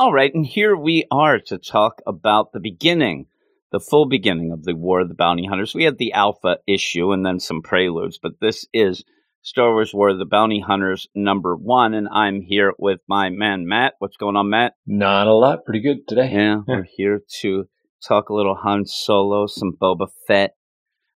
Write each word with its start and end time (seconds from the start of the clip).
All 0.00 0.14
right, 0.14 0.34
and 0.34 0.46
here 0.46 0.74
we 0.74 1.04
are 1.10 1.38
to 1.38 1.58
talk 1.58 2.00
about 2.06 2.52
the 2.52 2.58
beginning, 2.58 3.26
the 3.70 3.78
full 3.78 4.08
beginning 4.08 4.50
of 4.50 4.64
the 4.64 4.74
War 4.74 5.00
of 5.00 5.10
the 5.10 5.14
Bounty 5.14 5.44
Hunters. 5.44 5.74
We 5.74 5.84
had 5.84 5.98
the 5.98 6.14
Alpha 6.14 6.56
issue 6.66 7.12
and 7.12 7.26
then 7.26 7.38
some 7.38 7.60
preludes, 7.60 8.18
but 8.18 8.40
this 8.40 8.66
is 8.72 9.04
Star 9.42 9.70
Wars 9.70 9.92
War 9.92 10.08
of 10.08 10.18
the 10.18 10.24
Bounty 10.24 10.58
Hunters 10.58 11.06
number 11.14 11.54
one, 11.54 11.92
and 11.92 12.08
I'm 12.10 12.40
here 12.40 12.72
with 12.78 13.00
my 13.10 13.28
man 13.28 13.68
Matt. 13.68 13.96
What's 13.98 14.16
going 14.16 14.36
on, 14.36 14.48
Matt? 14.48 14.72
Not 14.86 15.26
a 15.26 15.34
lot. 15.34 15.66
Pretty 15.66 15.82
good 15.82 16.08
today. 16.08 16.30
Yeah, 16.32 16.62
we're 16.66 16.88
here 16.90 17.20
to 17.42 17.68
talk 18.02 18.30
a 18.30 18.34
little 18.34 18.54
Han 18.54 18.86
Solo, 18.86 19.48
some 19.48 19.76
Boba 19.78 20.08
Fett, 20.26 20.54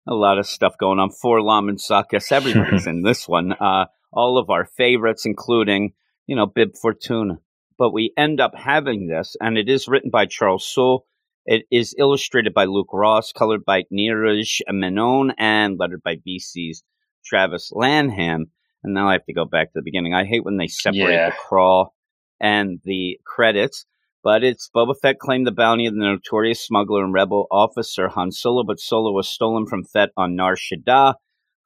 a 0.06 0.12
lot 0.12 0.36
of 0.36 0.46
stuff 0.46 0.76
going 0.76 0.98
on. 0.98 1.08
4-LOM 1.08 1.70
and 1.70 1.78
Zuckuss, 1.78 2.30
everybody's 2.30 2.86
in 2.86 3.00
this 3.00 3.26
one. 3.26 3.54
Uh, 3.54 3.86
all 4.12 4.36
of 4.36 4.50
our 4.50 4.66
favorites, 4.66 5.24
including, 5.24 5.94
you 6.26 6.36
know, 6.36 6.44
Bib 6.44 6.76
Fortuna. 6.76 7.38
But 7.78 7.92
we 7.92 8.12
end 8.16 8.40
up 8.40 8.52
having 8.54 9.08
this, 9.08 9.36
and 9.40 9.58
it 9.58 9.68
is 9.68 9.88
written 9.88 10.10
by 10.10 10.26
Charles 10.26 10.66
Soule. 10.66 11.06
It 11.46 11.64
is 11.70 11.94
illustrated 11.98 12.54
by 12.54 12.64
Luke 12.64 12.90
Ross, 12.92 13.32
colored 13.32 13.64
by 13.64 13.82
Neeraj 13.92 14.60
Menon, 14.70 15.32
and 15.38 15.76
lettered 15.78 16.02
by 16.02 16.16
VC's 16.26 16.82
Travis 17.24 17.70
Lanham. 17.72 18.46
And 18.82 18.94
now 18.94 19.08
I 19.08 19.12
have 19.12 19.24
to 19.26 19.34
go 19.34 19.44
back 19.44 19.68
to 19.68 19.72
the 19.76 19.82
beginning. 19.82 20.14
I 20.14 20.24
hate 20.24 20.44
when 20.44 20.56
they 20.56 20.68
separate 20.68 21.14
Yeah. 21.14 21.30
the 21.30 21.36
crawl 21.36 21.94
and 22.40 22.80
the 22.84 23.18
credits. 23.26 23.86
But 24.22 24.42
it's 24.42 24.70
Boba 24.74 24.94
Fett 25.00 25.18
claimed 25.18 25.46
the 25.46 25.52
bounty 25.52 25.84
of 25.86 25.94
the 25.94 26.00
notorious 26.00 26.64
smuggler 26.64 27.04
and 27.04 27.12
rebel 27.12 27.46
officer 27.50 28.08
Han 28.08 28.30
Solo, 28.30 28.64
but 28.64 28.80
Solo 28.80 29.12
was 29.12 29.28
stolen 29.28 29.66
from 29.66 29.84
Fett 29.84 30.10
on 30.16 30.34
Nar 30.34 30.56
Shaddaa. 30.56 31.14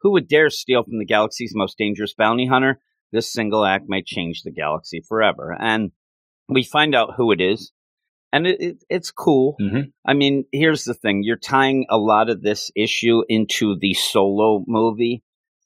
Who 0.01 0.11
would 0.13 0.27
dare 0.27 0.51
steal 0.51 0.83
from 0.83 0.99
the 0.99 1.05
galaxy's 1.05 1.53
most 1.55 1.79
dangerous 1.79 2.15
bounty 2.15 2.47
hunter? 2.47 2.81
This 3.13 3.33
single 3.33 3.65
act 3.65 3.85
may 3.89 4.03
change 4.03 4.43
the 4.43 4.51
galaxy 4.51 5.01
forever. 5.01 5.57
And 5.59 5.93
we 6.49 6.63
find 6.65 6.95
out 6.95 7.15
who 7.17 7.33
it 7.33 7.41
is. 7.41 7.73
And 8.33 8.47
it, 8.47 8.61
it, 8.61 8.85
it's 8.91 9.11
cool. 9.11 9.57
Mhm. 9.61 9.93
I 10.07 10.13
mean, 10.13 10.45
here's 10.53 10.85
the 10.85 10.93
thing 10.95 11.23
you're 11.23 11.37
tying 11.39 11.87
a 11.89 11.97
lot 11.97 12.29
of 12.29 12.43
this 12.43 12.71
issue 12.77 13.23
into 13.29 13.77
the 13.79 13.95
solo 13.95 14.65
movie. 14.67 15.23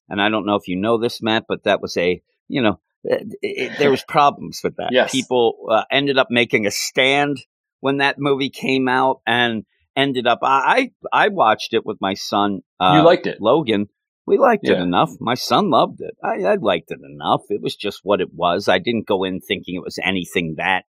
And 0.08 0.20
I 0.22 0.28
don't 0.28 0.46
know 0.46 0.54
if 0.54 0.68
you 0.68 0.76
know 0.76 0.98
this, 0.98 1.20
Matt, 1.22 1.46
but 1.48 1.64
that 1.64 1.80
was 1.80 1.96
a, 1.96 2.22
you 2.48 2.62
know, 2.62 2.78
it, 3.02 3.34
it, 3.42 3.78
there 3.78 3.90
was 3.90 4.04
problems 4.08 4.60
with 4.62 4.76
that. 4.76 4.90
Yes. 4.92 5.10
People 5.10 5.56
uh, 5.70 5.84
ended 5.90 6.18
up 6.18 6.28
making 6.30 6.66
a 6.66 6.70
stand 6.70 7.38
when 7.80 7.96
that 7.96 8.18
movie 8.18 8.50
came 8.50 8.88
out 8.88 9.22
and 9.26 9.64
ended 9.96 10.26
up, 10.28 10.38
I, 10.42 10.90
I 11.12 11.24
I 11.24 11.28
watched 11.28 11.74
it 11.74 11.84
with 11.84 11.98
my 12.00 12.14
son. 12.14 12.60
Uh, 12.78 12.94
you 12.98 13.04
liked 13.04 13.26
it. 13.26 13.40
Logan. 13.40 13.88
We 14.26 14.38
liked 14.38 14.68
it 14.68 14.78
enough. 14.78 15.10
My 15.20 15.34
son 15.34 15.70
loved 15.70 16.00
it. 16.00 16.14
I, 16.22 16.44
I 16.52 16.54
liked 16.54 16.90
it 16.92 17.00
enough. 17.02 17.42
It 17.48 17.60
was 17.60 17.74
just 17.74 18.00
what 18.04 18.20
it 18.20 18.28
was. 18.32 18.68
I 18.68 18.78
didn't 18.78 19.06
go 19.06 19.24
in 19.24 19.40
thinking 19.40 19.74
it 19.74 19.82
was 19.84 19.98
anything 20.04 20.54
that 20.58 20.84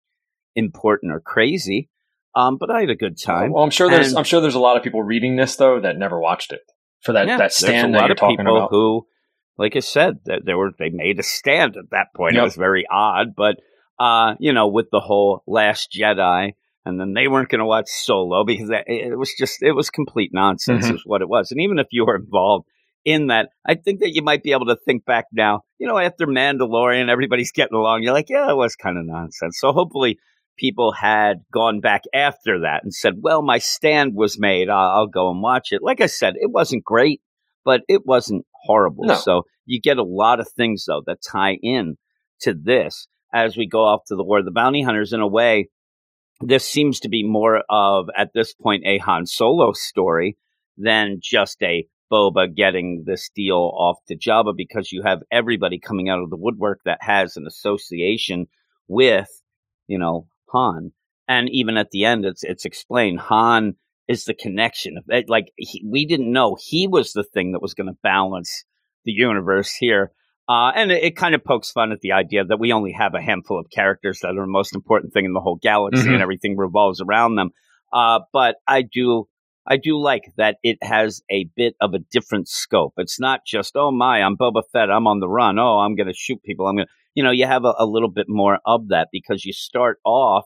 important 0.56 1.12
or 1.12 1.20
crazy. 1.20 1.90
Um, 2.36 2.58
but 2.60 2.70
I 2.72 2.82
had 2.82 2.90
a 2.90 2.96
good 2.96 3.18
time. 3.22 3.54
Well, 3.54 3.64
I'm 3.64 3.70
sure 3.70 3.90
there's 3.90 4.10
And- 4.10 4.18
I'm 4.18 4.24
sure 4.24 4.42
there's 4.42 4.56
a 4.56 4.60
lot 4.60 4.78
of 4.78 4.84
people 4.84 5.04
reading 5.04 5.36
this 5.36 5.56
though 5.56 5.80
that 5.80 5.98
never 5.98 6.20
watched 6.20 6.52
it 6.52 6.62
for 7.02 7.14
that 7.14 7.28
Yeah, 7.28 7.38
that 7.38 7.54
stand 7.54 7.90
a 7.90 7.92
that 7.94 7.98
lot 7.98 8.04
you're 8.08 8.12
of 8.14 8.18
talking 8.18 8.38
people 8.38 8.58
about. 8.58 8.70
who, 8.72 9.08
like 9.58 9.76
I 9.76 9.80
said, 9.80 10.20
that 10.26 10.46
they 10.46 10.54
were 10.54 10.72
they 10.78 10.90
made 10.90 11.20
a 11.20 11.24
stand 11.24 11.76
at 11.78 11.90
that 11.92 12.08
point. 12.16 12.36
It 12.36 12.42
was 12.42 12.56
very 12.56 12.86
odd, 12.90 13.36
but 13.36 13.58
uh, 14.00 14.36
you 14.40 14.54
know, 14.54 14.68
with 14.70 14.88
the 14.92 15.00
whole 15.02 15.44
Last 15.48 15.92
Jedi, 15.92 16.54
and 16.86 17.00
then 17.00 17.14
they 17.14 17.28
weren't 17.28 17.50
going 17.50 17.60
to 17.60 17.66
watch 17.66 17.88
Solo 17.90 18.44
because 18.48 18.70
that, 18.70 18.86
it 18.88 19.18
was 19.18 19.34
just 19.38 19.62
it 19.62 19.74
was 19.74 19.90
complete 19.90 20.32
nonsense, 20.34 20.88
Mhm. 20.88 20.96
is 20.96 21.02
what 21.06 21.22
it 21.22 21.30
was. 21.30 21.52
And 21.52 21.60
even 21.62 21.80
if 21.80 21.88
you 21.92 22.06
were 22.06 22.16
involved 22.16 22.68
in 23.06 23.28
that, 23.28 23.50
I 23.66 23.76
think 23.76 24.00
that 24.02 24.14
you 24.14 24.22
might 24.22 24.44
be 24.44 24.52
able 24.52 24.68
to 24.68 24.76
think 24.76 25.06
back 25.06 25.26
now. 25.32 25.62
You 25.78 25.88
know, 25.88 25.98
after 25.98 26.28
Mandalorian, 26.28 27.10
everybody's 27.10 27.52
getting 27.52 27.76
along. 27.78 28.04
You're 28.04 28.14
like, 28.14 28.30
yeah, 28.30 28.50
it 28.50 28.56
was 28.56 28.76
kind 28.76 28.98
of 28.98 29.06
nonsense. 29.06 29.58
So 29.60 29.72
hopefully. 29.72 30.20
People 30.58 30.92
had 30.92 31.38
gone 31.54 31.80
back 31.80 32.02
after 32.14 32.60
that 32.64 32.84
and 32.84 32.94
said, 32.94 33.14
"Well, 33.22 33.42
my 33.42 33.60
stand 33.60 34.14
was 34.14 34.38
made. 34.38 34.68
I'll, 34.68 34.90
I'll 34.90 35.08
go 35.08 35.32
and 35.32 35.42
watch 35.42 35.72
it." 35.72 35.82
Like 35.82 36.02
I 36.02 36.08
said, 36.08 36.34
it 36.36 36.52
wasn't 36.52 36.84
great, 36.84 37.22
but 37.64 37.84
it 37.88 38.06
wasn't 38.06 38.46
horrible. 38.52 39.06
No. 39.06 39.16
So 39.16 39.44
you 39.66 39.80
get 39.80 39.96
a 39.96 40.04
lot 40.04 40.42
of 40.42 40.50
things 40.52 40.84
though 40.86 41.02
that 41.06 41.22
tie 41.22 41.58
in 41.64 41.96
to 42.42 42.54
this 42.54 43.08
as 43.34 43.56
we 43.56 43.70
go 43.70 43.86
off 43.86 44.02
to 44.08 44.18
the 44.18 44.24
War 44.26 44.40
of 44.40 44.44
the 44.44 44.52
Bounty 44.52 44.82
Hunters. 44.82 45.14
In 45.14 45.22
a 45.22 45.28
way, 45.30 45.70
this 46.42 46.66
seems 46.68 47.00
to 47.00 47.08
be 47.08 47.24
more 47.24 47.64
of 47.70 48.10
at 48.18 48.32
this 48.34 48.54
point 48.54 48.84
a 48.86 48.98
Han 48.98 49.28
Solo 49.28 49.72
story 49.72 50.36
than 50.76 51.20
just 51.22 51.64
a 51.64 51.88
Boba 52.12 52.54
getting 52.54 53.04
this 53.06 53.30
deal 53.36 53.72
off 53.76 53.98
to 54.08 54.18
Jabba 54.18 54.54
because 54.56 54.92
you 54.92 55.02
have 55.04 55.20
everybody 55.32 55.80
coming 55.80 56.10
out 56.10 56.22
of 56.22 56.30
the 56.30 56.38
woodwork 56.38 56.82
that 56.86 57.00
has 57.02 57.38
an 57.38 57.46
association 57.48 58.48
with, 58.88 59.30
you 59.88 59.98
know, 60.00 60.28
Han. 60.50 60.92
And 61.28 61.48
even 61.50 61.78
at 61.78 61.92
the 61.92 62.06
end, 62.06 62.26
it's 62.26 62.44
it's 62.44 62.66
explained 62.66 63.20
Han 63.20 63.76
is 64.08 64.26
the 64.26 64.34
connection. 64.34 64.98
Like 65.28 65.52
he, 65.58 65.84
we 65.88 66.06
didn't 66.06 66.32
know 66.32 66.58
he 66.60 66.88
was 66.88 67.14
the 67.14 67.24
thing 67.24 67.52
that 67.52 67.62
was 67.62 67.76
going 67.76 67.88
to 67.88 67.98
balance 68.02 68.66
the 69.06 69.12
universe 69.12 69.72
here. 69.74 70.12
Uh, 70.48 70.72
and 70.76 70.92
it, 70.92 71.04
it 71.04 71.16
kind 71.16 71.36
of 71.36 71.44
pokes 71.44 71.72
fun 71.72 71.92
at 71.92 72.00
the 72.02 72.12
idea 72.14 72.44
that 72.44 72.60
we 72.60 72.74
only 72.74 72.92
have 72.92 73.14
a 73.14 73.22
handful 73.22 73.60
of 73.60 73.68
characters 73.70 74.20
that 74.22 74.30
are 74.30 74.42
the 74.42 74.48
most 74.48 74.74
important 74.74 75.14
thing 75.14 75.26
in 75.26 75.34
the 75.34 75.40
whole 75.40 75.58
galaxy, 75.62 76.08
Mhm. 76.08 76.14
and 76.14 76.22
everything 76.24 76.58
revolves 76.58 77.00
around 77.02 77.36
them. 77.36 77.52
Uh, 77.94 78.22
but 78.34 78.56
I 78.68 78.82
do, 78.82 79.28
I 79.68 79.78
do 79.78 80.00
like 80.00 80.34
that 80.38 80.58
it 80.64 80.78
has 80.82 81.22
a 81.30 81.46
bit 81.56 81.76
of 81.80 81.94
a 81.94 82.00
different 82.00 82.48
scope. 82.48 82.94
It's 82.98 83.20
not 83.20 83.42
just, 83.46 83.76
oh 83.76 83.92
my, 83.92 84.22
I'm 84.22 84.38
Boba 84.38 84.64
Fett, 84.72 84.90
I'm 84.90 85.08
on 85.08 85.20
the 85.20 85.30
run. 85.30 85.60
Oh, 85.60 85.80
I'm 85.80 85.96
going 85.96 86.08
to 86.08 86.14
shoot 86.14 86.42
people. 86.44 86.68
I'm 86.68 86.76
going 86.76 86.88
to, 86.88 86.94
you 87.14 87.24
know, 87.24 87.32
you 87.32 87.46
have 87.46 87.66
a, 87.66 87.74
a 87.78 87.86
little 87.86 88.10
bit 88.10 88.28
more 88.30 88.60
of 88.66 88.88
that 88.90 89.10
because 89.12 89.46
you 89.46 89.54
start 89.54 90.00
off 90.04 90.46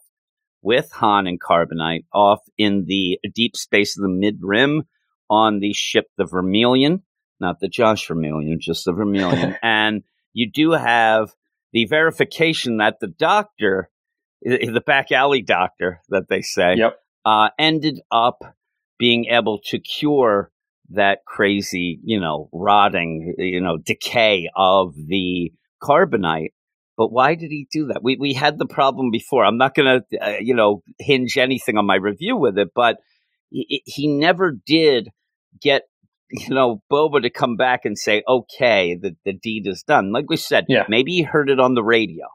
with 0.61 0.91
Han 0.93 1.27
and 1.27 1.41
Carbonite 1.41 2.05
off 2.13 2.39
in 2.57 2.85
the 2.87 3.19
deep 3.33 3.55
space 3.55 3.97
of 3.97 4.03
the 4.03 4.09
mid 4.09 4.39
rim 4.41 4.83
on 5.29 5.59
the 5.59 5.73
ship, 5.73 6.07
the 6.17 6.25
Vermilion, 6.25 7.03
not 7.39 7.59
the 7.59 7.67
Josh 7.67 8.07
Vermilion, 8.07 8.59
just 8.61 8.85
the 8.85 8.93
Vermilion. 8.93 9.55
and 9.63 10.03
you 10.33 10.49
do 10.51 10.71
have 10.71 11.31
the 11.71 11.85
verification 11.85 12.77
that 12.77 12.99
the 12.99 13.07
doctor, 13.07 13.89
the 14.41 14.83
back 14.85 15.11
alley 15.11 15.41
doctor 15.41 16.01
that 16.09 16.27
they 16.29 16.41
say, 16.41 16.75
Yep. 16.77 16.97
uh, 17.25 17.49
ended 17.57 17.99
up 18.11 18.43
being 18.97 19.25
able 19.25 19.59
to 19.65 19.79
cure 19.79 20.51
that 20.89 21.19
crazy, 21.25 21.99
you 22.03 22.19
know, 22.19 22.49
rotting, 22.51 23.33
you 23.37 23.61
know, 23.61 23.77
decay 23.77 24.49
of 24.55 24.93
the 24.95 25.51
carbonite. 25.81 26.49
But 26.95 27.11
why 27.11 27.35
did 27.35 27.49
he 27.49 27.67
do 27.71 27.87
that? 27.87 28.03
We 28.03 28.17
we 28.19 28.33
had 28.33 28.59
the 28.59 28.67
problem 28.67 29.09
before. 29.09 29.43
I'm 29.45 29.57
not 29.57 29.73
going 29.73 30.01
to, 30.11 30.17
uh, 30.19 30.37
you 30.39 30.53
know, 30.53 30.83
hinge 30.99 31.37
anything 31.37 31.77
on 31.77 31.85
my 31.87 31.95
review 31.95 32.37
with 32.37 32.57
it, 32.57 32.69
but 32.75 32.97
he, 33.49 33.81
he 33.85 34.07
never 34.07 34.51
did 34.65 35.09
get, 35.59 35.83
you 36.29 36.53
know, 36.53 36.83
Boba 36.91 37.21
to 37.23 37.31
come 37.31 37.55
back 37.55 37.85
and 37.85 37.97
say, 37.97 38.21
"Okay, 38.27 38.95
the 38.95 39.15
the 39.25 39.33
deed 39.33 39.65
is 39.65 39.81
done." 39.83 40.11
Like 40.11 40.29
we 40.29 40.37
said, 40.37 40.65
Yeah. 40.69 40.85
maybe 40.87 41.13
he 41.13 41.23
heard 41.23 41.49
it 41.49 41.59
on 41.59 41.73
the 41.73 41.83
radio, 41.83 42.27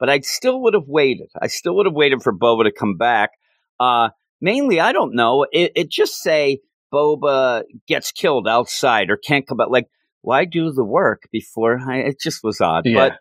but 0.00 0.08
I 0.08 0.20
still 0.20 0.62
would 0.62 0.74
have 0.74 0.88
waited. 0.88 1.28
I 1.40 1.48
still 1.48 1.76
would 1.76 1.86
have 1.86 1.94
waited 1.94 2.22
for 2.22 2.32
Boba 2.32 2.64
to 2.64 2.72
come 2.72 2.96
back. 2.96 3.30
Uh, 3.78 4.08
mainly, 4.40 4.80
I 4.80 4.92
don't 4.92 5.14
know. 5.14 5.46
It, 5.52 5.72
it 5.74 5.90
just 5.90 6.20
say 6.20 6.60
Boba 6.92 7.62
gets 7.86 8.12
killed 8.12 8.48
outside 8.48 9.10
or 9.10 9.16
can't 9.16 9.46
come 9.46 9.58
back. 9.58 9.68
Like, 9.70 9.86
why 10.22 10.44
do 10.44 10.72
the 10.72 10.84
work 10.84 11.22
before? 11.32 11.78
I, 11.78 11.98
it 11.98 12.20
just 12.20 12.40
was 12.42 12.60
odd, 12.60 12.82
Yeah. 12.86 13.10
but 13.10 13.18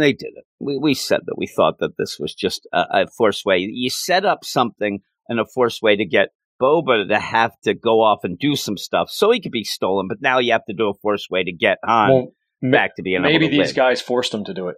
they 0.00 0.12
did 0.12 0.32
it. 0.36 0.44
We 0.58 0.78
we 0.78 0.94
said 0.94 1.20
that 1.26 1.36
we 1.38 1.46
thought 1.46 1.78
that 1.80 1.96
this 1.98 2.16
was 2.18 2.34
just 2.34 2.66
a, 2.72 3.02
a 3.02 3.06
force 3.16 3.44
way. 3.44 3.58
You 3.58 3.90
set 3.90 4.24
up 4.24 4.44
something 4.44 5.00
in 5.28 5.38
a 5.38 5.44
force 5.46 5.80
way 5.82 5.96
to 5.96 6.04
get 6.06 6.28
Boba 6.60 7.08
to 7.08 7.18
have 7.18 7.52
to 7.64 7.74
go 7.74 8.00
off 8.00 8.20
and 8.24 8.38
do 8.38 8.56
some 8.56 8.76
stuff 8.78 9.10
so 9.10 9.30
he 9.30 9.40
could 9.40 9.52
be 9.52 9.64
stolen, 9.64 10.08
but 10.08 10.22
now 10.22 10.38
you 10.38 10.52
have 10.52 10.64
to 10.66 10.74
do 10.74 10.88
a 10.88 10.94
force 10.94 11.26
way 11.30 11.44
to 11.44 11.52
get 11.52 11.78
Han 11.84 12.10
Well, 12.10 12.32
back 12.72 12.96
to 12.96 13.02
being 13.02 13.22
maybe 13.22 13.48
these 13.48 13.58
live. 13.68 13.74
guys 13.76 14.00
forced 14.00 14.32
him 14.32 14.44
to 14.44 14.54
do 14.54 14.68
it. 14.68 14.76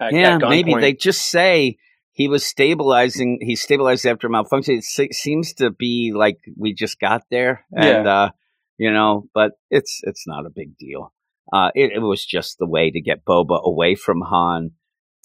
At- 0.00 0.12
Yeah, 0.12 0.36
at 0.36 0.40
maybe 0.48 0.72
gunpoint. 0.74 0.80
they 0.82 0.92
just 0.92 1.28
say 1.28 1.76
he 2.18 2.26
was 2.26 2.44
stabilizing. 2.44 3.38
He 3.40 3.54
stabilized 3.54 4.04
after 4.04 4.28
malfunction. 4.28 4.74
It 4.74 5.14
seems 5.14 5.54
to 5.54 5.70
be 5.70 6.12
like 6.12 6.38
we 6.56 6.74
just 6.74 6.98
got 6.98 7.22
there, 7.30 7.64
and 7.72 8.08
uh, 8.08 8.30
you 8.76 8.92
know, 8.92 9.28
but 9.32 9.52
it's 9.70 10.00
it's 10.02 10.26
not 10.26 10.44
a 10.44 10.50
big 10.50 10.76
deal. 10.76 11.14
Uh, 11.52 11.70
it, 11.76 11.92
it 11.94 12.00
was 12.00 12.26
just 12.26 12.58
the 12.58 12.66
way 12.66 12.90
to 12.90 13.00
get 13.00 13.24
Boba 13.24 13.62
away 13.62 13.94
from 13.94 14.20
Han 14.22 14.72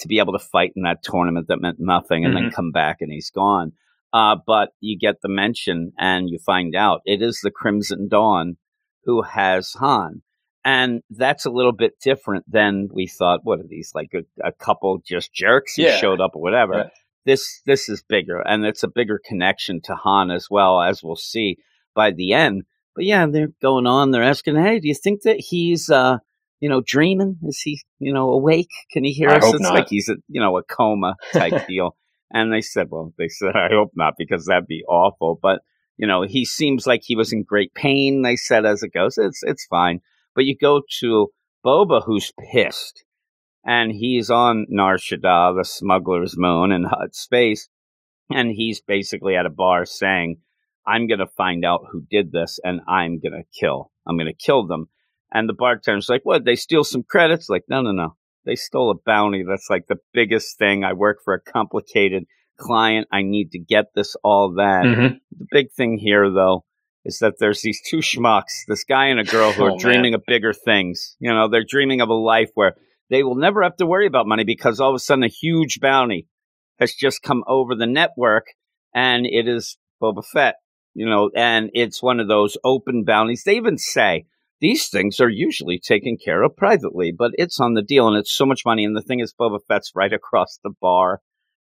to 0.02 0.08
be 0.08 0.20
able 0.20 0.34
to 0.34 0.40
fight 0.54 0.74
in 0.76 0.84
that 0.84 1.02
tournament 1.04 1.48
that 1.48 1.60
meant 1.60 1.78
nothing, 1.80 2.26
and 2.26 2.36
then 2.36 2.44
Mm-hmm. 2.44 2.56
come 2.56 2.72
back 2.72 2.98
and 3.02 3.12
he's 3.12 3.32
gone. 3.32 3.72
Uh, 4.14 4.36
but 4.46 4.70
you 4.80 4.96
get 4.96 5.16
the 5.24 5.30
mention, 5.30 5.94
and 5.98 6.30
you 6.30 6.38
find 6.46 6.76
out 6.76 7.02
it 7.06 7.24
is 7.24 7.40
the 7.42 7.50
Crimson 7.50 8.08
Dawn 8.08 8.58
who 9.06 9.24
has 9.24 9.74
Han. 9.80 10.22
And 10.66 11.02
that's 11.10 11.46
a 11.46 11.50
little 11.52 11.74
bit 11.74 11.94
different 12.02 12.46
than 12.50 12.88
we 12.94 13.08
thought. 13.08 13.42
What 13.44 13.60
are 13.60 13.68
these 13.68 13.92
like 13.94 14.12
a, 14.14 14.24
a 14.48 14.52
couple 14.54 15.02
just 15.06 15.34
jerks 15.34 15.76
who 15.76 15.84
Yeah. 15.84 15.98
showed 15.98 16.22
up 16.22 16.32
or 16.36 16.42
whatever? 16.42 16.74
Yeah. 16.76 16.90
This 17.26 17.62
this 17.66 17.88
is 17.90 18.04
bigger, 18.08 18.40
and 18.40 18.66
it's 18.66 18.84
a 18.84 18.88
bigger 18.90 19.20
connection 19.26 19.82
to 19.86 19.96
Han 19.96 20.30
as 20.32 20.48
well, 20.52 20.82
as 20.82 21.02
we'll 21.04 21.16
see 21.16 21.58
by 21.96 22.12
the 22.12 22.34
end. 22.34 22.64
But 22.96 23.06
yeah, 23.06 23.26
they're 23.28 23.52
going 23.62 23.88
on. 23.88 24.12
They're 24.12 24.24
asking, 24.24 24.56
"Hey, 24.58 24.80
do 24.80 24.88
you 24.90 24.94
think 24.94 25.22
that 25.22 25.38
he's, 25.40 25.90
uh, 25.90 26.18
you 26.60 26.68
know, 26.70 26.82
dreaming? 26.86 27.38
Is 27.44 27.62
he, 27.62 27.80
you 28.00 28.14
know, 28.14 28.30
awake? 28.32 28.68
Can 28.92 29.04
he 29.06 29.12
hear 29.14 29.30
I 29.30 29.38
us?" 29.38 29.54
it's 29.54 29.62
not. 29.62 29.74
like 29.74 29.88
he's 29.90 30.10
a, 30.10 30.16
you 30.28 30.42
know, 30.42 30.58
a 30.58 30.64
coma 30.64 31.16
type 31.32 31.66
deal. 31.68 31.96
And 32.36 32.52
they 32.52 32.62
said, 32.62 32.88
well, 32.90 33.14
they 33.18 33.28
said, 33.30 33.56
I 33.56 33.68
hope 33.72 33.92
not, 33.96 34.16
because 34.18 34.46
that'd 34.48 34.66
be 34.68 34.84
awful. 34.90 35.38
But, 35.40 35.62
you 35.98 36.08
know, 36.08 36.24
he 36.24 36.46
seems 36.46 36.88
like 36.88 37.02
he 37.04 37.16
was 37.16 37.32
in 37.32 37.44
great 37.44 37.74
pain, 37.76 38.24
they 38.24 38.36
said, 38.36 38.66
as 38.66 38.82
it 38.82 38.92
goes. 38.92 39.20
It's, 39.20 39.44
it's 39.44 39.66
fine. 39.68 40.02
But 40.36 40.46
you 40.46 40.56
go 40.58 40.82
to 41.00 41.30
Boba, 41.66 42.04
who's 42.06 42.32
pissed, 42.52 43.06
and 43.66 43.92
he's 43.92 44.30
on 44.30 44.66
Nar 44.70 44.98
Shaddaa, 44.98 45.56
the 45.58 45.64
smuggler's 45.64 46.36
moon 46.38 46.72
in 46.72 46.84
Hutt 46.84 47.16
space. 47.16 47.70
And 48.30 48.52
he's 48.52 48.82
basically 48.82 49.36
at 49.36 49.46
a 49.46 49.50
bar 49.50 49.86
saying, 49.86 50.38
I'm 50.88 51.08
going 51.08 51.20
to 51.20 51.28
find 51.28 51.64
out 51.64 51.86
who 51.92 52.06
did 52.10 52.32
this 52.32 52.60
and 52.64 52.82
I'm 52.88 53.20
going 53.20 53.34
to 53.34 53.60
kill. 53.60 53.92
I'm 54.08 54.18
going 54.18 54.32
to 54.32 54.46
kill 54.46 54.66
them. 54.66 54.90
And 55.34 55.48
the 55.48 55.54
bartender's 55.54 56.10
like, 56.10 56.22
what? 56.24 56.46
They 56.46 56.56
steal 56.56 56.84
some 56.84 57.04
credits? 57.04 57.50
Like, 57.50 57.64
no, 57.68 57.82
no, 57.82 57.92
no. 57.92 58.16
They 58.46 58.56
stole 58.56 58.92
a 58.92 58.96
bounty. 59.06 59.44
That's 59.48 59.68
like 59.70 59.88
the 59.88 59.98
biggest 60.14 60.58
thing. 60.58 60.84
I 60.84 60.94
work 60.94 61.20
for 61.24 61.34
a 61.34 61.42
complicated 61.42 62.26
client. 62.60 63.08
I 63.12 63.22
need 63.22 63.52
to 63.52 63.60
get 63.60 63.88
this, 63.96 64.16
all 64.24 64.54
that. 64.58 64.84
Mm-hmm. 64.86 65.16
The 65.40 65.48
big 65.52 65.72
thing 65.72 65.98
here, 65.98 66.30
though, 66.30 66.66
is 67.06 67.20
that 67.20 67.36
there's 67.40 67.62
these 67.62 67.82
two 67.82 67.98
schmucks, 67.98 68.66
this 68.68 68.84
guy 68.84 69.08
and 69.08 69.20
a 69.20 69.24
girl 69.24 69.52
who 69.52 69.64
oh, 69.70 69.74
are 69.74 69.78
dreaming 69.78 70.14
of 70.14 70.24
bigger 70.26 70.54
things. 70.54 71.16
You 71.20 71.34
know, 71.34 71.48
they're 71.48 71.66
dreaming 71.68 72.02
of 72.02 72.10
a 72.10 72.14
life 72.14 72.50
where 72.56 72.76
they 73.10 73.24
will 73.24 73.36
never 73.36 73.64
have 73.64 73.76
to 73.78 73.86
worry 73.86 74.08
about 74.08 74.28
money 74.28 74.44
because 74.44 74.80
all 74.80 74.90
of 74.90 74.96
a 74.96 75.00
sudden 75.00 75.24
a 75.24 75.28
huge 75.28 75.80
bounty 75.80 76.28
has 76.80 76.94
just 76.94 77.22
come 77.22 77.44
over 77.48 77.76
the 77.76 77.86
network 77.86 78.48
and 78.94 79.26
it 79.26 79.48
is 79.48 79.78
Boba 80.02 80.26
Fett, 80.26 80.56
you 80.94 81.06
know, 81.06 81.30
and 81.36 81.70
it's 81.74 82.02
one 82.02 82.20
of 82.20 82.28
those 82.28 82.58
open 82.64 83.04
bounties. 83.04 83.44
They 83.44 83.56
even 83.56 83.78
say 83.78 84.26
these 84.62 84.88
things 84.88 85.20
are 85.20 85.30
usually 85.30 85.80
taken 85.80 86.18
care 86.18 86.42
of 86.42 86.56
privately, 86.56 87.12
but 87.12 87.32
it's 87.36 87.60
on 87.60 87.74
the 87.74 87.82
deal 87.82 88.08
and 88.08 88.18
it's 88.18 88.34
so 88.34 88.46
much 88.46 88.66
money. 88.66 88.86
And 88.86 88.96
the 88.96 89.02
thing 89.02 89.20
is, 89.20 89.34
Boba 89.34 89.60
Fett's 89.68 89.92
right 89.94 90.14
across 90.14 90.60
the 90.64 90.72
bar, 90.82 91.22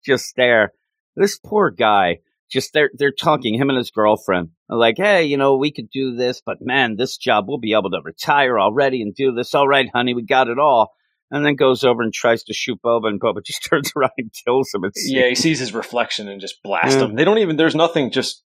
just 0.06 0.36
there. 0.36 0.72
This 1.16 1.38
poor 1.38 1.72
guy, 1.72 2.20
just 2.50 2.74
they're 2.74 2.92
they're 2.94 3.12
talking 3.12 3.56
him 3.56 3.70
and 3.70 3.78
his 3.78 3.92
girlfriend 3.92 4.50
like, 4.70 4.96
hey, 4.98 5.26
you 5.26 5.38
know, 5.38 5.58
we 5.58 5.72
could 5.72 5.90
do 5.90 6.16
this, 6.16 6.42
but 6.46 6.58
man, 6.62 6.96
this 6.98 7.18
job 7.18 7.46
we'll 7.48 7.60
be 7.60 7.74
able 7.74 7.92
to 7.92 8.02
retire 8.04 8.60
already 8.60 9.02
and 9.02 9.14
do 9.14 9.34
this. 9.34 9.54
All 9.54 9.68
right, 9.68 9.90
honey, 9.94 10.14
we 10.14 10.24
got 10.24 10.48
it 10.48 10.60
all. 10.60 10.94
And 11.32 11.44
then 11.44 11.56
goes 11.56 11.84
over 11.84 12.04
and 12.04 12.14
tries 12.14 12.44
to 12.44 12.54
shoot 12.54 12.80
Boba, 12.86 13.08
and 13.08 13.20
Boba 13.20 13.44
just 13.46 13.68
turns 13.68 13.92
around 13.96 14.12
and 14.18 14.32
kills 14.46 14.72
him. 14.74 14.86
It's, 14.86 15.10
yeah, 15.10 15.28
he 15.28 15.36
sees 15.36 15.60
his 15.60 15.74
reflection 15.74 16.28
and 16.28 16.40
just 16.40 16.62
blasts 16.64 16.96
yeah. 16.96 17.06
him. 17.06 17.16
They 17.16 17.26
don't 17.26 17.40
even. 17.40 17.56
There's 17.56 17.76
nothing. 17.76 18.12
Just 18.12 18.44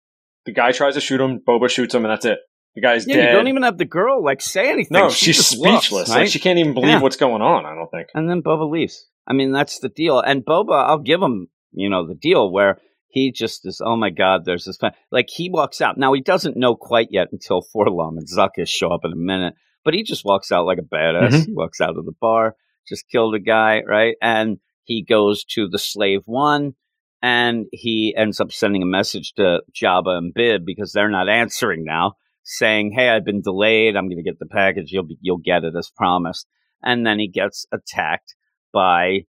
the 0.47 0.53
guy 0.53 0.73
tries 0.73 0.95
to 0.95 1.01
shoot 1.01 1.21
him, 1.21 1.41
Boba 1.47 1.69
shoots 1.69 1.95
him, 1.95 2.05
and 2.05 2.13
that's 2.13 2.25
it. 2.25 2.39
The 2.75 2.81
guy's 2.81 3.07
yeah, 3.07 3.17
dead. 3.17 3.31
You 3.31 3.37
don't 3.37 3.49
even 3.49 3.65
have 3.65 3.79
the 3.79 3.85
girl 3.85 4.23
like 4.23 4.41
say 4.41 4.71
anything. 4.71 4.97
No, 4.97 5.11
she 5.11 5.33
she's 5.33 5.45
speechless. 5.45 5.91
Looks, 5.91 6.11
right? 6.11 6.21
Like 6.21 6.29
she 6.29 6.39
can't 6.39 6.59
even 6.59 6.75
believe 6.75 6.91
yeah. 6.91 7.01
what's 7.01 7.17
going 7.17 7.43
on. 7.43 7.67
I 7.67 7.75
don't 7.75 7.91
think. 7.91 8.09
And 8.15 8.31
then 8.31 8.43
Boba 8.43 8.71
leaves. 8.71 9.07
I 9.27 9.33
mean, 9.33 9.51
that's 9.51 9.81
the 9.81 9.89
deal. 9.89 10.21
And 10.21 10.45
Boba, 10.45 10.87
I'll 10.87 11.01
give 11.01 11.21
him, 11.21 11.49
you 11.73 11.91
know, 11.91 12.07
the 12.07 12.15
deal 12.15 12.51
where 12.51 12.79
he 13.09 13.33
just 13.33 13.67
is. 13.67 13.81
Oh 13.85 13.97
my 13.97 14.11
God, 14.11 14.45
there's 14.45 14.65
this. 14.65 14.77
Fan. 14.77 14.93
Like 15.11 15.29
he 15.29 15.51
walks 15.51 15.81
out. 15.81 15.99
Now 15.99 16.13
he 16.13 16.21
doesn't 16.21 16.57
know 16.57 16.77
quite 16.77 17.09
yet 17.11 17.29
until 17.33 17.63
4-LOM 17.75 18.19
and 18.19 18.29
Zuckuss 18.29 18.69
show 18.69 18.91
up 18.91 19.01
in 19.05 19.13
a 19.13 19.17
minute. 19.17 19.55
But 19.85 19.95
he 19.95 20.03
just 20.03 20.25
walks 20.25 20.53
out 20.53 20.67
like 20.67 20.79
a 20.79 20.83
badass. 20.83 21.31
Mm-hmm. 21.31 21.45
He 21.47 21.55
walks 21.55 21.81
out 21.81 21.97
of 21.97 22.05
the 22.05 22.13
bar, 22.21 22.55
just 22.87 23.09
killed 23.11 23.35
a 23.35 23.41
guy, 23.41 23.83
right? 23.87 24.17
And 24.21 24.59
he 24.85 25.03
goes 25.03 25.45
to 25.55 25.69
the 25.69 25.79
slave 25.79 26.23
one 26.27 26.75
and 27.23 27.67
he 27.73 28.15
ends 28.17 28.41
up 28.41 28.53
sending 28.53 28.83
a 28.83 28.87
message 28.87 29.33
to 29.35 29.61
Jabba 29.75 30.17
and 30.17 30.33
Bib 30.35 30.65
because 30.65 30.93
they're 30.93 31.11
not 31.11 31.29
answering 31.29 31.85
now 31.85 32.15
saying, 32.45 32.93
"Hey, 32.93 33.09
I've 33.09 33.25
been 33.25 33.43
delayed. 33.43 33.97
I'm 33.97 34.09
going 34.09 34.23
to 34.23 34.23
get 34.23 34.39
the 34.39 34.47
package. 34.47 34.93
You'll 34.93 35.07
be, 35.07 35.19
you'll 35.21 35.39
get 35.39 35.65
it 35.65 35.75
as 35.77 35.91
promised." 35.97 36.47
And 36.83 37.07
then 37.07 37.19
he 37.19 37.29
gets 37.29 37.67
attacked 37.73 38.35
by 38.73 39.25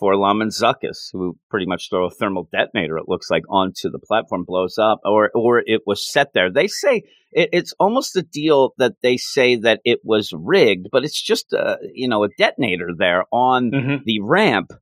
4-LOM 0.00 0.40
Zuckuss, 0.48 1.10
who 1.12 1.36
pretty 1.50 1.66
much 1.66 1.90
throw 1.90 2.06
a 2.06 2.10
thermal 2.10 2.48
detonator. 2.52 2.96
It 2.98 3.08
looks 3.08 3.30
like 3.30 3.44
onto 3.48 3.90
the 3.90 3.98
platform, 3.98 4.44
blows 4.44 4.78
up, 4.78 5.00
or 5.04 5.30
or 5.34 5.62
it 5.64 5.82
was 5.86 6.10
set 6.10 6.32
there. 6.32 6.50
They 6.50 6.66
say 6.66 7.02
it, 7.32 7.50
it's 7.52 7.74
almost 7.78 8.16
a 8.16 8.22
deal 8.22 8.74
that 8.78 8.94
they 9.02 9.16
say 9.16 9.56
that 9.56 9.80
it 9.84 10.00
was 10.04 10.32
rigged, 10.32 10.88
but 10.90 11.04
it's 11.04 11.20
just 11.20 11.52
a 11.52 11.78
you 11.92 12.08
know 12.08 12.24
a 12.24 12.28
detonator 12.38 12.90
there 12.96 13.24
on 13.32 13.70
mm-hmm. 13.70 13.96
the 14.04 14.20
ramp 14.20 14.72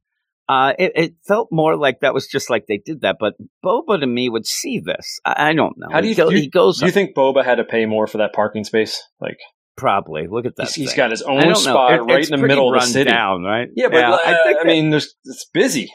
uh, 0.49 0.73
it, 0.79 0.93
it, 0.95 1.15
felt 1.27 1.49
more 1.53 1.77
like 1.77 2.01
that 2.01 2.15
was 2.15 2.27
just 2.27 2.49
like 2.49 2.67
they 2.67 2.79
did 2.79 3.03
that, 3.03 3.17
but 3.21 3.35
Boba 3.63 4.01
to 4.01 4.07
me 4.07 4.31
would 4.31 4.47
see 4.47 4.81
this. 4.81 5.21
I, 5.25 5.51
I 5.51 5.53
don't 5.53 5.77
know. 5.77 5.89
How 5.91 6.01
do 6.01 6.09
you, 6.09 6.15
he, 6.15 6.17
go, 6.17 6.31
he 6.31 6.49
goes? 6.49 6.79
Do 6.79 6.87
you 6.87 6.93
think 6.93 7.15
Boba 7.15 7.45
had 7.45 7.57
to 7.57 7.65
pay 7.65 7.85
more 7.85 8.07
for 8.07 8.19
that 8.19 8.33
parking 8.33 8.65
space? 8.65 9.03
Like 9.21 9.39
probably. 9.79 10.27
Look 10.27 10.45
at 10.45 10.57
that. 10.57 10.67
he's, 10.67 10.75
he's 10.75 10.95
got 10.95 11.11
his 11.11 11.23
own 11.23 11.55
spot 11.55 11.95
it, 11.95 12.03
right 12.03 12.29
in 12.29 12.41
the 12.41 12.47
middle 12.47 12.75
of 12.75 12.81
the 12.81 12.87
city. 12.87 13.11
Down, 13.11 13.43
right? 13.43 13.69
Yeah, 13.75 13.89
but 13.89 13.99
yeah, 13.99 14.13
uh, 14.13 14.19
I, 14.23 14.43
think 14.45 14.59
I 14.61 14.65
mean, 14.65 14.91
there's 14.91 15.15
it's 15.25 15.47
busy. 15.47 15.91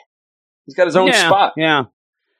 He's 0.66 0.76
got 0.76 0.88
his 0.88 0.96
own 0.96 1.08
yeah, 1.08 1.28
spot. 1.28 1.54
Yeah. 1.58 1.84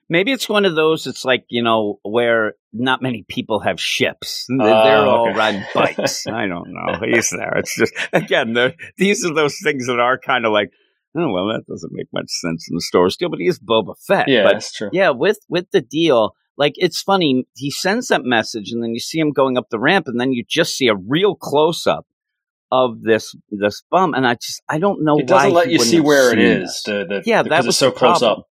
Maybe 0.10 0.32
it's 0.32 0.50
one 0.50 0.66
of 0.66 0.76
those. 0.76 1.08
It's 1.08 1.24
like 1.24 1.46
you 1.50 1.64
know 1.64 2.00
where 2.04 2.54
not 2.72 3.02
many 3.02 3.26
people 3.28 3.60
have 3.60 3.80
ships. 3.80 4.46
They're, 4.50 4.68
uh, 4.68 5.06
all 5.06 5.30
okay. 5.30 5.38
riding 5.38 5.64
bikes. 5.76 6.26
I 6.28 6.48
don't 6.48 6.74
know. 6.74 7.00
He's 7.06 7.30
there. 7.30 7.54
It's 7.58 7.76
just 7.76 7.94
again, 8.12 8.56
these 8.98 9.26
are 9.26 9.34
those 9.34 9.58
things 9.64 9.88
that 9.88 10.00
are 10.00 10.18
kind 10.18 10.46
of 10.46 10.52
like 10.52 10.72
oh 11.16 11.32
well, 11.32 11.48
that 11.48 11.64
doesn't 11.68 11.94
make 11.94 12.08
much 12.14 12.30
sense 12.30 12.68
in 12.70 12.76
the 12.76 12.82
store 12.82 13.10
still, 13.10 13.30
but 13.30 13.40
he 13.40 13.48
is 13.48 13.60
Boba 13.60 13.96
Fett. 14.06 14.28
Yeah, 14.28 14.44
but, 14.44 14.54
that's 14.54 14.74
true. 14.74 14.90
Yeah, 14.92 15.12
with 15.12 15.40
with 15.48 15.70
the 15.72 15.82
deal, 15.82 16.36
like 16.58 16.74
it's 16.78 17.02
funny. 17.02 17.46
He 17.56 17.72
sends 17.72 18.08
that 18.08 18.24
message, 18.24 18.72
and 18.72 18.84
then 18.84 18.94
you 18.94 19.00
see 19.00 19.20
him 19.20 19.32
going 19.32 19.58
up 19.58 19.70
the 19.70 19.80
ramp, 19.80 20.08
and 20.08 20.20
then 20.20 20.32
you 20.32 20.44
just 20.48 20.78
see 20.78 20.88
a 20.88 20.96
real 20.96 21.36
close 21.36 21.88
up 21.88 22.06
of 22.72 23.02
this 23.04 23.36
this 23.52 23.84
bum, 23.92 24.14
and 24.14 24.26
I 24.26 24.36
just 24.36 24.62
I 24.68 24.80
don't 24.80 25.04
know 25.04 25.20
it 25.20 25.28
doesn't 25.28 25.54
let 25.54 25.70
you 25.70 25.80
see 25.80 26.00
where 26.00 26.32
it 26.34 26.40
is. 26.40 26.82
The, 26.86 27.06
the, 27.08 27.24
yeah, 27.26 27.44
that 27.44 27.66
was 27.66 27.78
so 27.78 27.92
close 27.92 28.22
up. 28.22 28.48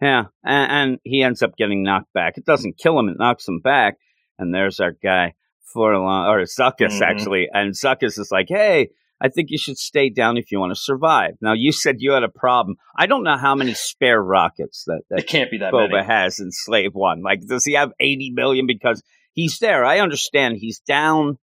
Yeah, 0.00 0.24
and, 0.44 0.72
and, 0.72 0.98
he 1.02 1.22
ends 1.22 1.42
up 1.42 1.56
getting 1.56 1.82
knocked 1.82 2.12
back. 2.12 2.38
It 2.38 2.44
doesn't 2.44 2.78
kill 2.78 2.98
him; 2.98 3.08
it 3.08 3.18
knocks 3.18 3.46
him 3.48 3.60
back. 3.60 3.96
And 4.38 4.54
there's 4.54 4.78
our 4.78 4.92
guy 4.92 5.34
4-LOM 5.74 6.28
or 6.28 6.40
Zuckuss 6.44 6.78
mm-hmm. 6.78 7.02
actually, 7.02 7.48
and 7.52 7.74
Zuckuss 7.74 8.18
is 8.18 8.28
like, 8.30 8.46
"Hey, 8.48 8.90
I 9.20 9.28
think 9.28 9.50
you 9.50 9.58
should 9.58 9.78
stay 9.78 10.10
down 10.10 10.36
if 10.36 10.52
you 10.52 10.60
want 10.60 10.74
to 10.74 10.80
survive. 10.80 11.34
Now, 11.40 11.52
you 11.52 11.72
said 11.72 11.96
you 11.98 12.12
had 12.12 12.22
a 12.22 12.28
problem. 12.28 12.76
I 12.96 13.06
don't 13.06 13.24
know 13.24 13.36
how 13.36 13.54
many 13.54 13.74
spare 13.74 14.22
rockets 14.22 14.84
that, 14.86 15.02
that 15.10 15.20
it 15.20 15.26
can't 15.26 15.50
be 15.50 15.58
that 15.58 15.72
Boba 15.72 15.90
many. 15.90 16.06
has 16.06 16.38
in 16.38 16.52
Slave 16.52 16.94
One. 16.94 17.22
Like, 17.22 17.40
does 17.46 17.64
he 17.64 17.72
have 17.72 17.92
80 17.98 18.30
million? 18.30 18.66
Because 18.66 19.02
he's 19.32 19.58
there. 19.58 19.84
I 19.84 20.00
understand 20.00 20.56
he's 20.58 20.80
down 20.80 21.38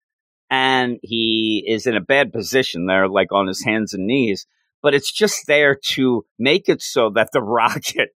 and 0.49 0.99
he 1.01 1.63
is 1.65 1.87
in 1.87 1.95
a 1.95 2.01
bad 2.01 2.33
position 2.33 2.85
there, 2.85 3.07
like 3.07 3.31
on 3.31 3.47
his 3.47 3.63
hands 3.63 3.93
and 3.93 4.05
knees, 4.05 4.45
but 4.81 4.93
it's 4.93 5.11
just 5.11 5.47
there 5.47 5.77
to 5.93 6.25
make 6.37 6.67
it 6.67 6.81
so 6.81 7.09
that 7.11 7.29
the 7.31 7.41
rocket 7.41 8.09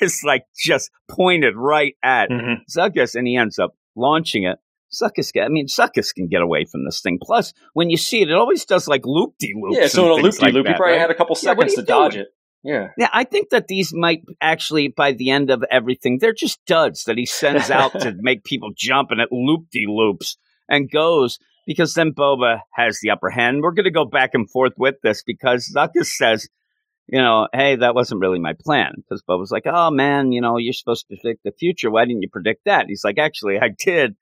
is 0.00 0.22
like 0.24 0.44
just 0.58 0.90
pointed 1.08 1.54
right 1.56 1.94
at 2.02 2.28
mm-hmm. 2.28 2.62
Zuckuss 2.68 3.14
and 3.14 3.26
he 3.26 3.36
ends 3.36 3.58
up 3.58 3.76
launching 3.94 4.42
it 4.42 4.58
Zuckuss, 4.92 5.32
I 5.40 5.48
mean, 5.48 5.66
Zuckuss 5.66 6.14
can 6.14 6.28
get 6.28 6.42
away 6.42 6.64
from 6.64 6.84
this 6.84 7.00
thing. 7.00 7.18
Plus, 7.20 7.52
when 7.74 7.90
you 7.90 7.96
see 7.96 8.22
it, 8.22 8.30
it 8.30 8.34
always 8.34 8.64
does 8.64 8.88
like 8.88 9.02
loop 9.04 9.34
de 9.38 9.52
loops. 9.54 9.76
Yeah, 9.78 9.86
so 9.88 10.06
in 10.06 10.20
a 10.20 10.22
loop 10.22 10.34
de 10.34 10.50
loop, 10.50 10.66
he 10.66 10.74
probably 10.74 10.92
right? 10.92 11.00
had 11.00 11.10
a 11.10 11.14
couple 11.14 11.34
seconds 11.34 11.72
yeah, 11.72 11.80
to 11.80 11.86
doing? 11.86 11.86
dodge 11.86 12.16
it. 12.16 12.28
Yeah. 12.62 12.88
Yeah, 12.98 13.08
I 13.12 13.24
think 13.24 13.50
that 13.50 13.68
these 13.68 13.92
might 13.94 14.22
actually, 14.40 14.88
by 14.88 15.12
the 15.12 15.30
end 15.30 15.50
of 15.50 15.64
everything, 15.70 16.18
they're 16.18 16.32
just 16.32 16.64
duds 16.66 17.04
that 17.04 17.16
he 17.16 17.26
sends 17.26 17.70
out 17.70 17.92
to 18.00 18.12
make 18.18 18.44
people 18.44 18.70
jump 18.76 19.10
and 19.10 19.20
it 19.20 19.28
loop 19.30 19.70
de 19.70 19.86
loops 19.86 20.36
and 20.68 20.90
goes 20.90 21.38
because 21.66 21.94
then 21.94 22.12
Boba 22.12 22.60
has 22.72 22.98
the 23.00 23.10
upper 23.10 23.30
hand. 23.30 23.62
We're 23.62 23.72
going 23.72 23.84
to 23.84 23.90
go 23.90 24.04
back 24.04 24.30
and 24.34 24.50
forth 24.50 24.72
with 24.76 24.96
this 25.02 25.22
because 25.24 25.72
Zuckuss 25.74 26.06
says, 26.06 26.48
you 27.06 27.20
know, 27.20 27.48
hey, 27.52 27.76
that 27.76 27.94
wasn't 27.94 28.20
really 28.20 28.40
my 28.40 28.54
plan. 28.58 28.94
Because 28.96 29.22
Boba's 29.22 29.52
like, 29.52 29.66
oh 29.66 29.90
man, 29.90 30.32
you 30.32 30.40
know, 30.40 30.56
you're 30.58 30.72
supposed 30.72 31.06
to 31.08 31.16
predict 31.16 31.44
the 31.44 31.52
future. 31.52 31.90
Why 31.90 32.04
didn't 32.04 32.22
you 32.22 32.30
predict 32.30 32.64
that? 32.64 32.86
he's 32.88 33.04
like, 33.04 33.18
actually, 33.18 33.58
I 33.58 33.68
did 33.68 34.16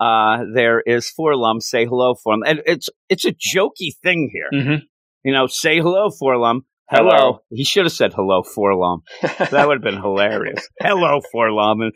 uh, 0.00 0.44
there 0.54 0.80
is 0.80 1.12
4-LOM, 1.18 1.60
say 1.60 1.84
hello 1.84 2.14
for 2.14 2.32
him. 2.32 2.42
And 2.46 2.62
it's 2.64 2.88
it's 3.10 3.26
a 3.26 3.32
jokey 3.32 3.94
thing 4.02 4.30
here. 4.32 4.60
Mm-hmm. 4.60 4.84
You 5.24 5.32
know, 5.32 5.46
say 5.46 5.78
hello 5.78 6.08
4-LOM. 6.08 6.64
Hello. 6.88 7.10
hello. 7.10 7.42
He 7.50 7.64
should 7.64 7.84
have 7.84 7.92
said 7.92 8.14
hello 8.14 8.42
4-LOM. 8.42 9.02
that 9.22 9.68
would 9.68 9.76
have 9.76 9.82
been 9.82 10.00
hilarious. 10.00 10.66
hello 10.80 11.20
4-LOM. 11.34 11.82
And 11.82 11.92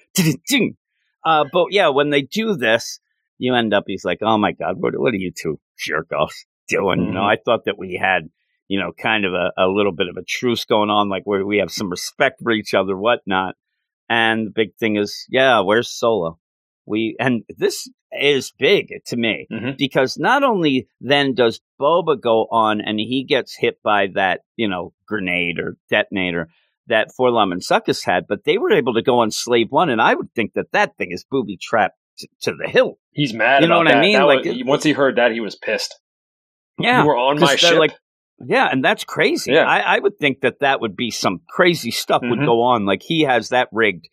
ding. 0.47 0.77
Uh, 1.25 1.45
but 1.51 1.69
yeah, 1.71 1.89
when 1.89 2.11
they 2.11 2.21
do 2.21 2.55
this, 2.55 3.01
you 3.39 3.55
end 3.55 3.73
up, 3.73 3.85
he's 3.87 4.05
like, 4.05 4.19
oh 4.21 4.37
my 4.37 4.53
God, 4.53 4.77
what, 4.79 4.93
what 4.99 5.15
are 5.15 5.19
you 5.19 5.33
two 5.33 5.59
jerk 5.79 6.13
offs 6.13 6.45
doing? 6.69 6.99
Mm-hmm. 6.99 7.09
You 7.09 7.15
know, 7.15 7.21
mm-hmm. 7.21 7.29
I 7.31 7.37
thought 7.43 7.65
that 7.65 7.79
we 7.79 7.99
had, 8.01 8.29
you 8.69 8.79
know, 8.79 8.93
kind 8.93 9.25
of 9.25 9.33
a, 9.33 9.51
a 9.57 9.67
little 9.67 9.93
bit 9.93 10.09
of 10.09 10.19
a 10.19 10.25
truce 10.25 10.67
going 10.67 10.91
on, 10.91 11.09
like 11.09 11.23
where 11.25 11.45
we 11.45 11.59
have 11.59 11.71
some 11.71 11.89
respect 11.89 12.43
for 12.43 12.53
each 12.53 12.75
other, 12.75 12.97
whatnot. 12.97 13.55
And 14.11 14.49
the 14.49 14.53
big 14.55 14.77
thing 14.79 14.97
is, 14.97 15.25
yeah, 15.31 15.61
where's 15.61 15.91
Solo? 15.91 16.39
We 16.87 17.17
and 17.19 17.43
this 17.57 17.91
is 18.13 18.53
big 18.59 18.89
to 19.07 19.17
me 19.17 19.47
mm-hmm. 19.51 19.71
because 19.77 20.17
not 20.19 20.43
only 20.43 20.87
then 21.01 21.35
does 21.35 21.61
Boba 21.81 22.21
go 22.21 22.47
on 22.51 22.81
and 22.81 22.99
he 23.01 23.25
gets 23.25 23.57
hit 23.57 23.83
by 23.83 24.09
that 24.15 24.43
you 24.57 24.69
know 24.69 24.93
grenade 25.07 25.59
or 25.59 25.77
detonator 25.91 26.49
that 26.87 27.09
4-LOM 27.19 27.51
and 27.53 27.63
Zuckuss 27.63 28.05
had, 28.05 28.27
but 28.29 28.45
they 28.45 28.59
were 28.59 28.71
able 28.73 28.93
to 28.93 29.03
go 29.03 29.21
on 29.21 29.31
Slave 29.31 29.69
One, 29.71 29.89
and 29.89 30.03
I 30.03 30.13
would 30.15 30.35
think 30.35 30.53
that 30.53 30.73
that 30.73 30.97
thing 30.99 31.13
is 31.13 31.25
booby 31.25 31.57
trapped 31.57 31.97
to, 32.19 32.29
to 32.43 32.55
the 32.63 32.69
hilt. 32.69 32.99
He's 33.13 33.33
mad. 33.33 33.63
You 33.63 33.69
know 33.69 33.79
what 33.79 33.89
that. 33.89 33.97
I 33.97 34.01
mean? 34.01 34.19
That 34.19 34.25
like 34.25 34.45
was, 34.45 34.63
once 34.65 34.83
he 34.83 34.93
heard 34.93 35.17
that, 35.17 35.33
he 35.33 35.41
was 35.41 35.57
pissed. 35.57 35.99
Yeah, 36.79 37.01
you 37.01 37.09
were 37.09 37.17
on 37.17 37.41
my 37.41 37.57
ship. 37.57 37.79
Like 37.79 37.95
Yeah, 38.45 38.69
and 38.71 38.85
that's 38.85 39.05
crazy. 39.05 39.53
Yeah. 39.53 39.65
I, 39.65 39.97
I 39.97 39.99
would 39.99 40.19
think 40.19 40.41
that 40.41 40.61
that 40.61 40.81
would 40.81 40.97
be 40.97 41.11
some 41.11 41.41
crazy 41.49 41.91
stuff 41.91 42.23
would 42.23 42.41
Mhm. 42.41 42.47
go 42.47 42.63
on. 42.63 42.85
Like 42.85 43.03
he 43.03 43.23
has 43.23 43.51
that 43.51 43.69
rigged. 43.73 44.09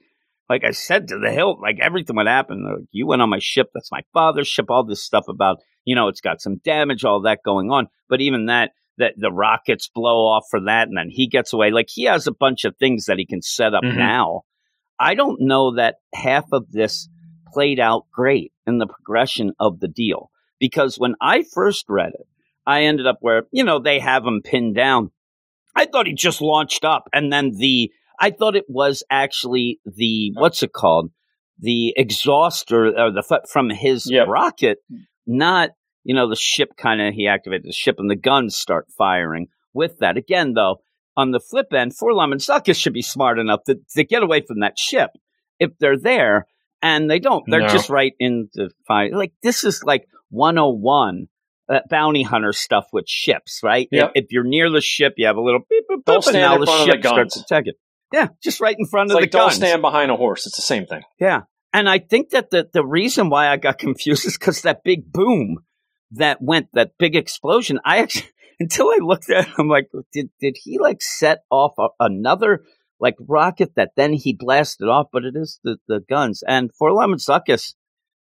Like 0.51 0.65
I 0.65 0.71
said 0.71 1.07
to 1.07 1.17
the 1.17 1.31
hilt, 1.31 1.59
like 1.61 1.77
everything 1.81 2.17
would 2.17 2.27
happen. 2.27 2.65
Like, 2.65 2.85
you 2.91 3.07
went 3.07 3.21
on 3.21 3.29
my 3.29 3.39
ship. 3.39 3.67
That's 3.73 3.91
my 3.91 4.01
father's 4.13 4.47
ship. 4.49 4.65
All 4.69 4.83
this 4.85 5.01
stuff 5.03 5.25
about, 5.29 5.59
you 5.85 5.95
know, 5.95 6.09
it's 6.09 6.19
got 6.21 6.41
some 6.41 6.57
damage, 6.57 7.05
all 7.05 7.21
that 7.21 7.39
going 7.45 7.71
on. 7.71 7.87
But 8.09 8.19
even 8.19 8.47
that, 8.47 8.71
that 8.97 9.13
the 9.17 9.31
rockets 9.31 9.89
blow 9.93 10.27
off 10.27 10.43
for 10.51 10.59
that, 10.65 10.89
and 10.89 10.97
then 10.97 11.09
he 11.09 11.27
gets 11.27 11.53
away. 11.53 11.71
Like 11.71 11.87
he 11.89 12.03
has 12.03 12.27
a 12.27 12.33
bunch 12.33 12.65
of 12.65 12.75
things 12.77 13.05
that 13.05 13.17
he 13.17 13.25
can 13.25 13.41
set 13.41 13.73
up 13.73 13.83
Mhm. 13.83 13.95
now. 13.97 14.41
I 14.99 15.15
don't 15.15 15.39
know 15.41 15.75
that 15.75 15.95
half 16.13 16.45
of 16.51 16.69
this 16.71 17.07
played 17.53 17.79
out 17.79 18.03
great 18.11 18.51
in 18.67 18.77
the 18.77 18.87
progression 18.87 19.53
of 19.59 19.79
the 19.79 19.87
deal 19.87 20.29
because 20.59 20.97
when 20.97 21.15
I 21.21 21.43
first 21.53 21.85
read 21.89 22.11
it, 22.13 22.27
I 22.67 22.83
ended 22.83 23.07
up 23.07 23.17
where, 23.21 23.43
you 23.51 23.63
know, 23.63 23.79
they 23.79 23.99
have 23.99 24.25
him 24.25 24.41
pinned 24.43 24.75
down. 24.75 25.11
I 25.75 25.85
thought 25.85 26.07
he 26.07 26.13
just 26.13 26.41
launched 26.41 26.83
up 26.85 27.05
and 27.13 27.31
then 27.33 27.53
the, 27.57 27.91
I 28.21 28.31
thought 28.31 28.55
it 28.55 28.65
was 28.69 29.03
actually 29.09 29.79
the, 29.85 30.31
what's 30.35 30.63
it 30.63 30.71
called? 30.73 31.11
The 31.59 31.93
exhauster 31.97 32.97
or 32.97 33.11
the 33.11 33.41
from 33.51 33.69
his 33.69 34.09
Yep. 34.09 34.27
rocket, 34.27 34.77
not, 35.27 35.71
you 36.03 36.15
know, 36.15 36.29
the 36.29 36.35
ship 36.35 36.69
kind 36.77 37.01
of, 37.01 37.13
he 37.13 37.27
activated 37.27 37.65
the 37.65 37.73
ship 37.73 37.95
and 37.97 38.09
the 38.09 38.15
guns 38.15 38.55
start 38.55 38.87
firing 38.97 39.47
with 39.73 39.97
that. 39.99 40.17
Again, 40.17 40.53
though, 40.53 40.77
on 41.17 41.31
the 41.31 41.39
flip 41.39 41.67
end, 41.73 41.91
4-LOM 42.01 42.31
and 42.31 42.41
Zuckuss 42.41 42.77
should 42.77 42.93
be 42.93 43.01
smart 43.01 43.37
enough 43.39 43.63
to, 43.65 43.79
to 43.95 44.03
get 44.03 44.23
away 44.23 44.41
from 44.47 44.59
that 44.61 44.77
ship 44.79 45.09
if 45.59 45.71
they're 45.79 45.97
there. 45.99 46.47
And 46.81 47.11
they 47.11 47.19
don't. 47.19 47.43
They're 47.47 47.59
No. 47.61 47.67
just 47.67 47.89
right 47.89 48.13
in 48.19 48.49
the 48.55 48.71
fire. 48.87 49.11
Like, 49.15 49.33
this 49.43 49.63
is 49.63 49.83
like 49.83 50.05
101 50.29 51.27
uh, 51.69 51.79
bounty 51.89 52.23
hunter 52.23 52.53
stuff 52.53 52.85
with 52.91 53.07
ships, 53.07 53.59
right? 53.63 53.87
Yep. 53.91 54.11
If, 54.15 54.23
if 54.25 54.31
you're 54.31 54.43
near 54.43 54.69
the 54.71 54.81
ship, 54.81 55.13
you 55.17 55.27
have 55.27 55.37
a 55.37 55.41
little 55.41 55.59
beep, 55.69 55.83
beep, 55.87 55.99
Don't 56.05 56.25
beep, 56.25 56.33
and 56.33 56.41
now 56.41 56.57
the 56.57 56.65
ship 56.85 57.03
starts 57.05 57.37
attacking. 57.37 57.73
Yeah, 58.11 58.27
just 58.43 58.59
right 58.59 58.75
in 58.77 58.85
front 58.85 59.07
It's 59.07 59.15
of 59.15 59.21
like 59.21 59.31
the 59.31 59.37
don't 59.37 59.51
stand 59.51 59.81
behind 59.81 60.11
a 60.11 60.15
horse. 60.15 60.45
It's 60.47 60.55
the 60.57 60.61
same 60.61 60.85
thing. 60.85 61.01
Yeah. 61.19 61.41
And 61.73 61.87
I 61.89 61.99
think 61.99 62.31
that 62.31 62.49
the, 62.49 62.69
the 62.73 62.85
reason 62.85 63.29
why 63.29 63.47
I 63.47 63.57
got 63.57 63.77
confused 63.79 64.25
is 64.25 64.37
because 64.37 64.61
that 64.63 64.83
big 64.83 65.11
boom 65.11 65.59
that 66.11 66.41
went, 66.41 66.67
that 66.73 66.91
big 66.99 67.15
explosion, 67.15 67.79
I 67.85 67.99
actually, 67.99 68.29
until 68.59 68.89
I 68.89 68.97
looked 69.01 69.29
at 69.29 69.47
it, 69.47 69.53
I'm 69.57 69.69
like, 69.69 69.89
did, 70.11 70.29
did 70.41 70.57
he 70.61 70.77
like 70.79 71.01
set 71.01 71.39
off 71.49 71.73
a, 71.79 71.87
another 71.99 72.63
like 72.99 73.15
rocket 73.19 73.75
that 73.75 73.91
then 73.95 74.13
he 74.13 74.35
blasted 74.37 74.89
off? 74.89 75.07
But 75.13 75.23
it 75.23 75.35
is 75.35 75.59
the, 75.63 75.77
the 75.87 76.01
guns. 76.09 76.43
And 76.45 76.69
for 76.77 76.89
Zuckuss, 76.89 77.73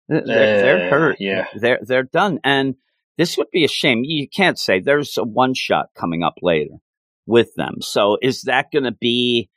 they're, 0.10 0.24
they're 0.26 0.88
Uh, 0.88 0.90
hurt. 0.90 1.18
yeah. 1.20 1.46
They're, 1.56 1.80
they're 1.84 2.04
done. 2.04 2.40
And 2.44 2.76
this 3.18 3.38
would 3.38 3.52
be 3.52 3.64
a 3.64 3.68
shame. 3.70 4.02
You 4.04 4.28
can't 4.28 4.58
say 4.60 4.80
there's 4.80 5.18
a 5.18 5.24
one 5.24 5.54
shot 5.54 5.88
coming 5.96 6.24
up 6.24 6.36
later 6.42 6.76
with 7.28 7.54
them. 7.56 7.76
So 7.82 8.18
is 8.22 8.44
that 8.44 8.72
going 8.72 8.84
to 8.84 8.92
be 8.92 9.50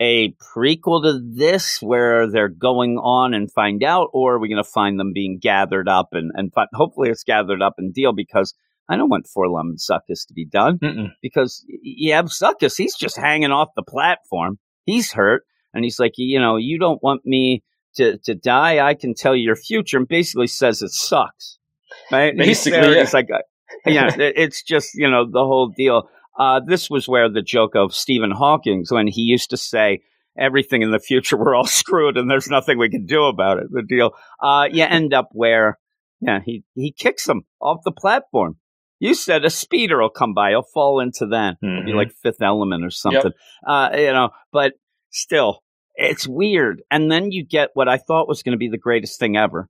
a 0.00 0.34
prequel 0.54 1.02
to 1.02 1.20
this 1.22 1.78
where 1.82 2.30
they're 2.30 2.48
going 2.48 2.98
on 2.98 3.34
and 3.34 3.50
find 3.50 3.82
out, 3.82 4.10
or 4.12 4.34
are 4.34 4.38
we 4.38 4.48
going 4.48 4.62
to 4.62 4.68
find 4.68 4.98
them 4.98 5.12
being 5.12 5.38
gathered 5.40 5.88
up 5.88 6.10
and, 6.12 6.30
and 6.34 6.52
fi- 6.52 6.66
hopefully 6.72 7.10
it's 7.10 7.24
gathered 7.24 7.62
up 7.62 7.74
and 7.78 7.92
deal 7.92 8.12
because 8.12 8.54
I 8.88 8.96
don't 8.96 9.10
want 9.10 9.26
4-LOM 9.26 9.70
and 9.70 9.78
Zuckuss 9.78 10.26
to 10.28 10.34
be 10.34 10.46
done 10.46 10.78
Mm-mm. 10.78 11.12
because 11.20 11.64
y- 11.68 11.78
you 11.82 12.12
have 12.14 12.30
he's 12.76 12.96
just 12.96 13.16
hanging 13.16 13.50
off 13.50 13.68
the 13.76 13.82
platform. 13.82 14.58
He's 14.84 15.12
hurt. 15.12 15.44
And 15.74 15.84
he's 15.84 16.00
like, 16.00 16.12
you 16.16 16.40
know, 16.40 16.56
you 16.56 16.78
don't 16.78 17.02
want 17.02 17.26
me 17.26 17.62
to, 17.96 18.18
to 18.24 18.34
die. 18.34 18.78
I 18.86 18.94
can 18.94 19.14
tell 19.14 19.36
you 19.36 19.42
your 19.42 19.56
future. 19.56 19.98
And 19.98 20.08
basically 20.08 20.46
says 20.46 20.80
it 20.80 20.90
sucks. 20.90 21.58
Right? 22.10 22.34
He's 22.34 22.46
Basically, 22.46 22.80
there, 22.80 22.94
yeah. 22.94 23.02
It's 23.02 23.12
like, 23.12 23.28
uh, 23.30 23.38
yeah, 23.84 24.10
it's 24.18 24.62
just, 24.62 24.94
you 24.94 25.10
know, 25.10 25.26
the 25.30 25.44
whole 25.44 25.68
deal. 25.68 26.08
Uh, 26.38 26.60
this 26.64 26.88
was 26.88 27.08
where 27.08 27.28
the 27.28 27.42
joke 27.42 27.74
of 27.74 27.94
Stephen 27.94 28.30
Hawking's 28.30 28.92
when 28.92 29.08
he 29.08 29.22
used 29.22 29.50
to 29.50 29.56
say, 29.56 30.00
everything 30.38 30.82
in 30.82 30.92
the 30.92 31.00
future, 31.00 31.36
we're 31.38 31.54
all 31.54 31.66
screwed 31.66 32.16
and 32.16 32.30
there's 32.30 32.48
nothing 32.48 32.78
we 32.78 32.88
can 32.88 33.06
do 33.06 33.24
about 33.24 33.58
it. 33.58 33.64
The 33.70 33.82
deal. 33.82 34.12
Uh, 34.40 34.68
you 34.70 34.84
end 34.84 35.12
up 35.12 35.30
where, 35.32 35.78
yeah, 36.20 36.40
he, 36.44 36.64
he 36.74 36.92
kicks 36.92 37.28
him 37.28 37.42
off 37.60 37.78
the 37.84 37.92
platform. 37.92 38.56
You 39.00 39.14
said 39.14 39.44
a 39.44 39.50
speeder 39.50 40.00
will 40.00 40.10
come 40.10 40.34
by. 40.34 40.50
He'll 40.50 40.62
fall 40.62 40.98
into 41.00 41.26
that. 41.26 41.56
It'll 41.62 41.84
be 41.84 41.92
like 41.92 42.12
fifth 42.22 42.42
element 42.42 42.84
or 42.84 42.90
something. 42.90 43.30
Uh, 43.66 43.90
you 43.94 44.12
know, 44.12 44.30
but 44.52 44.72
still, 45.10 45.62
it's 45.94 46.26
weird. 46.26 46.82
And 46.90 47.10
then 47.10 47.30
you 47.30 47.44
get 47.44 47.70
what 47.74 47.88
I 47.88 47.98
thought 47.98 48.26
was 48.26 48.42
going 48.42 48.52
to 48.52 48.58
be 48.58 48.68
the 48.68 48.78
greatest 48.78 49.20
thing 49.20 49.36
ever. 49.36 49.68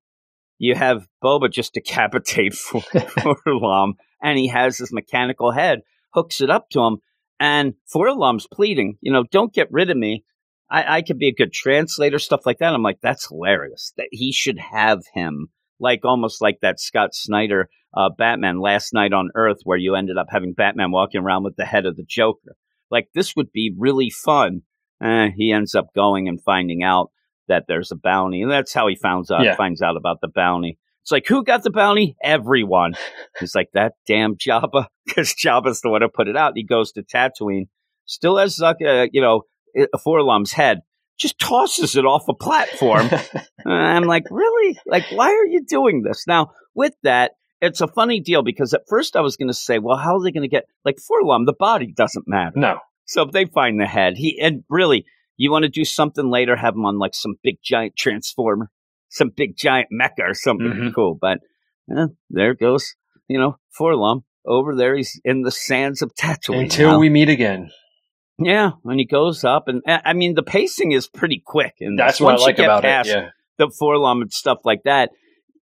You 0.59 0.75
have 0.75 1.07
Boba 1.23 1.53
just 1.53 1.75
decapitate 1.75 2.55
for, 2.55 2.81
4-LOM, 2.81 3.95
and 4.23 4.39
he 4.39 4.49
has 4.49 4.79
his 4.79 4.93
mechanical 4.93 5.53
head, 5.53 5.81
hooks 6.19 6.41
it 6.41 6.51
up 6.51 6.69
to 6.71 6.81
him, 6.81 6.99
and 7.41 7.75
4-LOM's 7.95 8.47
pleading, 8.53 8.99
you 9.01 9.13
know, 9.13 9.25
don't 9.31 9.53
get 9.55 9.69
rid 9.71 9.91
of 9.91 9.97
me. 9.97 10.25
I, 10.71 10.97
I 10.99 11.03
could 11.03 11.19
be 11.19 11.29
a 11.29 11.35
good 11.35 11.53
translator, 11.53 12.19
stuff 12.19 12.45
like 12.45 12.59
that. 12.59 12.75
I'm 12.75 12.83
like, 12.83 12.99
that's 13.01 13.29
hilarious. 13.29 13.93
That 13.97 14.09
he 14.11 14.33
should 14.33 14.59
have 14.59 15.01
him, 15.15 15.49
like 15.81 16.01
almost 16.05 16.43
like 16.43 16.59
that 16.63 16.81
Scott 16.81 17.15
Snyder 17.15 17.69
uh, 17.97 18.11
Batman 18.17 18.61
Last 18.61 18.93
Knight 18.93 19.13
on 19.15 19.31
Earth, 19.35 19.59
where 19.65 19.79
you 19.79 19.95
ended 19.95 20.19
up 20.19 20.27
having 20.31 20.53
Batman 20.53 20.91
walking 20.91 21.23
around 21.23 21.45
with 21.45 21.57
the 21.57 21.65
head 21.65 21.87
of 21.87 21.97
the 21.97 22.05
Joker. 22.07 22.55
Like 22.91 23.09
this 23.15 23.35
would 23.37 23.51
be 23.53 23.75
really 23.79 24.11
fun. 24.11 24.63
Eh, 25.03 25.29
he 25.37 25.53
ends 25.53 25.75
up 25.75 25.87
going 25.95 26.29
and 26.29 26.43
finding 26.43 26.83
out 26.83 27.11
that 27.47 27.65
there's 27.67 27.91
a 27.93 27.97
bounty, 27.97 28.43
and 28.43 28.51
that's 28.51 28.75
how 28.75 28.89
he 28.89 28.97
finds 28.97 29.31
out 29.31 29.45
Yeah. 29.45 29.57
finds 29.57 29.81
out 29.81 29.97
about 29.97 30.21
the 30.21 30.29
bounty. 30.29 30.79
It's 31.03 31.13
like 31.13 31.27
who 31.27 31.45
got 31.45 31.63
the 31.63 31.71
bounty? 31.71 32.17
Everyone. 32.23 32.95
He's 33.41 33.55
like 33.55 33.71
that 33.75 33.95
damn 34.07 34.37
Jabba, 34.37 34.87
because 35.07 35.35
Jabba's 35.35 35.81
the 35.81 35.91
one 35.91 36.03
who 36.03 36.09
put 36.09 36.29
it 36.29 36.37
out. 36.37 36.53
He 36.57 36.65
goes 36.65 36.93
to 36.93 37.03
Tatooine, 37.03 37.69
still 38.05 38.37
has 38.39 38.57
Zuck, 38.59 38.77
uh, 38.85 39.09
you 39.13 39.21
know, 39.21 39.43
a 39.77 39.99
4-LOM's 39.99 40.53
head, 40.53 40.81
just 41.19 41.39
tosses 41.39 41.97
it 41.97 42.05
off 42.05 42.29
a 42.29 42.35
platform. 42.35 43.09
And 43.65 43.75
I'm 43.75 44.05
like, 44.05 44.25
really? 44.31 44.79
Like, 44.87 45.05
why 45.13 45.27
are 45.31 45.45
you 45.45 45.63
doing 45.63 46.03
this? 46.03 46.25
Now, 46.27 46.53
with 46.75 46.95
that, 47.03 47.33
it's 47.61 47.83
a 47.83 47.89
funny 47.89 48.21
deal 48.21 48.43
because 48.43 48.73
at 48.73 48.83
first 48.89 49.15
I 49.15 49.21
was 49.21 49.37
going 49.37 49.49
to 49.49 49.55
say, 49.55 49.79
well, 49.79 49.99
how 49.99 50.17
are 50.17 50.23
they 50.23 50.31
going 50.31 50.43
to 50.43 50.49
get 50.49 50.65
like 50.87 50.97
4-LOM? 50.97 51.45
The 51.45 51.53
body 51.53 51.93
doesn't 51.95 52.27
matter. 52.27 52.53
no. 52.57 52.79
So 53.05 53.23
if 53.23 53.33
they 53.33 53.47
find 53.47 53.81
the 53.81 53.87
head, 53.87 54.15
he 54.17 54.39
and 54.41 54.65
really, 54.71 55.05
you 55.37 55.51
want 55.51 55.65
to 55.65 55.69
do 55.69 55.85
something 55.85 56.31
later, 56.31 56.57
have 56.57 56.75
him 56.75 56.85
on 56.87 56.99
like 56.99 57.15
some 57.15 57.35
big 57.43 57.57
giant 57.65 57.97
transformer, 57.97 58.71
some 59.09 59.31
big 59.35 59.57
giant 59.57 59.89
mecha 59.93 60.21
or 60.31 60.35
something 60.35 60.67
Mhm. 60.69 60.95
cool. 60.95 61.17
But 61.21 61.39
eh, 61.95 62.07
there 62.31 62.55
goes, 62.55 62.95
you 63.29 63.39
know, 63.39 63.57
4-LOM 63.79 64.25
over 64.47 64.75
there. 64.75 64.97
He's 64.97 65.21
in 65.25 65.43
the 65.43 65.51
sands 65.51 66.03
of 66.03 66.15
Tatooine 66.15 66.63
Until 66.65 66.93
now. 66.93 66.99
we 66.99 67.09
meet 67.09 67.29
again. 67.29 67.71
yeah, 68.39 68.73
when 68.83 68.99
he 68.99 69.05
goes 69.05 69.45
up, 69.45 69.69
and 69.69 69.83
I 69.87 70.13
mean, 70.13 70.35
the 70.35 70.43
pacing 70.43 70.93
is 70.93 71.09
pretty 71.09 71.43
quick. 71.45 71.75
And 71.81 71.99
That's 71.99 72.21
what 72.21 72.35
I 72.35 72.43
like 72.43 72.59
about 72.59 72.85
it. 72.85 73.07
Yeah. 73.07 73.31
the 73.59 73.69
4-LOM 73.81 74.23
and 74.23 74.33
stuff 74.33 74.59
like 74.65 74.83
that. 74.85 75.11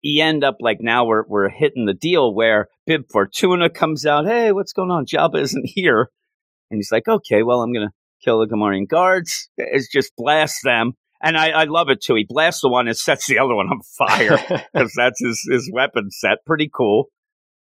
You 0.02 0.22
end 0.22 0.44
up 0.44 0.56
like 0.60 0.78
now 0.80 1.04
we're 1.06 1.24
we're 1.26 1.48
hitting 1.48 1.86
the 1.86 1.94
deal 1.94 2.32
where 2.32 2.68
Bib 2.86 3.04
Fortuna 3.10 3.70
comes 3.70 4.04
out. 4.06 4.26
Hey, 4.26 4.52
what's 4.52 4.72
going 4.72 4.90
on? 4.90 5.06
Jabba 5.06 5.40
isn't 5.40 5.64
here, 5.66 6.10
and 6.70 6.78
he's 6.78 6.92
like, 6.92 7.08
okay, 7.08 7.42
well, 7.42 7.62
I'm 7.62 7.72
gonna 7.72 7.92
kill 8.22 8.38
the 8.40 8.46
Gamorrean 8.46 8.86
guards. 8.86 9.48
It's 9.56 9.90
just 9.90 10.12
blast 10.16 10.58
them, 10.62 10.92
and 11.26 11.36
I, 11.36 11.48
I 11.50 11.64
love 11.64 11.88
it 11.90 12.00
too. 12.00 12.14
He 12.14 12.24
blasts 12.24 12.60
the 12.60 12.68
one 12.68 12.86
and 12.86 12.96
sets 12.96 13.26
the 13.26 13.38
other 13.38 13.54
one 13.54 13.68
on 13.68 13.80
fire 13.82 14.38
because 14.72 14.92
that's 14.96 15.20
his 15.20 15.46
his 15.50 15.70
weapon 15.72 16.10
set. 16.10 16.44
Pretty 16.46 16.70
cool. 16.72 17.06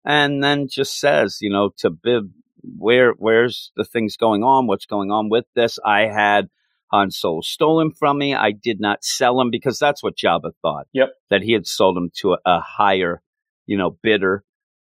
And 0.05 0.43
then 0.43 0.67
just 0.69 0.99
says, 0.99 1.39
you 1.41 1.51
know, 1.51 1.71
to 1.79 1.91
Bib, 1.91 2.33
where 2.63 3.13
where's 3.13 3.71
the 3.77 3.85
things 3.85 4.17
going 4.17 4.43
on? 4.43 4.67
What's 4.67 4.87
going 4.87 5.11
on 5.11 5.29
with 5.29 5.45
this? 5.55 5.79
I 5.85 6.03
had 6.03 6.49
Han 6.91 7.11
Solo 7.11 7.41
stolen 7.41 7.93
from 7.93 8.19
me. 8.19 8.35
I 8.35 8.51
did 8.51 8.81
not 8.81 9.05
sell 9.05 9.41
him 9.41 9.51
because 9.51 9.79
that's 9.79 10.03
what 10.03 10.17
Jabba 10.17 10.53
thought. 10.61 10.89
Yep. 10.93 11.11
That 11.31 11.43
he 11.43 11.53
had 11.53 11.67
sold 11.67 11.97
him 11.97 12.11
to 12.17 12.33
a, 12.33 12.39
a 12.45 12.61
higher, 12.61 13.23
you 13.67 13.79
know, 13.79 13.97
bidder. 14.03 14.45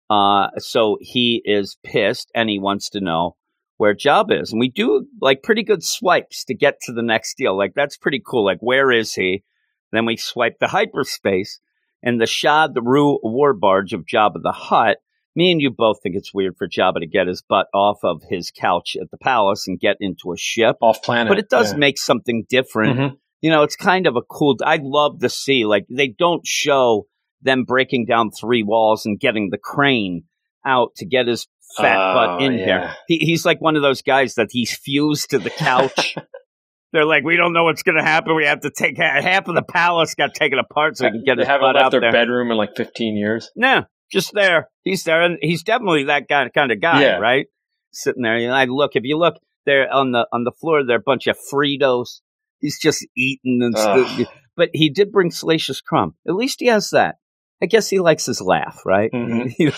Uh, 0.09 0.51
so 0.59 0.99
he 1.01 1.43
is 1.45 1.79
pissed 1.83 2.31
and 2.35 2.49
he 2.49 2.61
wants 2.61 2.91
to 2.91 3.01
know 3.01 3.37
where 3.77 3.95
Jabba 3.95 4.41
is. 4.43 4.53
And 4.53 4.61
we 4.61 4.69
do 4.69 5.07
like 5.21 5.43
pretty 5.43 5.63
good 5.63 5.83
swipes 5.83 6.45
to 6.45 6.55
get 6.55 6.81
to 6.83 6.93
the 6.93 7.03
next 7.03 7.37
deal. 7.37 7.57
Like 7.57 7.73
that's 7.75 7.97
pretty 7.97 8.23
cool. 8.27 8.45
Like 8.45 8.59
where 8.61 8.91
is 8.91 9.15
he? 9.15 9.45
Then 9.93 10.07
we 10.07 10.17
swipe 10.17 10.59
the 10.59 10.69
hyperspace 10.69 11.61
and 12.03 12.21
the 12.21 12.27
Shah 12.27 12.69
the 12.69 12.83
Rue 12.83 13.19
war 13.23 13.55
barge 13.55 13.93
of 13.93 14.05
Jabba 14.07 14.43
the 14.43 14.53
Hutt. 14.53 14.99
Me 15.35 15.53
and 15.53 15.61
you 15.61 15.71
both 15.71 15.99
think 16.03 16.17
it's 16.17 16.33
weird 16.33 16.57
for 16.57 16.67
Jabba 16.67 17.01
to 17.01 17.07
get 17.07 17.27
his 17.27 17.43
butt 17.43 17.67
off 17.75 17.99
of 18.03 18.23
his 18.31 18.51
couch 18.51 18.97
at 19.01 19.11
the 19.11 19.19
palace 19.19 19.69
and 19.69 19.79
get 19.79 19.97
into 20.01 20.33
a 20.33 20.37
ship 20.37 20.77
Off 20.81 21.03
planet. 21.03 21.29
but 21.29 21.39
it 21.39 21.51
does 21.51 21.73
yeah. 21.73 21.79
make 21.79 21.99
something 21.99 22.47
different. 22.49 22.99
Mhm. 22.99 23.17
You 23.43 23.51
know, 23.51 23.63
it's 23.63 23.77
kind 23.77 24.07
of 24.07 24.17
a 24.17 24.23
cool. 24.23 24.57
I'd 24.65 24.83
love 24.83 25.21
to 25.21 25.29
see 25.29 25.67
like 25.67 25.85
they 25.91 26.09
don't 26.09 26.47
show 26.47 27.07
them 27.43 27.65
breaking 27.65 28.07
down 28.07 28.31
three 28.31 28.63
walls 28.63 29.05
and 29.05 29.21
getting 29.21 29.51
the 29.51 29.59
crane 29.59 30.25
out 30.65 30.95
to 30.97 31.07
get 31.07 31.29
his 31.29 31.47
fat 31.77 31.97
Oh, 31.97 32.15
butt 32.39 32.43
in 32.43 32.59
yeah. 32.59 32.65
here. 32.65 32.95
He, 33.09 33.19
he's 33.19 33.45
like 33.45 33.61
one 33.61 33.77
of 33.77 33.83
those 33.83 34.03
guys 34.03 34.35
that 34.35 34.49
he's 34.51 34.73
fused 34.75 35.31
to 35.31 35.39
the 35.39 35.51
couch. 35.51 36.17
They're 36.93 37.05
like, 37.05 37.25
we 37.25 37.37
don't 37.37 37.53
know 37.53 37.65
what's 37.65 37.83
going 37.83 37.97
to 37.99 38.03
happen. 38.05 38.35
We 38.37 38.47
have 38.47 38.61
to 38.61 38.71
take 38.71 38.97
ha- 38.97 39.21
half 39.21 39.49
of 39.49 39.55
the 39.55 39.63
palace 39.63 40.15
got 40.15 40.35
taken 40.35 40.59
apart 40.59 40.97
so 40.97 41.05
we 41.07 41.11
can 41.11 41.25
get 41.25 41.37
they 41.37 41.43
his 41.43 41.49
haven't 41.49 41.63
butt 41.67 41.75
left 41.75 41.85
out 41.87 41.91
their 41.91 42.01
there. 42.01 42.13
bedroom 42.13 42.51
in 42.51 42.57
like 42.57 42.77
15 42.77 43.17
years. 43.17 43.51
No, 43.57 43.85
just 44.11 44.33
there. 44.33 44.69
He's 44.85 45.03
there, 45.05 45.21
and 45.23 45.37
he's 45.43 45.63
definitely 45.63 46.05
that 46.05 46.29
guy, 46.29 46.49
kind 46.49 46.71
of 46.73 46.81
guy, 46.81 47.03
Yeah. 47.03 47.17
right? 47.17 47.47
sitting 47.93 48.23
there. 48.23 48.37
And 48.37 48.53
I 48.53 48.65
look, 48.67 48.93
if 48.95 49.05
you 49.05 49.17
look 49.19 49.35
there 49.65 49.93
on 49.93 50.13
the 50.13 50.27
on 50.33 50.45
the 50.45 50.53
floor, 50.53 50.85
there 50.85 50.97
are 50.97 51.01
a 51.01 51.03
bunch 51.03 51.27
of 51.27 51.37
Fritos. 51.53 52.21
He's 52.61 52.79
just 52.79 53.07
eating 53.17 53.61
and. 53.63 54.27
But 54.57 54.71
he 54.73 54.89
did 54.89 55.13
bring 55.13 55.31
Salacious 55.31 55.81
Crumb. 55.83 56.15
At 56.27 56.35
least 56.35 56.61
he 56.61 56.67
has 56.69 56.89
that. 56.91 57.17
I 57.63 57.67
guess 57.67 57.89
he 57.89 58.01
likes 58.01 58.27
his 58.27 58.41
laugh, 58.41 58.83
right? 58.85 59.11
Mm-hmm. 59.13 59.69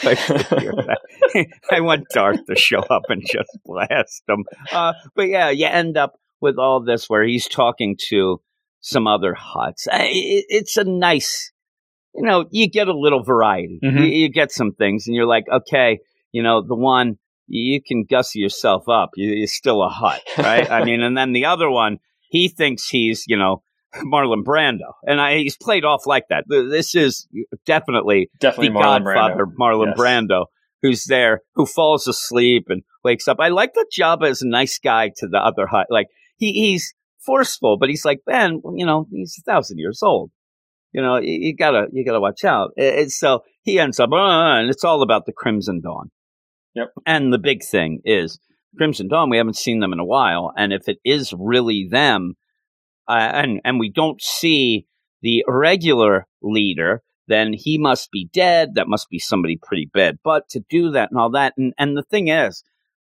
I 1.72 1.80
want 1.80 2.06
Darth 2.12 2.44
to 2.46 2.56
show 2.56 2.80
up 2.80 3.02
and 3.08 3.22
just 3.24 3.50
blast 3.64 4.22
him. 4.28 4.44
Uh, 4.72 4.94
but 5.14 5.28
yeah, 5.28 5.50
you 5.50 5.66
end 5.66 5.96
up 5.96 6.14
with 6.40 6.58
all 6.58 6.82
this 6.82 7.08
where 7.08 7.24
he's 7.24 7.46
talking 7.46 7.96
to 8.08 8.40
some 8.80 9.06
other 9.06 9.34
Hutts. 9.34 9.86
it's 9.90 10.76
a 10.76 10.84
nice, 10.84 11.52
you 12.14 12.22
know, 12.24 12.46
you 12.50 12.68
get 12.68 12.88
a 12.88 12.98
little 12.98 13.22
variety. 13.22 13.80
Mm-hmm. 13.82 13.98
You, 13.98 14.04
you, 14.04 14.28
get 14.28 14.52
some 14.52 14.72
things, 14.72 15.06
and 15.06 15.16
you're 15.16 15.26
like, 15.26 15.44
okay, 15.52 15.98
you 16.32 16.42
know, 16.42 16.62
the 16.62 16.76
one 16.76 17.18
you 17.48 17.82
can 17.82 18.04
gussy 18.04 18.40
yourself 18.40 18.88
up. 18.88 19.10
You, 19.16 19.44
are 19.44 19.46
still 19.48 19.82
a 19.82 19.88
Hutt, 19.88 20.22
right? 20.36 20.70
I 20.70 20.84
mean, 20.84 21.02
and 21.02 21.16
then 21.16 21.32
the 21.32 21.46
other 21.46 21.70
one, 21.70 21.98
he 22.28 22.48
thinks 22.48 22.88
he's, 22.88 23.24
you 23.26 23.36
know, 23.36 23.62
Marlon 24.04 24.44
Brando, 24.44 24.92
and 25.04 25.20
I, 25.20 25.38
he's 25.38 25.56
played 25.56 25.84
off 25.84 26.06
like 26.06 26.24
that. 26.30 26.44
This 26.48 26.94
is 26.94 27.26
definitely 27.66 28.30
definitely 28.38 28.68
the 28.68 28.74
Marlon 28.74 29.04
Godfather, 29.04 29.46
Brando. 29.46 29.56
Marlon 29.58 29.86
yes. 29.86 29.98
Brando, 29.98 30.44
who's 30.82 31.04
there, 31.04 31.42
who 31.54 31.66
falls 31.66 32.06
asleep 32.06 32.66
and 32.68 32.82
wakes 33.04 33.28
up. 33.28 33.38
I 33.40 33.48
like 33.48 33.74
that 33.74 33.86
Jabba 33.96 34.30
is 34.30 34.42
a 34.42 34.48
nice 34.48 34.78
guy 34.78 35.10
to 35.16 35.26
the 35.26 35.38
other 35.38 35.66
Hutt. 35.66 35.86
Like 35.90 36.06
he, 36.36 36.52
he's 36.52 36.94
forceful, 37.24 37.76
but 37.78 37.88
he's 37.88 38.04
like 38.04 38.20
Ben. 38.26 38.60
You 38.74 38.86
know, 38.86 39.06
he's 39.10 39.36
a 39.38 39.50
thousand 39.50 39.78
years 39.78 40.02
old. 40.02 40.30
You 40.92 41.02
know, 41.02 41.16
you, 41.16 41.38
you 41.40 41.56
gotta 41.56 41.86
you 41.92 42.04
gotta 42.04 42.20
watch 42.20 42.44
out. 42.44 42.70
And 42.76 43.12
so 43.12 43.40
he 43.62 43.78
ends 43.78 44.00
up, 44.00 44.10
uh, 44.12 44.58
and 44.58 44.70
it's 44.70 44.84
all 44.84 45.02
about 45.02 45.26
the 45.26 45.32
Crimson 45.32 45.80
Dawn. 45.82 46.10
Yep. 46.74 46.88
And 47.06 47.32
the 47.32 47.38
big 47.38 47.64
thing 47.64 48.00
is 48.04 48.38
Crimson 48.76 49.08
Dawn. 49.08 49.30
We 49.30 49.36
haven't 49.36 49.56
seen 49.56 49.80
them 49.80 49.92
in 49.92 49.98
a 49.98 50.04
while, 50.04 50.52
and 50.56 50.72
if 50.72 50.88
it 50.88 50.98
is 51.04 51.34
really 51.36 51.88
them 51.90 52.34
uh, 53.08 53.30
and 53.34 53.60
and 53.64 53.80
we 53.80 53.90
don't 53.90 54.22
see 54.22 54.86
the 55.22 55.44
regular 55.48 56.26
leader, 56.42 57.02
then 57.26 57.52
he 57.52 57.78
must 57.78 58.10
be 58.10 58.28
dead. 58.32 58.74
That 58.74 58.88
must 58.88 59.08
be 59.08 59.18
somebody 59.18 59.58
pretty 59.60 59.90
bad. 59.92 60.18
But 60.22 60.48
to 60.50 60.60
do 60.70 60.90
that 60.92 61.10
and 61.10 61.18
all 61.18 61.30
that, 61.30 61.54
and, 61.56 61.72
and 61.78 61.96
the 61.96 62.02
thing 62.02 62.28
is, 62.28 62.62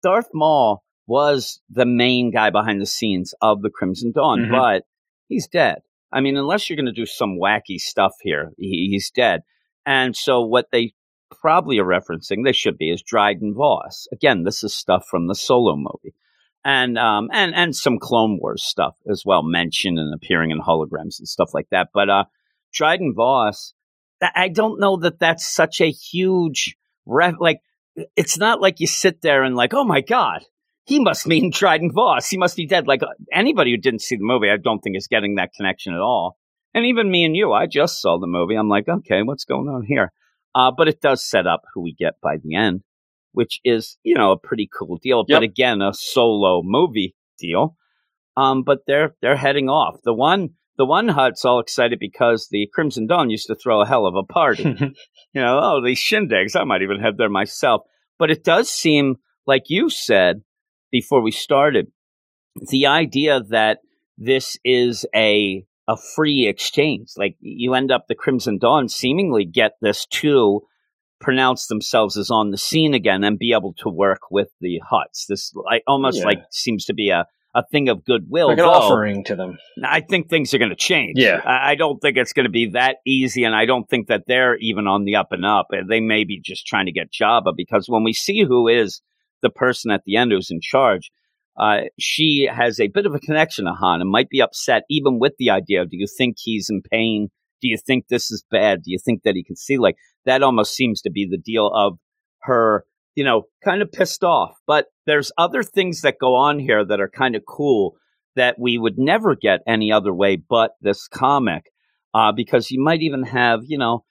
Darth 0.02 0.28
Maul 0.34 0.82
was 1.06 1.60
the 1.68 1.86
main 1.86 2.30
guy 2.30 2.50
behind 2.50 2.80
the 2.80 2.86
scenes 2.86 3.34
of 3.40 3.62
the 3.62 3.70
Crimson 3.70 4.12
Dawn, 4.12 4.42
mm-hmm. 4.42 4.52
but 4.52 4.84
he's 5.28 5.48
dead. 5.48 5.78
I 6.12 6.20
mean, 6.20 6.36
unless 6.36 6.68
you're 6.68 6.76
going 6.76 6.86
to 6.86 6.92
do 6.92 7.06
some 7.06 7.38
wacky 7.38 7.78
stuff 7.78 8.12
here, 8.22 8.52
he, 8.58 8.88
he's 8.90 9.10
dead. 9.10 9.42
And 9.86 10.14
so 10.16 10.42
what 10.42 10.66
they 10.70 10.92
probably 11.30 11.78
are 11.78 11.84
referencing, 11.84 12.44
they 12.44 12.52
should 12.52 12.76
be, 12.76 12.90
is 12.90 13.02
Dryden 13.02 13.54
Voss. 13.54 14.06
Again, 14.12 14.44
this 14.44 14.62
is 14.62 14.74
stuff 14.74 15.06
from 15.10 15.26
the 15.26 15.34
solo 15.34 15.76
movie 15.76 16.14
and 16.64 16.98
um 16.98 17.28
and 17.32 17.54
and 17.54 17.74
some 17.74 17.98
Clone 17.98 18.38
Wars 18.40 18.62
stuff 18.62 18.96
as 19.10 19.22
well, 19.24 19.42
mentioned 19.42 19.98
and 19.98 20.14
appearing 20.14 20.50
in 20.50 20.60
holograms 20.60 21.18
and 21.18 21.28
stuff 21.28 21.50
like 21.54 21.68
that. 21.70 21.88
But 21.92 22.08
uh, 22.08 22.24
Dryden 22.72 23.14
Voss, 23.14 23.74
I 24.22 24.48
don't 24.48 24.80
know 24.80 24.96
that 24.98 25.18
that's 25.18 25.46
such 25.46 25.80
a 25.80 25.90
huge 25.90 26.76
ref. 27.06 27.34
Like, 27.40 27.60
it's 28.16 28.38
not 28.38 28.60
like 28.60 28.80
you 28.80 28.86
sit 28.86 29.22
there 29.22 29.42
and 29.42 29.56
like, 29.56 29.74
oh 29.74 29.84
my 29.84 30.00
god, 30.00 30.44
he 30.84 31.00
must 31.00 31.26
mean 31.26 31.50
Dryden 31.50 31.92
Voss. 31.92 32.28
He 32.28 32.36
must 32.36 32.56
be 32.56 32.66
dead. 32.66 32.86
Like 32.86 33.02
anybody 33.32 33.72
who 33.72 33.76
didn't 33.76 34.02
see 34.02 34.16
the 34.16 34.24
movie, 34.24 34.50
I 34.50 34.56
don't 34.56 34.80
think 34.80 34.96
is 34.96 35.08
getting 35.08 35.36
that 35.36 35.52
connection 35.56 35.94
at 35.94 36.00
all. 36.00 36.38
And 36.74 36.86
even 36.86 37.10
me 37.10 37.24
and 37.24 37.36
you, 37.36 37.52
I 37.52 37.66
just 37.66 38.00
saw 38.00 38.18
the 38.18 38.26
movie. 38.26 38.54
I'm 38.54 38.68
like, 38.68 38.88
okay, 38.88 39.22
what's 39.22 39.44
going 39.44 39.68
on 39.68 39.84
here? 39.84 40.12
Uh, 40.54 40.70
but 40.74 40.88
it 40.88 41.00
does 41.00 41.24
set 41.24 41.46
up 41.46 41.62
who 41.74 41.82
we 41.82 41.94
get 41.94 42.14
by 42.22 42.36
the 42.42 42.54
end 42.54 42.82
which 43.32 43.60
is, 43.64 43.96
you 44.02 44.14
know, 44.14 44.32
a 44.32 44.38
pretty 44.38 44.68
cool 44.72 44.98
deal. 45.02 45.24
Yep. 45.26 45.36
But 45.36 45.42
again, 45.42 45.82
a 45.82 45.92
solo 45.92 46.62
movie 46.64 47.14
deal. 47.38 47.76
Um, 48.36 48.62
but 48.62 48.80
they're 48.86 49.14
they're 49.20 49.36
heading 49.36 49.68
off. 49.68 49.96
The 50.04 50.14
one 50.14 50.50
the 50.78 50.86
one 50.86 51.08
Hutt's 51.08 51.44
all 51.44 51.60
excited 51.60 51.98
because 51.98 52.48
the 52.50 52.68
Crimson 52.72 53.06
Dawn 53.06 53.30
used 53.30 53.46
to 53.48 53.54
throw 53.54 53.82
a 53.82 53.86
hell 53.86 54.06
of 54.06 54.14
a 54.14 54.22
party. 54.22 54.62
you 54.78 54.94
know, 55.34 55.60
oh, 55.62 55.84
these 55.84 55.98
shindigs, 55.98 56.56
I 56.56 56.64
might 56.64 56.82
even 56.82 57.00
head 57.00 57.18
there 57.18 57.28
myself. 57.28 57.82
But 58.18 58.30
it 58.30 58.42
does 58.42 58.70
seem 58.70 59.16
like 59.46 59.64
you 59.66 59.90
said 59.90 60.42
before 60.90 61.20
we 61.20 61.30
started, 61.30 61.88
the 62.70 62.86
idea 62.86 63.40
that 63.50 63.78
this 64.16 64.58
is 64.64 65.04
a 65.14 65.64
a 65.88 65.96
free 66.14 66.46
exchange. 66.46 67.10
Like 67.16 67.36
you 67.40 67.74
end 67.74 67.90
up 67.90 68.06
the 68.08 68.14
Crimson 68.14 68.58
Dawn 68.58 68.88
seemingly 68.88 69.44
get 69.44 69.72
this 69.80 70.06
too 70.06 70.62
pronounce 71.22 71.68
themselves 71.68 72.18
as 72.18 72.30
on 72.30 72.50
the 72.50 72.58
scene 72.58 72.92
again 72.92 73.24
and 73.24 73.38
be 73.38 73.52
able 73.52 73.72
to 73.78 73.88
work 73.88 74.22
with 74.30 74.48
the 74.60 74.80
Hutts. 74.90 75.26
This 75.28 75.52
like, 75.54 75.82
almost 75.86 76.18
yeah. 76.18 76.24
like 76.24 76.38
seems 76.50 76.84
to 76.86 76.94
be 76.94 77.08
a, 77.10 77.24
a 77.54 77.64
thing 77.70 77.88
of 77.88 78.04
goodwill. 78.04 78.48
Like 78.48 78.58
an 78.58 78.64
offering 78.64 79.24
to 79.24 79.36
them. 79.36 79.58
I 79.84 80.00
think 80.00 80.28
things 80.28 80.52
are 80.52 80.58
going 80.58 80.70
to 80.70 80.76
change. 80.76 81.14
Yeah. 81.16 81.40
I, 81.44 81.72
I 81.72 81.74
don't 81.76 81.98
think 82.00 82.16
it's 82.16 82.32
going 82.32 82.44
to 82.44 82.50
be 82.50 82.70
that 82.70 82.96
easy, 83.06 83.44
and 83.44 83.54
I 83.54 83.64
don't 83.64 83.88
think 83.88 84.08
that 84.08 84.24
they're 84.26 84.56
even 84.56 84.86
on 84.86 85.04
the 85.04 85.16
up 85.16 85.28
and 85.30 85.46
up. 85.46 85.68
They 85.88 86.00
may 86.00 86.24
be 86.24 86.40
just 86.44 86.66
trying 86.66 86.86
to 86.86 86.92
get 86.92 87.12
Jabba 87.12 87.52
because 87.56 87.86
when 87.88 88.04
we 88.04 88.12
see 88.12 88.42
who 88.42 88.68
is 88.68 89.00
the 89.42 89.50
person 89.50 89.90
at 89.90 90.02
the 90.04 90.16
end 90.16 90.32
who's 90.32 90.50
in 90.50 90.60
charge, 90.60 91.10
uh, 91.58 91.82
she 91.98 92.48
has 92.50 92.80
a 92.80 92.88
bit 92.88 93.06
of 93.06 93.14
a 93.14 93.20
connection 93.20 93.66
to 93.66 93.72
Han 93.72 94.00
and 94.00 94.10
might 94.10 94.30
be 94.30 94.40
upset 94.40 94.82
even 94.88 95.18
with 95.18 95.34
the 95.38 95.50
idea. 95.50 95.84
Do 95.84 95.96
you 95.96 96.06
think 96.06 96.36
he's 96.38 96.68
in 96.70 96.82
pain? 96.90 97.28
Do 97.62 97.68
you 97.68 97.78
think 97.78 98.08
this 98.08 98.30
is 98.30 98.44
bad? 98.50 98.82
Do 98.82 98.90
you 98.90 98.98
think 98.98 99.22
that 99.22 99.36
he 99.36 99.44
can 99.44 99.56
see? 99.56 99.78
Like 99.78 99.96
that 100.26 100.42
almost 100.42 100.74
seems 100.74 101.00
to 101.02 101.10
be 101.10 101.26
the 101.30 101.38
deal 101.38 101.70
of 101.72 101.98
her, 102.42 102.84
you 103.14 103.24
know, 103.24 103.44
kind 103.64 103.80
of 103.80 103.90
pissed 103.90 104.24
off. 104.24 104.56
But 104.66 104.86
there's 105.06 105.32
other 105.38 105.62
things 105.62 106.02
that 106.02 106.18
go 106.20 106.34
on 106.34 106.58
here 106.58 106.84
that 106.84 107.00
are 107.00 107.08
kind 107.08 107.36
of 107.36 107.42
cool 107.48 107.94
that 108.36 108.58
we 108.58 108.78
would 108.78 108.98
never 108.98 109.36
get 109.36 109.60
any 109.66 109.92
other 109.92 110.12
way 110.12 110.36
but 110.36 110.72
this 110.80 111.08
comic. 111.08 111.64
Uh, 112.14 112.30
because 112.30 112.70
you 112.70 112.82
might 112.82 113.00
even 113.00 113.22
have, 113.22 113.60
you 113.64 113.78
know, 113.78 114.04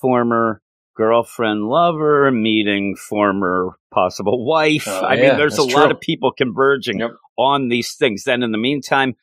former 0.00 0.62
girlfriend, 0.96 1.64
lover 1.64 2.30
meeting 2.30 2.94
former 2.94 3.70
possible 3.92 4.44
wife. 4.46 4.84
Oh, 4.86 5.00
I 5.00 5.14
yeah, 5.14 5.22
mean, 5.30 5.36
there's 5.36 5.58
a 5.58 5.66
true. 5.66 5.74
lot 5.74 5.90
of 5.90 6.00
people 6.00 6.30
converging 6.30 7.00
yep. 7.00 7.10
on 7.36 7.68
these 7.68 7.94
things. 7.94 8.24
Then 8.24 8.42
in 8.42 8.52
the 8.52 8.58
meantime, 8.58 9.14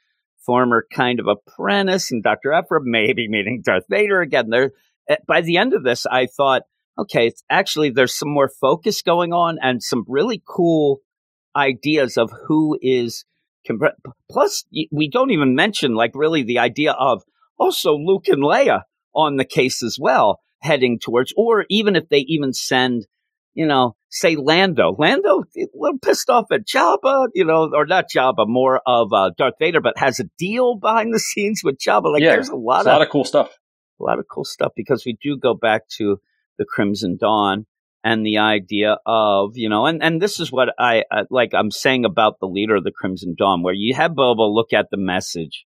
former 0.48 0.84
kind 0.92 1.20
of 1.20 1.28
apprentice 1.28 2.12
and 2.12 2.24
Dr. 2.24 2.54
Aphra 2.54 2.80
maybe 2.82 3.28
meeting 3.28 3.62
Darth 3.64 3.84
Vader 3.88 4.22
again. 4.22 4.50
There, 4.50 4.72
eh, 5.08 5.18
by 5.28 5.42
the 5.42 5.58
end 5.58 5.74
of 5.74 5.84
this, 5.84 6.08
I 6.08 6.26
thought, 6.26 6.64
okay, 6.98 7.28
it's 7.28 7.44
actually 7.52 7.92
there's 7.92 8.18
some 8.18 8.30
more 8.30 8.50
focus 8.50 9.04
going 9.04 9.34
on 9.34 9.60
and 9.62 9.84
some 9.84 10.06
really 10.08 10.42
cool 10.48 11.02
ideas 11.56 12.18
of 12.18 12.32
who 12.48 12.80
is. 12.82 13.26
Plus, 14.32 14.64
we 14.92 15.10
don't 15.10 15.32
even 15.32 15.54
mention 15.54 15.94
like 15.94 16.12
really 16.16 16.42
the 16.42 16.60
idea 16.60 16.94
of 16.94 17.22
also 17.60 17.96
Luke 17.96 18.30
and 18.30 18.42
Leia 18.42 18.84
on 19.14 19.36
the 19.36 19.46
case 19.46 19.84
as 19.84 19.98
well, 20.00 20.40
heading 20.62 20.98
towards, 20.98 21.34
or 21.36 21.66
even 21.70 21.98
if 21.98 22.08
they 22.08 22.20
even 22.20 22.54
send 22.54 23.06
you 23.58 23.66
know, 23.66 23.96
say 24.10 24.36
Lando. 24.36 24.96
Lando, 24.98 25.42
a 25.42 25.66
little 25.74 26.00
pissed 26.00 26.30
off 26.30 26.46
at 26.52 26.66
Jabba, 26.66 27.28
you 27.34 27.46
know, 27.46 27.70
or 27.74 27.86
not 27.86 28.06
Jabba, 28.14 28.48
more 28.48 28.82
of 28.86 29.12
uh, 29.14 29.32
Darth 29.38 29.56
Vader, 29.60 29.82
but 29.82 29.98
has 29.98 30.20
a 30.20 30.26
deal 30.38 30.76
behind 30.76 31.14
the 31.14 31.20
scenes 31.34 31.62
with 31.64 31.78
Jabba. 31.78 32.12
Like, 32.12 32.22
yeah, 32.22 32.34
there's 32.34 32.50
a 32.50 32.56
lot 32.56 32.82
of 32.82 32.88
a 32.88 32.92
lot 32.92 33.02
of 33.02 33.10
cool 33.10 33.26
stuff. 33.26 33.58
A 34.00 34.04
lot 34.04 34.20
of 34.20 34.26
cool 34.32 34.46
stuff 34.46 34.74
because 34.76 35.06
we 35.06 35.18
do 35.22 35.38
go 35.38 35.56
back 35.56 35.88
to 35.98 36.20
the 36.58 36.66
Crimson 36.66 37.18
Dawn 37.20 37.66
and 38.04 38.26
the 38.26 38.38
idea 38.38 38.98
of 39.06 39.52
you 39.56 39.70
know, 39.70 39.86
and 39.86 40.04
and 40.04 40.22
this 40.22 40.40
is 40.40 40.52
what 40.52 40.70
I 40.80 41.04
uh, 41.12 41.24
like. 41.30 41.54
I'm 41.54 41.72
saying 41.72 42.06
about 42.06 42.40
the 42.40 42.48
leader 42.48 42.76
of 42.76 42.84
the 42.84 42.92
Crimson 42.92 43.36
Dawn, 43.38 43.64
where 43.64 43.74
you 43.74 43.96
have 43.96 44.12
Boba 44.12 44.54
look 44.54 44.72
at 44.72 44.88
the 44.92 44.98
message, 44.98 45.66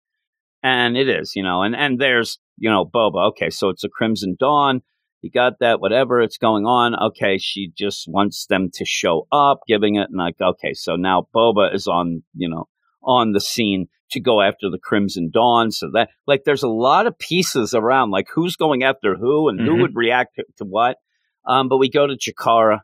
and 0.62 0.96
it 0.96 1.10
is 1.10 1.34
you 1.36 1.44
know, 1.44 1.64
and 1.64 1.76
and 1.76 2.00
there's 2.00 2.40
you 2.58 2.70
know 2.70 2.86
Boba. 2.86 3.30
Okay, 3.30 3.50
so 3.50 3.70
it's 3.70 3.84
a 3.84 3.90
Crimson 3.90 4.36
Dawn 4.40 4.82
you 5.22 5.30
got 5.32 5.60
that, 5.60 5.82
whatever 5.82 6.22
it's 6.22 6.38
going 6.38 6.66
on. 6.66 6.96
Okay, 6.96 7.38
she 7.38 7.72
just 7.78 8.06
wants 8.08 8.46
them 8.46 8.70
to 8.74 8.86
show 8.86 9.28
up, 9.32 9.62
giving 9.68 9.96
it, 9.96 10.10
and 10.10 10.18
like, 10.18 10.36
okay, 10.42 10.74
so 10.74 10.96
now 10.96 11.28
Boba 11.36 11.74
is 11.74 11.88
on, 11.88 12.24
you 12.34 12.50
know, 12.50 12.68
on 13.04 13.32
the 13.32 13.42
scene 13.42 13.88
to 14.12 14.20
go 14.20 14.42
after 14.42 14.70
the 14.70 14.80
Crimson 14.80 15.30
Dawn. 15.32 15.72
So 15.72 15.90
that, 15.94 16.10
like, 16.26 16.44
there's 16.46 16.64
a 16.64 16.70
lot 16.70 17.06
of 17.06 17.20
pieces 17.20 17.74
around, 17.74 18.12
like 18.12 18.28
who's 18.34 18.56
going 18.56 18.84
after 18.84 19.16
who 19.16 19.50
and 19.50 19.60
mm-hmm. 19.60 19.70
who 19.70 19.82
would 19.82 19.96
react 19.96 20.36
to, 20.36 20.46
to 20.58 20.66
what. 20.66 20.98
Um, 21.46 21.70
but 21.70 21.78
we 21.78 21.90
go 21.90 22.08
to 22.08 22.18
Chikara, 22.18 22.80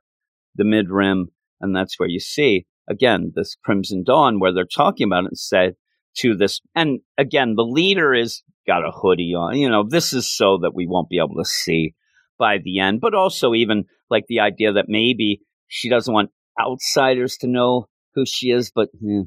the 0.56 0.66
mid 0.66 0.90
rim, 0.90 1.30
and 1.62 1.76
that's 1.76 2.00
where 2.00 2.10
you 2.10 2.20
see 2.20 2.66
again 2.90 3.32
this 3.36 3.56
Crimson 3.64 4.04
Dawn, 4.04 4.40
where 4.40 4.54
they're 4.54 4.66
talking 4.66 5.08
about 5.08 5.24
it 5.24 5.32
and 5.32 5.38
said 5.38 5.76
to 6.18 6.36
this, 6.36 6.62
and 6.74 7.00
again, 7.18 7.56
the 7.56 7.64
leader 7.64 8.14
is 8.14 8.44
got 8.66 8.86
a 8.86 8.92
hoodie 8.92 9.34
on. 9.36 9.58
You 9.58 9.70
know, 9.70 9.86
this 9.88 10.14
is 10.14 10.30
so 10.30 10.60
that 10.62 10.74
we 10.74 10.88
won't 10.88 11.10
be 11.10 11.18
able 11.18 11.36
to 11.36 11.46
see 11.46 11.94
by 12.38 12.58
the 12.64 12.80
end, 12.80 13.02
but 13.02 13.14
also 13.14 13.54
even 13.54 13.86
like 14.10 14.26
the 14.28 14.40
idea 14.40 14.74
that 14.74 14.86
maybe 14.88 15.42
she 15.68 15.90
doesn't 15.90 16.14
want 16.14 16.32
outsiders 16.60 17.38
to 17.38 17.48
know 17.48 17.88
who 18.14 18.26
she 18.26 18.50
is, 18.50 18.72
but 18.74 18.90
yeah. 19.02 19.24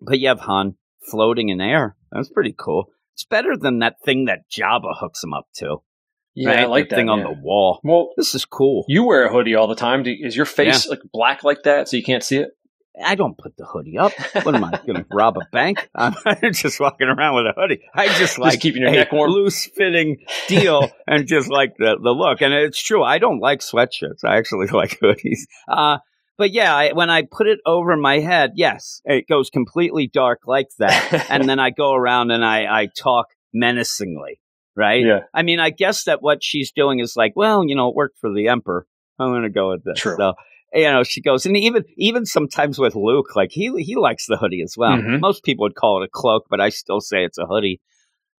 but 0.00 0.18
you 0.18 0.28
have 0.28 0.40
Han 0.40 0.76
floating 1.10 1.48
in 1.48 1.60
air. 1.60 1.96
That's 2.12 2.30
pretty 2.30 2.54
cool. 2.56 2.86
It's 3.14 3.24
better 3.24 3.56
than 3.56 3.80
that 3.80 3.96
thing 4.04 4.26
that 4.26 4.50
Jabba 4.50 4.94
hooks 4.98 5.22
him 5.22 5.32
up 5.32 5.46
to. 5.56 5.78
Yeah, 6.34 6.50
right? 6.50 6.58
I 6.60 6.66
like 6.66 6.90
that 6.90 6.96
thing 6.96 7.06
yeah. 7.06 7.14
on 7.14 7.20
the 7.20 7.32
wall. 7.32 7.80
Well, 7.82 8.10
this 8.16 8.34
is 8.34 8.44
cool. 8.44 8.84
You 8.88 9.04
wear 9.04 9.26
a 9.26 9.32
hoodie 9.32 9.54
all 9.54 9.68
the 9.68 9.74
time. 9.74 10.02
Do, 10.02 10.14
is 10.18 10.36
your 10.36 10.44
face 10.44 10.84
yeah. 10.84 10.90
like 10.90 11.00
black 11.10 11.42
like 11.42 11.62
that 11.62 11.88
so 11.88 11.96
you 11.96 12.02
can't 12.02 12.22
see 12.22 12.36
it? 12.36 12.50
I 13.04 13.14
don't 13.14 13.36
put 13.36 13.56
the 13.56 13.66
hoodie 13.66 13.98
up. 13.98 14.12
What 14.42 14.54
am 14.54 14.64
I 14.64 14.70
going 14.86 14.96
to 14.96 15.06
rob 15.12 15.36
a 15.36 15.46
bank? 15.52 15.88
I'm 15.94 16.14
just 16.52 16.80
walking 16.80 17.08
around 17.08 17.34
with 17.34 17.46
a 17.46 17.52
hoodie. 17.56 17.82
I 17.94 18.08
just 18.18 18.38
like 18.38 18.52
just 18.52 18.62
keeping 18.62 18.82
your 18.82 18.90
neck 18.90 19.12
warm, 19.12 19.30
loose 19.30 19.66
fitting 19.66 20.24
deal, 20.48 20.90
and 21.06 21.26
just 21.26 21.50
like 21.50 21.76
the 21.78 21.96
the 22.02 22.10
look. 22.10 22.40
And 22.40 22.54
it's 22.54 22.82
true. 22.82 23.02
I 23.02 23.18
don't 23.18 23.40
like 23.40 23.60
sweatshirts. 23.60 24.24
I 24.24 24.36
actually 24.38 24.68
like 24.68 24.98
hoodies. 25.00 25.40
Uh, 25.68 25.98
but 26.38 26.52
yeah, 26.52 26.74
I, 26.74 26.92
when 26.92 27.08
I 27.08 27.22
put 27.22 27.46
it 27.46 27.60
over 27.64 27.96
my 27.96 28.18
head, 28.18 28.52
yes, 28.56 29.00
it 29.04 29.26
goes 29.28 29.48
completely 29.50 30.06
dark 30.12 30.40
like 30.46 30.68
that. 30.78 31.30
and 31.30 31.48
then 31.48 31.58
I 31.58 31.70
go 31.70 31.94
around 31.94 32.30
and 32.30 32.44
I, 32.44 32.64
I 32.64 32.88
talk 32.94 33.28
menacingly, 33.54 34.38
right? 34.76 35.02
Yeah. 35.04 35.20
I 35.32 35.42
mean, 35.42 35.60
I 35.60 35.70
guess 35.70 36.04
that 36.04 36.22
what 36.22 36.44
she's 36.44 36.72
doing 36.72 37.00
is 37.00 37.14
like, 37.16 37.32
well, 37.36 37.64
you 37.66 37.74
know, 37.74 37.88
it 37.88 37.94
worked 37.94 38.18
for 38.20 38.32
the 38.32 38.48
emperor. 38.48 38.86
I'm 39.18 39.30
going 39.30 39.44
to 39.44 39.50
go 39.50 39.70
with 39.70 39.84
this. 39.84 39.98
True. 39.98 40.16
So, 40.18 40.34
you 40.72 40.90
know, 40.90 41.02
she 41.04 41.20
goes, 41.20 41.46
and 41.46 41.56
even 41.56 41.84
even 41.96 42.26
sometimes 42.26 42.78
with 42.78 42.94
Luke, 42.94 43.34
like 43.36 43.50
he 43.52 43.72
he 43.82 43.96
likes 43.96 44.26
the 44.26 44.36
hoodie 44.36 44.62
as 44.62 44.76
well. 44.76 44.96
Mhm. 44.96 45.20
Most 45.20 45.42
people 45.44 45.64
would 45.64 45.74
call 45.74 46.02
it 46.02 46.06
a 46.06 46.10
cloak, 46.10 46.46
but 46.50 46.60
I 46.60 46.68
still 46.70 47.00
say 47.00 47.24
it's 47.24 47.38
a 47.38 47.46
hoodie. 47.46 47.80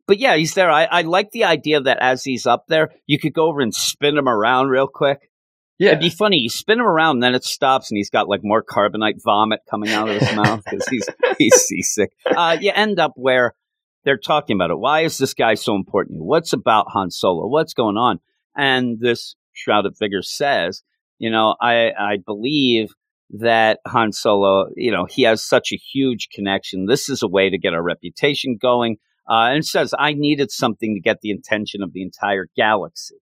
But 0.08 0.20
yeah, 0.20 0.36
he's 0.38 0.54
there. 0.54 0.72
I, 0.72 0.86
I 0.86 1.02
like 1.02 1.32
the 1.32 1.44
idea 1.44 1.82
that 1.82 1.98
as 2.00 2.24
he's 2.24 2.46
up 2.46 2.66
there, 2.68 2.92
you 3.08 3.20
could 3.20 3.34
go 3.34 3.48
over 3.48 3.60
and 3.62 3.74
spin 3.76 4.18
him 4.18 4.30
around 4.30 4.70
real 4.70 4.88
quick. 4.88 5.30
Yeah. 5.80 5.90
It'd 5.90 6.00
be 6.00 6.10
funny. 6.10 6.38
You 6.38 6.50
spin 6.50 6.80
him 6.80 6.88
around, 6.88 7.18
and 7.18 7.24
then 7.24 7.36
it 7.36 7.44
stops, 7.44 7.92
and 7.92 7.98
he's 7.98 8.10
got 8.10 8.28
like 8.30 8.42
more 8.44 8.64
carbonite 8.64 9.22
vomit 9.24 9.60
coming 9.70 9.92
out 9.92 10.10
of 10.10 10.20
his 10.20 10.36
mouth 10.36 10.64
because 10.64 10.88
he's 10.88 11.08
he's 11.38 11.54
seasick. 11.68 12.14
Uh, 12.26 12.58
you 12.60 12.72
end 12.74 13.00
up 13.00 13.14
where 13.16 13.54
they're 14.04 14.18
talking 14.18 14.56
about 14.56 14.72
it. 14.72 14.80
Why 14.80 15.02
is 15.02 15.18
this 15.18 15.34
guy 15.34 15.54
so 15.56 15.76
important? 15.76 16.24
What's 16.24 16.54
about 16.54 16.88
Han 16.92 17.12
Solo? 17.12 17.48
What's 17.48 17.74
going 17.74 17.98
on? 17.98 18.20
And 18.56 19.00
this 19.00 19.36
shrouded 19.54 19.98
figure 19.98 20.22
says, 20.22 20.82
you 21.20 21.30
know, 21.30 21.56
I 21.62 21.92
I 21.98 22.18
believe 22.26 22.90
that 23.32 23.80
Han 23.88 24.12
Solo, 24.12 24.70
you 24.76 24.92
know, 24.92 25.06
he 25.10 25.24
has 25.24 25.44
such 25.44 25.72
a 25.72 25.78
huge 25.78 26.30
connection. 26.34 26.86
This 26.86 27.10
is 27.10 27.22
a 27.22 27.28
way 27.28 27.50
to 27.50 27.58
get 27.58 27.74
our 27.74 27.84
reputation 27.84 28.58
going. 28.60 28.98
Uh, 29.30 29.52
and 29.52 29.66
says, 29.66 29.94
I 30.00 30.14
needed 30.14 30.52
something 30.52 30.96
to 30.96 31.02
get 31.02 31.20
the 31.20 31.32
attention 31.32 31.84
of 31.84 31.92
the 31.92 32.02
entire 32.02 32.48
galaxy. 32.56 33.18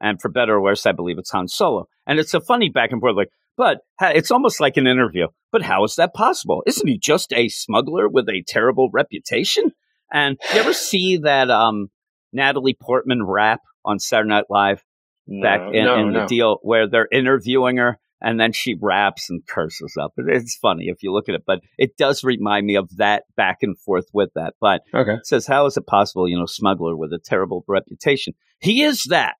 And 0.00 0.18
for 0.18 0.30
better 0.30 0.54
or 0.54 0.62
worse, 0.62 0.86
I 0.86 0.92
believe 0.92 1.18
it's 1.18 1.32
Han 1.32 1.48
Solo. 1.48 1.86
And 2.06 2.18
it's 2.18 2.32
a 2.32 2.40
funny 2.40 2.70
back 2.70 2.92
and 2.92 3.00
forth, 3.00 3.14
like, 3.14 3.28
but 3.56 3.80
it's 4.00 4.30
almost 4.30 4.58
like 4.58 4.78
an 4.78 4.86
interview. 4.86 5.26
But 5.52 5.60
how 5.60 5.84
is 5.84 5.96
that 5.96 6.14
possible? 6.14 6.62
Isn't 6.66 6.88
he 6.88 6.98
just 6.98 7.30
a 7.34 7.48
smuggler 7.48 8.08
with 8.08 8.26
a 8.30 8.42
terrible 8.48 8.88
reputation? 8.90 9.72
And 10.10 10.38
you 10.54 10.60
ever 10.60 10.72
see 10.72 11.18
that 11.18 11.50
um, 11.50 11.88
Natalie 12.32 12.76
Portman 12.80 13.22
rap 13.22 13.60
on 13.84 13.98
Saturday 13.98 14.30
Night 14.30 14.46
Live 14.48 14.82
back 15.26 15.60
no, 15.60 15.70
in, 15.72 15.84
no, 15.84 15.94
in 15.98 16.12
the 16.12 16.20
no. 16.20 16.26
deal 16.26 16.58
where 16.62 16.88
they're 16.88 17.08
interviewing 17.10 17.78
her 17.78 17.98
and 18.20 18.40
then 18.40 18.52
she 18.52 18.76
raps 18.80 19.28
and 19.30 19.46
curses 19.46 19.96
up? 20.00 20.12
It's 20.16 20.56
funny 20.56 20.86
if 20.88 21.02
you 21.02 21.12
look 21.12 21.28
at 21.28 21.34
it, 21.34 21.42
but 21.46 21.60
it 21.78 21.96
does 21.96 22.24
remind 22.24 22.66
me 22.66 22.76
of 22.76 22.88
that 22.96 23.24
back 23.36 23.58
and 23.62 23.78
forth 23.78 24.06
with 24.12 24.30
that. 24.34 24.54
But 24.60 24.82
Okay. 24.94 25.14
it 25.14 25.26
says, 25.26 25.46
How 25.46 25.66
is 25.66 25.76
it 25.76 25.86
possible, 25.86 26.28
you 26.28 26.38
know, 26.38 26.46
smuggler 26.46 26.96
with 26.96 27.12
a 27.12 27.18
terrible 27.18 27.64
reputation? 27.68 28.34
He 28.60 28.82
is 28.82 29.04
that. 29.04 29.34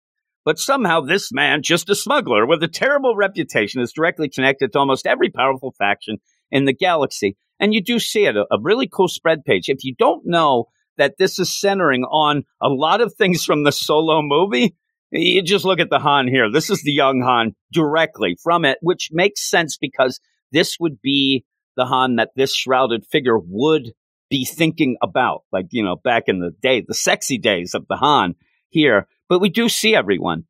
But 0.44 0.58
somehow 0.58 1.00
this 1.00 1.32
man, 1.32 1.62
just 1.62 1.88
a 1.88 1.94
smuggler 1.94 2.46
with 2.46 2.62
a 2.62 2.68
terrible 2.68 3.16
reputation, 3.16 3.80
is 3.80 3.92
directly 3.92 4.28
connected 4.28 4.72
to 4.72 4.78
almost 4.78 5.06
every 5.06 5.30
powerful 5.30 5.74
faction 5.78 6.18
in 6.50 6.66
the 6.66 6.74
galaxy. 6.74 7.36
And 7.58 7.72
you 7.72 7.82
do 7.82 7.98
see 7.98 8.26
it, 8.26 8.36
a, 8.36 8.42
a 8.50 8.58
really 8.60 8.86
cool 8.86 9.08
spread 9.08 9.44
page. 9.44 9.68
If 9.68 9.84
you 9.84 9.94
don't 9.98 10.26
know 10.26 10.66
that 10.98 11.14
this 11.18 11.38
is 11.38 11.58
centering 11.58 12.04
on 12.04 12.42
a 12.60 12.68
lot 12.68 13.00
of 13.00 13.14
things 13.14 13.44
from 13.44 13.64
the 13.64 13.72
solo 13.72 14.20
movie, 14.22 14.76
you 15.20 15.42
just 15.42 15.64
look 15.64 15.80
at 15.80 15.90
the 15.90 15.98
Han 15.98 16.28
here. 16.28 16.50
This 16.50 16.70
is 16.70 16.82
the 16.82 16.92
young 16.92 17.22
Han 17.22 17.54
directly 17.72 18.36
from 18.42 18.64
it, 18.64 18.78
which 18.80 19.10
makes 19.12 19.48
sense 19.48 19.76
because 19.76 20.20
this 20.52 20.76
would 20.80 21.00
be 21.00 21.44
the 21.76 21.86
Han 21.86 22.16
that 22.16 22.30
this 22.36 22.54
shrouded 22.54 23.04
figure 23.06 23.38
would 23.38 23.92
be 24.30 24.44
thinking 24.44 24.96
about, 25.02 25.42
like, 25.52 25.66
you 25.70 25.82
know, 25.84 25.96
back 25.96 26.24
in 26.26 26.40
the 26.40 26.50
day, 26.62 26.84
the 26.86 26.94
sexy 26.94 27.38
days 27.38 27.74
of 27.74 27.86
the 27.88 27.96
Han 27.96 28.34
here. 28.70 29.06
But 29.28 29.40
we 29.40 29.48
do 29.48 29.68
see 29.68 29.94
everyone. 29.94 30.44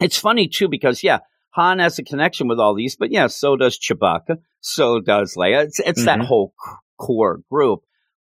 It's 0.00 0.18
funny 0.18 0.48
too 0.48 0.68
because 0.68 1.02
yeah, 1.02 1.18
Han 1.50 1.78
has 1.78 1.98
a 1.98 2.02
connection 2.02 2.48
with 2.48 2.58
all 2.58 2.74
these, 2.74 2.96
but 2.96 3.10
yeah, 3.10 3.26
so 3.26 3.56
does 3.56 3.78
Chewbacca, 3.78 4.38
so 4.60 5.00
does 5.00 5.34
Leia. 5.36 5.64
It's 5.64 5.80
it's 5.80 6.04
that 6.06 6.18
Mhm. 6.20 6.26
whole 6.26 6.54
c- 6.64 6.72
core 6.98 7.40
group. 7.50 7.80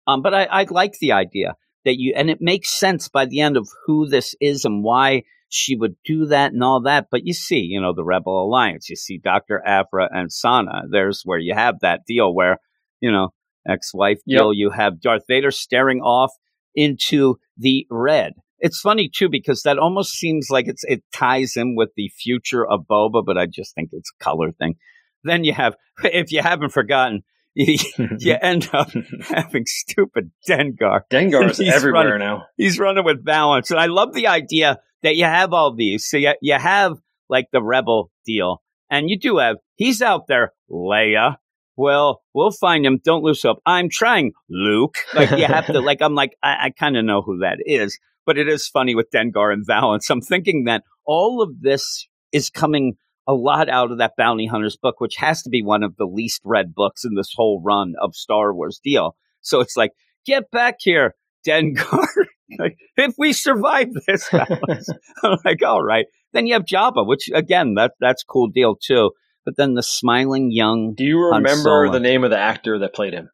Um, 0.07 0.23
but 0.23 0.33
I, 0.33 0.45
I 0.45 0.67
like 0.71 0.99
the 1.01 1.13
idea 1.13 1.57
that 1.85 1.99
you, 1.99 2.13
and 2.17 2.31
it 2.31 2.41
makes 2.41 2.71
sense 2.71 3.09
by 3.09 3.27
the 3.27 3.41
end 3.41 3.57
of 3.57 3.69
who 3.87 4.09
this 4.09 4.35
is 4.41 4.65
and 4.65 4.85
why 4.85 5.25
she 5.49 5.77
would 5.77 5.95
do 6.05 6.27
that 6.27 6.53
and 6.53 6.63
all 6.63 6.83
that. 6.83 7.07
But 7.11 7.27
you 7.27 7.33
see, 7.33 7.61
you 7.61 7.81
know, 7.81 7.93
the 7.95 8.05
Rebel 8.05 8.45
Alliance, 8.45 8.89
you 8.91 8.97
see 8.97 9.19
Dr. 9.19 9.63
Aphra 9.67 10.09
and 10.13 10.33
Sana. 10.33 10.83
There's 10.91 11.23
where 11.25 11.39
you 11.39 11.55
have 11.55 11.81
that 11.81 12.01
deal 12.07 12.35
where, 12.35 12.59
you 13.01 13.11
know, 13.13 13.29
ex-wife 13.69 14.19
Yep. 14.27 14.39
deal. 14.39 14.53
You 14.53 14.71
have 14.71 15.01
Darth 15.01 15.23
Vader 15.29 15.51
staring 15.51 16.01
off 16.01 16.31
into 16.75 17.37
the 17.57 17.87
red. 17.91 18.35
It's 18.59 18.81
funny 18.81 19.11
too 19.15 19.29
because 19.29 19.63
that 19.63 19.79
almost 19.79 20.13
seems 20.15 20.49
like 20.51 20.67
it's 20.67 20.83
it 20.85 21.03
ties 21.15 21.57
in 21.57 21.75
with 21.77 21.91
the 21.97 22.09
future 22.17 22.67
of 22.67 22.87
Boba, 22.89 23.25
but 23.25 23.37
I 23.37 23.47
just 23.47 23.75
think 23.75 23.91
it's 23.93 24.11
a 24.19 24.25
color 24.25 24.51
thing. 24.53 24.77
Then 25.25 25.45
you 25.45 25.53
have, 25.53 25.77
if 26.05 26.33
you 26.33 26.41
haven't 26.43 26.71
forgotten, 26.71 27.23
you, 27.55 27.77
you 28.19 28.37
end 28.43 28.69
up 28.73 28.91
having 29.29 29.65
stupid 29.67 30.31
Dengar. 30.49 31.01
Dengar 31.11 31.51
is 31.51 31.61
everywhere 31.61 32.05
running- 32.13 32.19
now. 32.21 32.47
He's 32.57 32.79
running 32.79 33.05
with 33.05 33.25
Valance, 33.25 33.71
and 33.71 33.81
I 33.81 33.87
love 33.87 34.15
the 34.15 34.27
idea 34.29 34.79
that 35.03 35.17
you 35.17 35.25
have 35.25 35.53
all 35.53 35.75
these. 35.75 36.09
So 36.09 36.17
you, 36.17 36.35
you 36.41 36.55
have 36.55 36.99
like 37.29 37.47
the 37.53 37.63
rebel 37.63 38.11
deal, 38.25 38.63
and 38.91 39.11
you 39.11 39.19
do 39.19 39.39
have 39.39 39.57
he's 39.77 40.03
out 40.03 40.27
there, 40.27 40.53
Leia. 40.71 41.37
Well, 41.77 42.23
we'll 42.33 42.53
find 42.53 42.87
him. 42.87 43.01
Don't 43.05 43.23
lose 43.23 43.43
hope. 43.43 43.59
I'm 43.67 43.91
trying, 43.91 44.33
Luke. 44.49 44.97
Like 45.15 45.31
you 45.31 45.45
have 45.45 45.67
to. 45.67 45.81
Like 45.81 46.01
I'm 46.01 46.15
like 46.15 46.37
I, 46.43 46.67
I 46.67 46.71
kind 46.71 46.97
of 46.97 47.05
know 47.05 47.23
who 47.23 47.39
that 47.39 47.59
is, 47.67 47.99
but 48.25 48.39
it 48.39 48.49
is 48.49 48.69
funny 48.69 48.95
with 48.95 49.11
Dengar 49.11 49.53
and 49.53 49.67
Valance. 49.67 50.09
I'm 50.11 50.23
thinking 50.23 50.65
that 50.65 50.85
all 51.07 51.43
of 51.43 51.61
this 51.61 52.09
is 52.33 52.51
coming 52.51 52.97
a 53.27 53.35
lot 53.35 53.69
out 53.69 53.91
of 53.91 53.99
that 53.99 54.15
Bounty 54.17 54.47
Hunters 54.47 54.77
book, 54.77 55.01
which 55.01 55.17
has 55.17 55.43
to 55.43 55.51
be 55.51 55.63
one 55.63 55.83
of 55.83 55.97
the 55.97 56.07
least 56.07 56.41
read 56.45 56.75
books 56.75 57.05
in 57.05 57.15
this 57.15 57.33
whole 57.35 57.61
run 57.61 57.95
of 58.01 58.15
Star 58.15 58.55
Wars 58.55 58.81
deal. 58.83 59.17
So 59.41 59.61
it's 59.61 59.77
like, 59.77 59.93
get 60.25 60.51
back 60.51 60.77
here, 60.81 61.15
Dengar. 61.47 62.07
like, 62.59 62.77
if 62.97 63.15
we 63.19 63.33
survive 63.33 63.89
this, 64.07 64.29
I'm 65.23 65.39
like, 65.45 65.63
all 65.65 65.83
right. 65.83 66.07
Then 66.33 66.47
you 66.47 66.55
have 66.55 66.65
Jabba, 66.65 67.07
which 67.07 67.31
again, 67.33 67.75
that 67.75 67.93
that's 68.01 68.23
cool 68.23 68.49
deal 68.49 68.77
too. 68.77 69.13
But 69.45 69.57
then 69.57 69.75
the 69.75 69.83
smiling 69.83 70.51
young. 70.51 70.95
Do 70.95 71.05
you 71.05 71.19
remember 71.19 71.91
the 71.91 72.01
name 72.01 72.25
of 72.25 72.31
the 72.31 72.39
actor 72.39 72.81
that 72.81 72.95
played 72.95 73.13
him? 73.15 73.31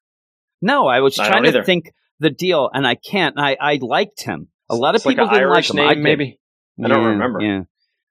No, 0.61 0.87
I 0.87 1.01
was 1.01 1.18
I 1.18 1.29
trying 1.29 1.42
to 1.44 1.48
either. 1.48 1.64
think 1.64 1.92
the 2.20 2.31
deal, 2.31 2.70
and 2.72 2.87
I 2.87 2.94
can't. 2.94 3.35
I 3.38 3.57
I 3.61 3.79
liked 3.81 4.22
him. 4.22 4.48
A 4.70 4.77
lot 4.77 4.90
of 4.94 4.96
It's 4.96 5.07
people 5.07 5.25
an 5.25 5.31
didn't 5.31 5.51
Irish 5.51 5.70
like 5.70 5.79
him. 5.79 5.85
name, 5.85 5.88
I 5.88 5.94
maybe. 6.01 6.38
I 6.83 6.88
don't 6.88 7.03
Yeah, 7.03 7.09
remember. 7.09 7.40
Yeah. 7.40 7.61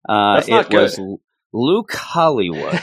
Uh, 0.08 0.36
That's 0.36 0.48
not 0.50 0.66
it 0.66 0.72
good. 0.72 0.82
was 0.82 1.00
Luke 1.54 1.92
Hollywood. 1.94 2.80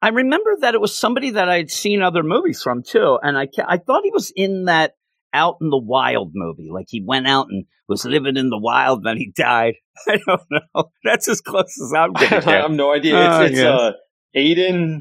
I 0.00 0.08
remember 0.10 0.56
that 0.60 0.74
it 0.74 0.80
was 0.80 0.96
somebody 0.96 1.30
that 1.30 1.48
I 1.48 1.56
had 1.56 1.70
seen 1.70 2.02
other 2.02 2.22
movies 2.22 2.62
from 2.62 2.82
too, 2.82 3.18
and 3.22 3.36
I 3.36 3.48
I 3.66 3.78
thought 3.78 4.04
he 4.04 4.10
was 4.12 4.30
in 4.34 4.66
that 4.66 4.92
Out 5.32 5.56
in 5.60 5.70
the 5.70 5.78
Wild 5.78 6.32
movie. 6.34 6.68
Like 6.72 6.86
he 6.88 7.02
went 7.04 7.26
out 7.26 7.46
and 7.50 7.64
was 7.88 8.04
living 8.04 8.36
in 8.36 8.50
the 8.50 8.58
wild, 8.58 9.02
then 9.04 9.16
he 9.16 9.32
died. 9.34 9.74
I 10.08 10.18
don't 10.26 10.42
know. 10.50 10.90
That's 11.04 11.28
as 11.28 11.40
close 11.40 11.80
as 11.82 11.92
I'm 11.96 12.12
getting. 12.12 12.48
I 12.48 12.56
have 12.62 12.70
no 12.70 12.92
idea. 12.92 13.14
Oh, 13.16 13.40
It's, 13.42 13.50
it's 13.52 13.60
yes. 13.60 13.66
uh, 13.66 13.92
Aiden 14.36 15.00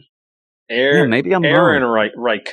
Yeah, 0.70 0.76
Aaron, 0.76 1.10
maybe 1.10 1.34
I'm 1.34 1.44
Aaron 1.46 1.84
wrong. 1.84 1.92
Reich. 1.92 2.12
Reich. 2.16 2.50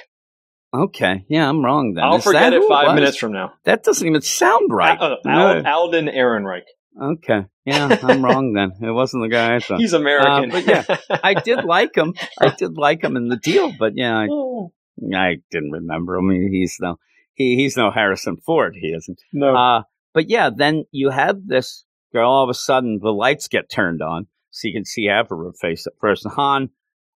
Okay, 0.74 1.24
yeah, 1.28 1.48
I'm 1.48 1.64
wrong 1.64 1.94
then. 1.94 2.02
I'll 2.02 2.16
Is 2.16 2.24
forget 2.24 2.52
it 2.52 2.62
five 2.68 2.88
was? 2.88 2.94
minutes 2.96 3.16
from 3.16 3.30
now. 3.32 3.52
That 3.64 3.84
doesn't 3.84 4.06
even 4.06 4.22
sound 4.22 4.72
right. 4.72 4.98
Al- 5.00 5.18
No. 5.24 5.62
Alden 5.64 6.06
Ehrenreich. 6.08 6.62
Okay, 7.00 7.46
yeah, 7.64 7.96
I'm 8.02 8.24
wrong 8.24 8.52
then. 8.54 8.72
It 8.88 8.92
wasn't 8.92 9.22
the 9.22 9.28
guy 9.28 9.54
I 9.54 9.58
thought. 9.60 9.78
He's 9.78 9.92
American. 9.92 10.50
Uh, 10.50 10.54
but 10.54 10.66
yeah, 10.66 10.96
I 11.22 11.34
did 11.34 11.64
like 11.64 11.94
him. 11.96 12.14
I 12.40 12.48
did 12.50 12.76
like 12.76 13.04
him 13.04 13.16
in 13.16 13.28
the 13.28 13.36
deal, 13.36 13.72
but 13.78 13.92
yeah, 13.94 14.16
I, 14.18 14.26
Oh, 14.30 14.72
I 15.14 15.36
didn't 15.52 15.70
remember 15.70 16.16
him. 16.16 16.30
He- 16.30 16.58
He's 16.60 16.76
no, 16.80 16.96
he, 17.34 17.56
he's 17.56 17.76
no 17.76 17.90
Harrison 17.90 18.36
Ford. 18.36 18.76
He 18.80 18.88
isn't. 18.88 19.20
no. 19.32 19.54
Uh, 19.54 19.82
but 20.12 20.30
yeah, 20.30 20.50
then 20.54 20.84
you 20.92 21.10
have 21.10 21.46
this 21.46 21.84
girl. 22.12 22.30
All 22.30 22.44
of 22.44 22.50
a 22.50 22.54
sudden, 22.54 23.00
the 23.02 23.10
lights 23.10 23.48
get 23.48 23.68
turned 23.68 24.00
on, 24.00 24.28
so 24.50 24.68
you 24.68 24.74
can 24.74 24.84
see 24.84 25.06
her 25.06 25.24
face 25.60 25.86
at 25.86 25.94
first. 26.00 26.26
Han 26.26 26.70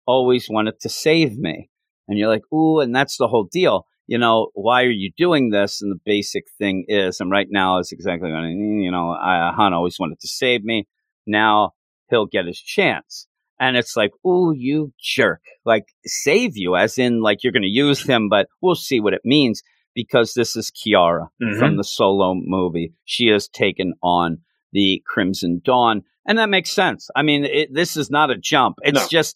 always 0.06 0.50
wanted 0.50 0.80
to 0.82 0.90
save 0.90 1.38
me, 1.38 1.70
and 2.08 2.18
you're 2.18 2.30
like, 2.30 2.52
ooh, 2.52 2.80
and 2.80 2.96
that's 2.96 3.18
the 3.18 3.28
whole 3.28 3.48
deal. 3.52 3.86
You 4.08 4.18
know, 4.18 4.50
why 4.54 4.84
are 4.84 4.90
you 4.90 5.12
doing 5.18 5.50
this? 5.50 5.82
And 5.82 5.92
the 5.92 6.00
basic 6.06 6.46
thing 6.58 6.86
is, 6.88 7.20
and 7.20 7.30
right 7.30 7.48
now 7.50 7.80
is 7.80 7.92
exactly 7.92 8.32
what 8.32 8.40
I 8.40 8.48
mean. 8.48 8.82
You 8.82 8.92
know, 8.92 9.12
I, 9.12 9.52
Han 9.56 9.74
always 9.74 10.00
wanted 10.00 10.20
to 10.22 10.28
save 10.28 10.64
me. 10.64 10.88
Now 11.28 11.74
he'll 12.10 12.26
get 12.26 12.46
his 12.46 12.60
chance. 12.60 13.28
And 13.60 13.76
it's 13.76 13.98
like, 13.98 14.12
ooh, 14.26 14.54
you 14.56 14.94
jerk. 15.02 15.42
Like, 15.66 15.86
save 16.06 16.56
you, 16.56 16.76
as 16.76 16.98
in, 16.98 17.22
like, 17.22 17.44
you're 17.44 17.52
going 17.52 17.64
to 17.64 17.68
use 17.68 18.02
him, 18.02 18.30
but 18.30 18.48
we'll 18.62 18.76
see 18.76 19.00
what 19.00 19.14
it 19.14 19.22
means 19.26 19.62
because 20.04 20.34
this 20.36 20.56
is 20.56 20.72
Qi'ra 20.72 21.28
Mhm. 21.42 21.58
from 21.60 21.76
the 21.78 21.84
solo 21.84 22.36
movie. 22.36 22.94
She 23.04 23.28
has 23.28 23.48
taken 23.50 23.94
on 24.04 24.38
the 24.72 25.02
Crimson 25.08 25.60
Dawn. 25.66 26.04
And 26.28 26.38
that 26.38 26.50
makes 26.50 26.70
sense. 26.70 27.10
I 27.16 27.24
mean, 27.24 27.46
it, 27.46 27.74
this 27.74 27.98
is 27.98 28.10
not 28.12 28.30
a 28.30 28.38
jump. 28.38 28.76
It's 28.84 29.02
No. 29.02 29.08
just 29.10 29.36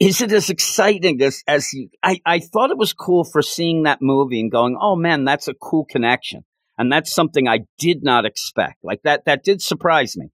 is 0.00 0.20
it 0.22 0.32
as 0.32 0.48
exciting 0.50 1.20
as 1.22 1.42
as 1.46 1.72
you, 1.72 1.88
I 2.02 2.20
I 2.26 2.38
thought 2.40 2.70
it 2.70 2.78
was 2.78 2.92
cool 2.92 3.24
for 3.24 3.42
seeing 3.42 3.82
that 3.84 4.00
movie 4.02 4.40
and 4.40 4.50
going, 4.50 4.76
oh 4.80 4.96
man, 4.96 5.24
that's 5.24 5.48
a 5.48 5.54
cool 5.54 5.84
connection, 5.84 6.44
and 6.78 6.90
that's 6.90 7.14
something 7.14 7.46
I 7.46 7.60
did 7.78 8.02
not 8.02 8.24
expect. 8.24 8.82
Like 8.82 9.02
that 9.04 9.26
that 9.26 9.44
did 9.44 9.60
surprise 9.62 10.16
me, 10.16 10.30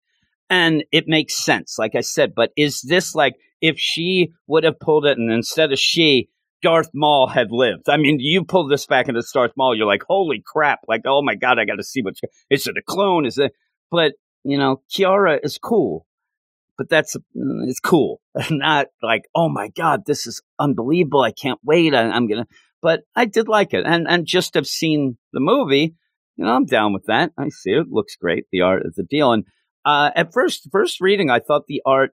and 0.48 0.84
it 0.92 1.04
makes 1.08 1.34
sense, 1.44 1.76
like 1.78 1.94
I 1.96 2.00
said. 2.02 2.34
But 2.36 2.52
is 2.56 2.80
this 2.82 3.14
like 3.16 3.34
if 3.60 3.76
she 3.78 4.30
would 4.46 4.64
have 4.64 4.78
pulled 4.78 5.06
it, 5.06 5.18
and 5.18 5.30
instead 5.32 5.72
of 5.72 5.78
she, 5.78 6.28
Darth 6.62 6.90
Maul 6.94 7.26
had 7.26 7.48
lived. 7.50 7.88
I 7.88 7.96
mean, 7.96 8.18
you 8.20 8.44
pull 8.44 8.68
this 8.68 8.86
back 8.86 9.08
into 9.08 9.22
Darth 9.34 9.52
Maul, 9.56 9.76
you're 9.76 9.86
like, 9.86 10.04
holy 10.08 10.42
crap! 10.44 10.80
Like, 10.88 11.02
oh 11.04 11.22
my 11.22 11.34
god, 11.34 11.58
I 11.58 11.64
got 11.64 11.76
to 11.76 11.84
see 11.84 12.02
what's. 12.02 12.20
Is 12.50 12.66
it 12.66 12.76
a 12.76 12.82
clone? 12.82 13.26
Is 13.26 13.38
it? 13.38 13.52
But 13.90 14.12
you 14.44 14.58
know, 14.58 14.82
Qi'ra 14.90 15.40
is 15.42 15.58
cool, 15.58 16.06
but 16.78 16.88
that's 16.88 17.16
mm, 17.16 17.68
it's 17.68 17.80
cool, 17.80 18.20
not 18.50 18.86
like, 19.02 19.22
oh 19.34 19.48
my 19.48 19.68
god, 19.68 20.02
this 20.06 20.26
is 20.26 20.42
unbelievable. 20.58 21.20
I 21.20 21.32
can't 21.32 21.60
wait. 21.64 21.94
I, 21.94 22.02
I'm 22.02 22.26
gonna. 22.26 22.46
But 22.80 23.02
I 23.14 23.26
did 23.26 23.48
like 23.48 23.74
it, 23.74 23.84
and 23.86 24.06
and 24.08 24.26
just 24.26 24.54
have 24.54 24.66
seen 24.66 25.18
the 25.32 25.40
movie. 25.40 25.94
You 26.36 26.44
know, 26.44 26.52
I'm 26.52 26.64
down 26.64 26.92
with 26.92 27.04
that. 27.06 27.32
I 27.36 27.48
see 27.50 27.72
it. 27.72 27.88
Looks 27.90 28.16
great. 28.16 28.46
The 28.50 28.62
art 28.62 28.82
is 28.86 28.94
the 28.94 29.02
deal. 29.02 29.32
And 29.32 29.44
uh, 29.84 30.10
at 30.16 30.32
first, 30.32 30.68
first 30.72 31.00
reading, 31.00 31.30
I 31.30 31.40
thought 31.40 31.66
the 31.66 31.82
art 31.84 32.12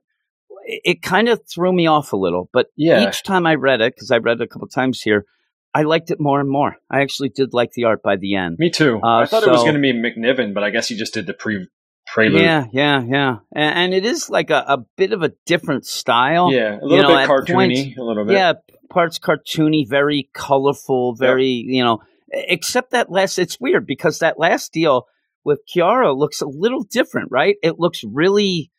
it 0.64 1.02
kind 1.02 1.28
of 1.28 1.40
threw 1.48 1.72
me 1.72 1.86
off 1.86 2.12
a 2.12 2.16
little. 2.16 2.48
But 2.52 2.66
yeah. 2.76 3.08
each 3.08 3.22
time 3.22 3.46
I 3.46 3.54
read 3.54 3.80
it, 3.80 3.94
because 3.94 4.10
I 4.10 4.18
read 4.18 4.40
it 4.40 4.44
a 4.44 4.46
couple 4.46 4.68
times 4.68 5.00
here, 5.02 5.26
I 5.74 5.82
liked 5.82 6.10
it 6.10 6.20
more 6.20 6.40
and 6.40 6.50
more. 6.50 6.76
I 6.90 7.00
actually 7.00 7.28
did 7.28 7.52
like 7.52 7.72
the 7.72 7.84
art 7.84 8.02
by 8.02 8.16
the 8.16 8.36
end. 8.36 8.56
Me 8.58 8.70
too. 8.70 9.00
Uh, 9.02 9.18
I 9.18 9.26
thought 9.26 9.44
so, 9.44 9.50
it 9.50 9.52
was 9.52 9.62
going 9.62 9.74
to 9.74 9.80
be 9.80 9.92
McNiven, 9.92 10.54
but 10.54 10.64
I 10.64 10.70
guess 10.70 10.88
he 10.88 10.96
just 10.96 11.14
did 11.14 11.26
the 11.26 11.34
pre 11.34 11.66
prelude. 12.06 12.42
Yeah, 12.42 12.66
yeah, 12.72 13.02
yeah. 13.02 13.36
And, 13.54 13.78
and 13.78 13.94
it 13.94 14.04
is 14.04 14.28
like 14.28 14.50
a, 14.50 14.64
a, 14.66 14.78
bit 14.96 15.12
of 15.12 15.22
a 15.22 15.32
different 15.46 15.86
style. 15.86 16.52
Yeah, 16.52 16.78
a 16.80 16.82
little 16.82 16.96
you 16.96 17.02
know, 17.02 17.08
bit 17.08 17.28
cartoony, 17.28 17.54
points, 17.54 17.98
a 17.98 18.02
little 18.02 18.24
bit. 18.24 18.34
Yeah, 18.34 18.54
parts 18.88 19.18
cartoony, 19.18 19.88
very 19.88 20.28
colorful, 20.34 21.14
very 21.14 21.46
yep. 21.46 21.66
you 21.66 21.84
know. 21.84 21.98
Except 22.32 22.92
that 22.92 23.10
last, 23.10 23.38
it's 23.38 23.58
weird 23.60 23.86
because 23.86 24.20
that 24.20 24.38
last 24.38 24.72
deal 24.72 25.06
with 25.44 25.60
Qi'ra 25.74 26.16
looks 26.16 26.40
a 26.40 26.46
little 26.46 26.84
different, 26.84 27.28
right? 27.32 27.56
It 27.62 27.80
looks 27.80 28.04
really 28.04 28.70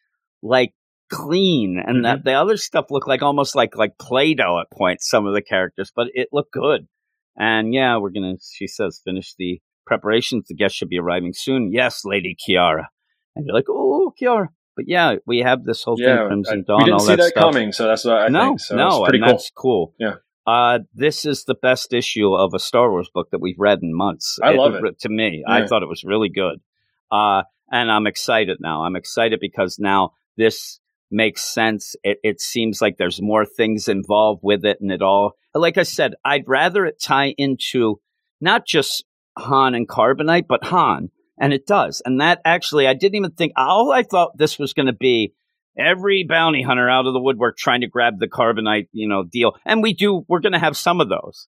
like 0.42 0.74
clean, 1.12 1.82
and 1.86 1.98
mm-hmm. 1.98 2.04
that 2.04 2.24
the 2.24 2.34
other 2.34 2.58
stuff 2.58 2.86
looked 2.90 3.08
like 3.08 3.22
almost 3.22 3.56
like 3.56 3.76
like 3.76 3.98
Play-Doh 4.00 4.62
at 4.62 4.72
points. 4.72 5.10
Some 5.10 5.28
of 5.28 5.34
the 5.34 5.42
characters, 5.42 5.92
but 5.96 6.08
it 6.14 6.30
looked 6.32 6.54
good. 6.54 6.88
And 7.38 7.74
yeah, 7.74 7.98
we're 7.98 8.10
gonna. 8.10 8.36
She 8.42 8.68
says 8.68 9.02
finish 9.04 9.34
the 9.38 9.62
preparations. 9.86 10.46
The 10.48 10.56
guests 10.56 10.78
should 10.78 10.90
be 10.90 11.00
arriving 11.00 11.34
soon. 11.34 11.72
Yes, 11.72 12.02
Lady 12.06 12.36
Qi'ra. 12.48 12.86
And 13.36 13.46
you're 13.46 13.56
like, 13.56 13.70
oh, 13.70 14.14
Qi'ra. 14.22 14.48
But 14.76 14.86
yeah, 14.88 15.16
we 15.26 15.40
have 15.40 15.64
this 15.64 15.84
whole 15.84 15.98
yeah, 16.00 16.18
thing, 16.18 16.28
Crimson 16.28 16.60
I, 16.60 16.72
Dawn. 16.72 16.80
We 16.80 16.86
didn't 16.86 17.02
see 17.02 17.08
that, 17.16 17.18
that 17.18 17.40
coming, 17.40 17.72
so 17.72 17.88
that's 17.88 18.06
what 18.06 18.18
I 18.18 18.28
no, 18.30 18.50
think. 18.50 18.60
So 18.62 18.76
no, 18.76 19.04
pretty 19.04 19.20
cool. 19.20 19.28
that's 19.28 19.52
cool. 19.56 19.94
Yeah. 20.00 20.16
Uh, 20.48 20.80
this 20.94 21.26
is 21.26 21.44
the 21.44 21.56
best 21.56 21.94
issue 21.94 22.34
of 22.34 22.54
a 22.54 22.60
Star 22.60 22.90
Wars 22.90 23.10
book 23.14 23.30
that 23.32 23.40
we've 23.40 23.60
read 23.60 23.80
in 23.84 23.96
months. 23.96 24.40
I 24.42 24.54
it, 24.54 24.58
love 24.58 24.74
it. 24.74 25.00
To 25.00 25.10
me, 25.10 25.44
yeah. 25.48 25.54
I 25.54 25.68
thought 25.68 25.84
it 25.84 25.90
was 25.90 26.04
really 26.04 26.30
good. 26.30 26.60
Uh, 27.12 27.44
and 27.72 27.92
I'm 27.92 28.08
excited 28.08 28.58
now. 28.60 28.84
I'm 28.84 28.96
excited 28.96 29.40
because 29.40 29.78
now 29.80 30.12
this 30.38 30.80
makes 31.12 31.42
sense. 31.44 31.96
It, 32.04 32.20
it 32.24 32.42
seems 32.42 32.82
like 32.82 32.98
there's 32.98 33.22
more 33.22 33.46
things 33.46 33.88
involved 33.88 34.42
with 34.44 34.66
it 34.66 34.78
and 34.82 34.92
it 34.92 35.02
all. 35.02 35.34
Like 35.54 35.78
I 35.78 35.84
said, 35.84 36.16
I'd 36.24 36.48
rather 36.48 36.86
it 36.86 37.02
tie 37.02 37.36
into 37.38 38.00
not 38.40 38.66
just 38.66 39.04
Han 39.38 39.76
and 39.76 39.88
Carbonite, 39.88 40.48
but 40.48 40.66
Han. 40.66 41.10
And 41.40 41.54
it 41.54 41.66
does. 41.66 42.02
And 42.06 42.22
that 42.22 42.40
actually, 42.46 42.88
I 42.88 42.94
didn't 42.94 43.16
even 43.16 43.32
think, 43.32 43.54
all 43.56 43.92
I 43.92 44.04
thought 44.04 44.38
this 44.38 44.60
was 44.60 44.74
going 44.74 44.86
to 44.86 44.94
be 44.94 45.34
every 45.78 46.24
bounty 46.24 46.62
hunter 46.62 46.90
out 46.90 47.08
of 47.08 47.14
the 47.14 47.22
woodwork 47.22 47.58
trying 47.58 47.82
to 47.82 47.88
grab 47.88 48.20
the 48.20 48.28
Carbonite, 48.28 48.90
you 48.92 49.08
know, 49.08 49.24
deal. 49.24 49.56
And 49.66 49.82
we 49.82 49.94
do, 49.94 50.26
we're 50.28 50.40
going 50.40 50.54
to 50.54 50.60
have 50.60 50.78
some 50.78 51.02
of 51.02 51.10
those. 51.10 51.48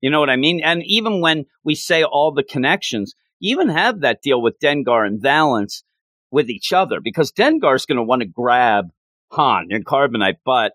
You 0.00 0.10
know 0.10 0.20
what 0.20 0.30
I 0.30 0.36
mean? 0.36 0.60
And 0.64 0.82
even 0.84 1.20
when 1.20 1.46
we 1.64 1.74
say 1.74 2.04
all 2.04 2.32
the 2.32 2.42
connections, 2.42 3.14
even 3.40 3.68
have 3.68 4.00
that 4.00 4.22
deal 4.22 4.40
with 4.40 4.58
Dengar 4.60 5.06
and 5.06 5.20
Valance 5.20 5.82
with 6.30 6.50
each 6.50 6.72
other 6.72 7.00
because 7.00 7.32
Dengar's 7.32 7.86
going 7.86 7.96
to 7.96 8.02
want 8.02 8.20
to 8.20 8.28
grab 8.28 8.86
Han 9.34 9.68
and 9.70 9.84
Carbonite, 9.84 10.38
but 10.44 10.72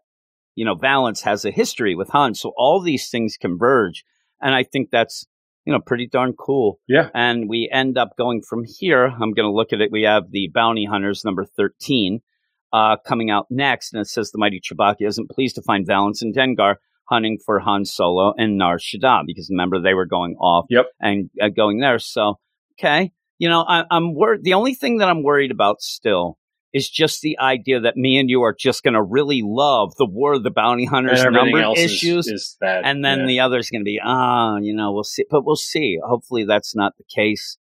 you 0.56 0.66
know, 0.66 0.76
Valance 0.76 1.22
has 1.22 1.46
a 1.46 1.52
history 1.52 1.96
with 1.96 2.10
Han, 2.10 2.36
so 2.36 2.52
all 2.58 2.82
these 2.82 3.10
things 3.10 3.38
converge, 3.40 4.04
and 4.42 4.54
I 4.54 4.64
think 4.64 4.90
that's 4.92 5.26
you 5.66 5.72
know 5.72 5.80
pretty 5.80 6.08
darn 6.08 6.34
cool. 6.34 6.80
Yeah, 6.88 7.10
and 7.14 7.48
we 7.48 7.70
end 7.72 7.98
up 7.98 8.18
going 8.18 8.42
from 8.42 8.66
here. 8.66 9.06
I'm 9.06 9.34
going 9.34 9.48
to 9.48 9.54
look 9.54 9.72
at 9.72 9.82
it. 9.82 9.92
We 9.92 10.04
have 10.04 10.32
the 10.32 10.50
Bounty 10.54 10.86
Hunters 10.86 11.24
number 11.24 11.46
thirteen 11.46 12.20
uh, 12.74 12.98
coming 13.06 13.32
out 13.32 13.48
next, 13.50 13.94
and 13.94 14.02
it 14.02 14.08
says 14.08 14.32
the 14.32 14.38
mighty 14.38 14.60
Chewbacca 14.60 15.08
isn't 15.08 15.30
pleased 15.30 15.56
to 15.56 15.62
find 15.62 15.88
Valance 15.88 16.22
and 16.22 16.36
Dengar 16.36 16.76
hunting 17.06 17.40
for 17.44 17.60
Han 17.60 17.86
Solo 17.86 18.34
and 18.38 18.58
Nar 18.58 18.78
Shaddaa 18.78 19.24
because 19.26 19.50
remember 19.50 19.82
they 19.82 19.94
were 19.94 20.06
going 20.06 20.36
off 20.36 20.66
yep. 20.70 20.88
and 21.00 21.30
uh, 21.42 21.50
going 21.50 21.80
there. 21.80 22.00
So 22.00 22.40
okay, 22.78 23.12
you 23.38 23.48
know 23.48 23.62
I, 23.62 23.86
I'm 23.90 24.14
worried. 24.14 24.44
The 24.44 24.56
only 24.56 24.74
thing 24.74 24.98
that 24.98 25.10
I'm 25.10 25.24
worried 25.24 25.52
about 25.52 25.82
still 25.82 26.38
is 26.74 26.90
just 26.90 27.22
the 27.22 27.38
idea 27.40 27.80
that 27.80 27.98
me 27.98 28.18
and 28.18 28.30
you 28.30 28.44
are 28.44 28.56
just 28.58 28.84
going 28.84 28.94
to 28.94 29.02
really 29.02 29.42
love 29.44 29.94
the 29.98 30.06
War 30.06 30.34
of 30.34 30.44
the 30.44 30.52
Bounty 30.52 30.86
Hunters 30.86 31.24
number 31.24 31.62
issues, 31.76 32.28
is, 32.28 32.34
is 32.34 32.58
that, 32.62 32.86
and 32.86 33.04
then 33.04 33.22
yeah. 33.22 33.28
the 33.28 33.40
other's 33.40 33.70
going 33.70 33.82
to 33.82 33.86
be 33.86 34.00
ah, 34.04 34.58
you 34.58 34.76
know, 34.76 34.92
we'll 34.92 35.04
see, 35.04 35.26
but 35.30 35.46
we'll 35.46 35.56
see. 35.56 35.98
Hopefully, 36.04 36.46
that's 36.46 36.76
not 36.76 36.94
the 36.98 37.06
case. 37.14 37.58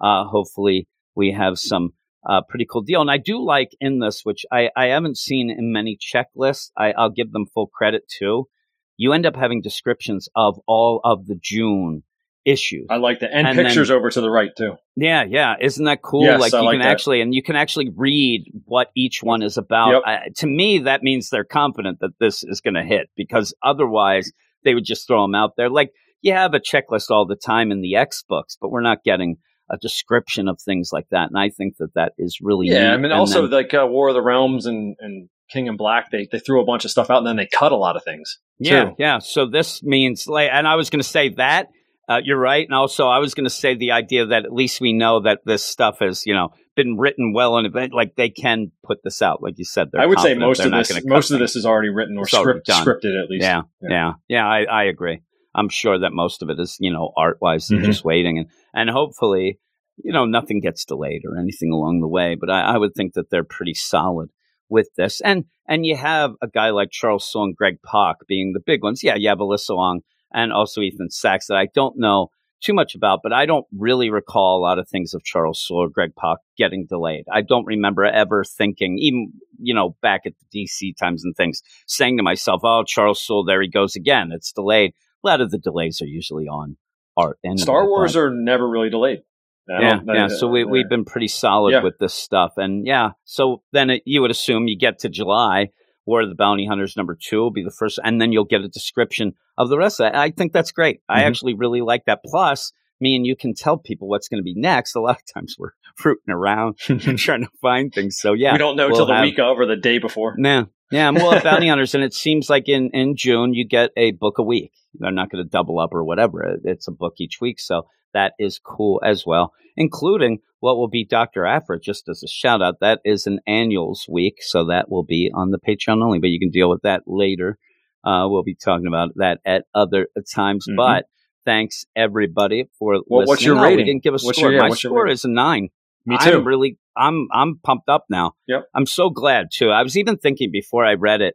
Uh, 0.00 0.24
hopefully, 0.24 0.88
we 1.14 1.32
have 1.32 1.58
some 1.58 1.90
uh, 2.28 2.42
pretty 2.48 2.66
cool 2.70 2.82
deal, 2.82 3.00
and 3.00 3.10
I 3.10 3.18
do 3.18 3.42
like 3.42 3.70
in 3.80 3.98
this, 4.00 4.20
which 4.24 4.44
I 4.52 4.70
I 4.76 4.86
haven't 4.86 5.16
seen 5.16 5.50
in 5.50 5.72
many 5.72 5.96
checklists. 5.96 6.70
I, 6.76 6.92
I'll 6.92 7.10
give 7.10 7.32
them 7.32 7.46
full 7.46 7.66
credit 7.66 8.02
too. 8.08 8.48
You 8.96 9.14
end 9.14 9.24
up 9.24 9.36
having 9.36 9.62
descriptions 9.62 10.28
of 10.36 10.60
all 10.66 11.00
of 11.04 11.26
the 11.26 11.38
June 11.40 12.02
issues. 12.44 12.86
I 12.90 12.96
like 12.96 13.20
that, 13.20 13.30
and, 13.32 13.46
and 13.46 13.56
pictures 13.56 13.88
then, 13.88 13.96
over 13.96 14.10
to 14.10 14.20
the 14.20 14.30
right 14.30 14.50
too. 14.56 14.76
Yeah, 14.96 15.24
yeah, 15.28 15.54
isn't 15.60 15.84
that 15.84 16.02
cool? 16.02 16.24
Yes, 16.24 16.40
like 16.40 16.54
I 16.54 16.60
you 16.60 16.64
like 16.64 16.74
can 16.74 16.80
that. 16.80 16.90
actually, 16.90 17.20
and 17.20 17.34
you 17.34 17.42
can 17.42 17.56
actually 17.56 17.90
read 17.94 18.44
what 18.64 18.88
each 18.96 19.22
one 19.22 19.42
is 19.42 19.56
about. 19.56 20.02
Yep. 20.06 20.34
to 20.36 20.46
me, 20.46 20.80
that 20.80 21.02
means 21.02 21.30
they're 21.30 21.44
confident 21.44 22.00
that 22.00 22.12
this 22.18 22.42
is 22.42 22.60
going 22.60 22.74
to 22.74 22.82
hit, 22.82 23.10
because 23.16 23.54
otherwise 23.62 24.32
they 24.64 24.74
would 24.74 24.84
just 24.84 25.06
throw 25.06 25.22
them 25.22 25.34
out 25.34 25.52
there. 25.56 25.70
Like 25.70 25.90
you 26.22 26.32
have 26.32 26.54
a 26.54 26.60
checklist 26.60 27.10
all 27.10 27.26
the 27.26 27.36
time 27.36 27.70
in 27.70 27.80
the 27.80 27.96
X 27.96 28.22
books, 28.28 28.56
but 28.60 28.70
we're 28.70 28.82
not 28.82 29.04
getting 29.04 29.36
a 29.70 29.76
description 29.76 30.48
of 30.48 30.60
things 30.60 30.90
like 30.92 31.06
that. 31.10 31.28
And 31.28 31.38
I 31.38 31.50
think 31.50 31.76
that 31.78 31.94
that 31.94 32.12
is 32.18 32.38
really 32.42 32.68
yeah. 32.68 32.80
Neat. 32.82 32.88
I 32.88 32.96
mean, 32.96 33.04
and 33.06 33.14
also 33.14 33.42
then, 33.42 33.50
like 33.50 33.74
uh, 33.74 33.86
War 33.88 34.08
of 34.08 34.14
the 34.14 34.22
Realms 34.22 34.66
and 34.66 34.96
and 35.00 35.28
King 35.50 35.66
in 35.66 35.76
Black, 35.76 36.10
they 36.10 36.28
they 36.30 36.38
threw 36.38 36.60
a 36.60 36.64
bunch 36.64 36.84
of 36.84 36.90
stuff 36.90 37.10
out 37.10 37.18
and 37.18 37.26
then 37.26 37.36
they 37.36 37.46
cut 37.46 37.72
a 37.72 37.76
lot 37.76 37.96
of 37.96 38.04
things. 38.04 38.38
Yeah, 38.58 38.84
too. 38.84 38.94
yeah. 38.98 39.18
So 39.18 39.46
this 39.46 39.82
means 39.82 40.26
like, 40.26 40.50
and 40.52 40.66
I 40.66 40.76
was 40.76 40.90
going 40.90 41.00
to 41.00 41.08
say 41.08 41.30
that 41.30 41.68
uh, 42.10 42.20
you're 42.24 42.40
right. 42.40 42.66
And 42.66 42.74
also, 42.74 43.06
I 43.06 43.20
was 43.20 43.34
going 43.34 43.44
to 43.44 43.50
say 43.50 43.76
the 43.76 43.92
idea 43.92 44.26
that 44.26 44.44
at 44.44 44.52
least 44.52 44.80
we 44.80 44.92
know 44.92 45.20
that 45.20 45.42
this 45.44 45.64
stuff 45.64 46.00
has, 46.00 46.26
you 46.26 46.34
know, 46.34 46.48
been 46.74 46.98
written 46.98 47.32
well 47.32 47.56
in 47.56 47.66
advance. 47.66 47.92
Like 47.92 48.16
they 48.16 48.30
can 48.30 48.72
put 48.84 48.98
this 49.04 49.22
out, 49.22 49.40
like 49.40 49.54
you 49.58 49.64
said. 49.64 49.90
I 49.96 50.06
would 50.06 50.18
say 50.18 50.34
most 50.34 50.58
of 50.58 50.72
this, 50.72 51.04
most 51.04 51.30
of 51.30 51.38
this 51.38 51.54
is 51.54 51.64
already 51.64 51.90
written 51.90 52.18
or 52.18 52.26
script, 52.26 52.66
scripted 52.66 53.22
at 53.22 53.30
least. 53.30 53.44
Yeah, 53.44 53.62
yeah, 53.80 53.90
yeah. 53.90 54.12
yeah 54.28 54.44
I, 54.44 54.64
I, 54.64 54.84
agree. 54.84 55.20
I'm 55.54 55.68
sure 55.68 56.00
that 56.00 56.12
most 56.12 56.42
of 56.42 56.50
it 56.50 56.58
is, 56.58 56.76
you 56.80 56.92
know, 56.92 57.12
art 57.16 57.38
wise, 57.40 57.68
mm-hmm. 57.68 57.84
just 57.84 58.04
waiting, 58.04 58.38
and 58.38 58.48
and 58.74 58.90
hopefully, 58.90 59.60
you 59.96 60.12
know, 60.12 60.24
nothing 60.24 60.60
gets 60.60 60.84
delayed 60.84 61.22
or 61.24 61.38
anything 61.38 61.70
along 61.70 62.00
the 62.00 62.08
way. 62.08 62.34
But 62.34 62.50
I, 62.50 62.74
I 62.74 62.76
would 62.76 62.94
think 62.96 63.14
that 63.14 63.30
they're 63.30 63.44
pretty 63.44 63.74
solid 63.74 64.30
with 64.68 64.88
this, 64.96 65.20
and 65.20 65.44
and 65.68 65.86
you 65.86 65.94
have 65.94 66.32
a 66.42 66.48
guy 66.48 66.70
like 66.70 66.90
Charles 66.90 67.30
Soule, 67.30 67.52
Greg 67.56 67.76
Pak 67.84 68.16
being 68.26 68.52
the 68.52 68.60
big 68.64 68.82
ones. 68.82 69.04
Yeah, 69.04 69.14
you 69.14 69.28
have 69.28 69.38
Alyssa 69.38 69.76
Wong 69.76 70.00
and 70.32 70.52
also 70.52 70.80
Ethan 70.80 71.10
Sacks 71.10 71.46
that 71.46 71.56
I 71.56 71.68
don't 71.74 71.98
know 71.98 72.30
too 72.60 72.74
much 72.74 72.94
about, 72.94 73.20
but 73.22 73.32
I 73.32 73.46
don't 73.46 73.66
really 73.76 74.10
recall 74.10 74.58
a 74.58 74.62
lot 74.62 74.78
of 74.78 74.88
things 74.88 75.14
of 75.14 75.24
Charles 75.24 75.64
Soule 75.64 75.84
or 75.84 75.88
Greg 75.88 76.12
Pak 76.16 76.38
getting 76.56 76.86
delayed. 76.86 77.24
I 77.32 77.40
don't 77.42 77.64
remember 77.64 78.04
ever 78.04 78.44
thinking, 78.44 78.98
even, 78.98 79.32
you 79.58 79.74
know, 79.74 79.96
back 80.02 80.22
at 80.26 80.34
the 80.52 80.66
DC 80.66 80.96
times 80.96 81.24
and 81.24 81.34
things, 81.36 81.62
saying 81.86 82.18
to 82.18 82.22
myself, 82.22 82.60
oh, 82.64 82.84
Charles 82.86 83.24
Soule, 83.24 83.44
there 83.44 83.62
he 83.62 83.68
goes 83.68 83.96
again. 83.96 84.30
It's 84.32 84.52
delayed. 84.52 84.92
A 85.24 85.26
lot 85.26 85.40
of 85.40 85.50
the 85.50 85.58
delays 85.58 86.00
are 86.02 86.06
usually 86.06 86.46
on 86.46 86.76
art. 87.16 87.38
And 87.42 87.58
Star 87.58 87.86
Wars 87.86 88.16
are 88.16 88.30
never 88.30 88.68
really 88.68 88.90
delayed. 88.90 89.20
yeah, 89.68 90.00
yeah. 90.06 90.28
So 90.28 90.48
we, 90.48 90.64
uh, 90.64 90.66
we've 90.66 90.88
been 90.88 91.04
pretty 91.04 91.28
solid 91.28 91.72
yeah. 91.72 91.82
with 91.82 91.98
this 91.98 92.14
stuff. 92.14 92.54
And 92.56 92.86
yeah, 92.86 93.10
so 93.24 93.62
then 93.72 93.90
it, 93.90 94.02
you 94.04 94.20
would 94.22 94.30
assume 94.30 94.68
you 94.68 94.76
get 94.76 95.00
to 95.00 95.08
July 95.08 95.70
War 96.06 96.22
of 96.22 96.28
the 96.28 96.34
Bounty 96.34 96.66
Hunters 96.66 96.96
number 96.96 97.16
two 97.20 97.40
will 97.40 97.50
be 97.50 97.62
the 97.62 97.70
first, 97.70 97.98
and 98.02 98.20
then 98.20 98.32
you'll 98.32 98.44
get 98.44 98.62
a 98.62 98.68
description 98.68 99.34
of 99.58 99.68
the 99.68 99.78
rest. 99.78 100.00
of 100.00 100.14
I, 100.14 100.24
I 100.24 100.30
think 100.30 100.52
that's 100.52 100.72
great. 100.72 100.98
Mm-hmm. 100.98 101.18
I 101.20 101.22
actually 101.24 101.54
really 101.54 101.80
like 101.82 102.04
that. 102.06 102.20
Plus, 102.24 102.72
me 103.00 103.16
and 103.16 103.26
you 103.26 103.36
can 103.36 103.54
tell 103.54 103.78
people 103.78 104.08
what's 104.08 104.28
going 104.28 104.38
to 104.38 104.44
be 104.44 104.54
next. 104.54 104.94
A 104.94 105.00
lot 105.00 105.16
of 105.16 105.22
times 105.32 105.56
we're 105.58 105.72
fruiting 105.96 106.32
around 106.32 106.78
and 106.88 107.00
trying 107.18 107.42
to 107.42 107.50
find 107.60 107.92
things. 107.92 108.18
So 108.18 108.32
yeah, 108.32 108.52
we 108.52 108.58
don't 108.58 108.76
know 108.76 108.88
we'll 108.88 109.06
till 109.06 109.06
the 109.06 109.22
week 109.22 109.38
of 109.38 109.58
or 109.58 109.66
the 109.66 109.76
day 109.76 109.98
before. 109.98 110.34
Yeah, 110.38 110.64
yeah. 110.90 111.08
And 111.08 111.16
we'll 111.16 111.32
have 111.32 111.42
bounty 111.42 111.68
hunters, 111.68 111.94
and 111.94 112.04
it 112.04 112.14
seems 112.14 112.50
like 112.50 112.68
in 112.68 112.90
in 112.90 113.16
June 113.16 113.54
you 113.54 113.66
get 113.66 113.90
a 113.96 114.12
book 114.12 114.38
a 114.38 114.42
week. 114.42 114.72
They're 114.94 115.12
not 115.12 115.30
going 115.30 115.44
to 115.44 115.48
double 115.48 115.78
up 115.78 115.94
or 115.94 116.04
whatever. 116.04 116.56
It's 116.64 116.88
a 116.88 116.92
book 116.92 117.14
each 117.18 117.38
week. 117.40 117.60
So 117.60 117.86
that 118.12 118.34
is 118.38 118.58
cool 118.58 119.00
as 119.04 119.24
well, 119.26 119.52
including 119.76 120.38
what 120.60 120.76
will 120.76 120.88
be 120.88 121.04
Dr. 121.04 121.46
Aphra, 121.46 121.80
just 121.80 122.08
as 122.08 122.22
a 122.22 122.28
shout 122.28 122.62
out. 122.62 122.80
That 122.80 123.00
is 123.04 123.26
an 123.26 123.40
annuals 123.46 124.06
week. 124.08 124.38
So 124.40 124.66
that 124.66 124.90
will 124.90 125.04
be 125.04 125.30
on 125.32 125.50
the 125.50 125.58
Patreon 125.58 126.02
only, 126.02 126.18
but 126.18 126.30
you 126.30 126.38
can 126.38 126.50
deal 126.50 126.68
with 126.68 126.82
that 126.82 127.02
later. 127.06 127.58
Uh, 128.04 128.26
we'll 128.28 128.42
be 128.42 128.54
talking 128.54 128.86
about 128.86 129.10
that 129.16 129.40
at 129.44 129.64
other 129.74 130.08
times. 130.34 130.66
Mm-hmm. 130.66 130.76
But 130.76 131.04
thanks 131.44 131.84
everybody 131.94 132.68
for 132.78 133.00
well, 133.06 133.20
listening. 133.20 133.26
What's 133.28 133.44
your 133.44 133.62
rating? 133.62 133.76
we 133.78 133.84
didn't 133.84 134.02
give 134.02 134.14
a 134.14 134.18
what's 134.18 134.38
score. 134.38 134.52
Your, 134.52 134.62
yeah, 134.62 134.68
My 134.68 134.74
score 134.74 135.08
is 135.08 135.24
a 135.24 135.30
nine. 135.30 135.68
Me 136.06 136.16
too. 136.18 136.30
I'm 136.30 136.46
really, 136.46 136.78
I'm, 136.96 137.28
I'm 137.32 137.58
pumped 137.62 137.88
up 137.88 138.06
now. 138.08 138.32
Yep. 138.48 138.64
I'm 138.74 138.86
so 138.86 139.10
glad 139.10 139.48
too. 139.52 139.70
I 139.70 139.82
was 139.82 139.96
even 139.96 140.16
thinking 140.16 140.50
before 140.50 140.84
I 140.84 140.94
read 140.94 141.20
it, 141.20 141.34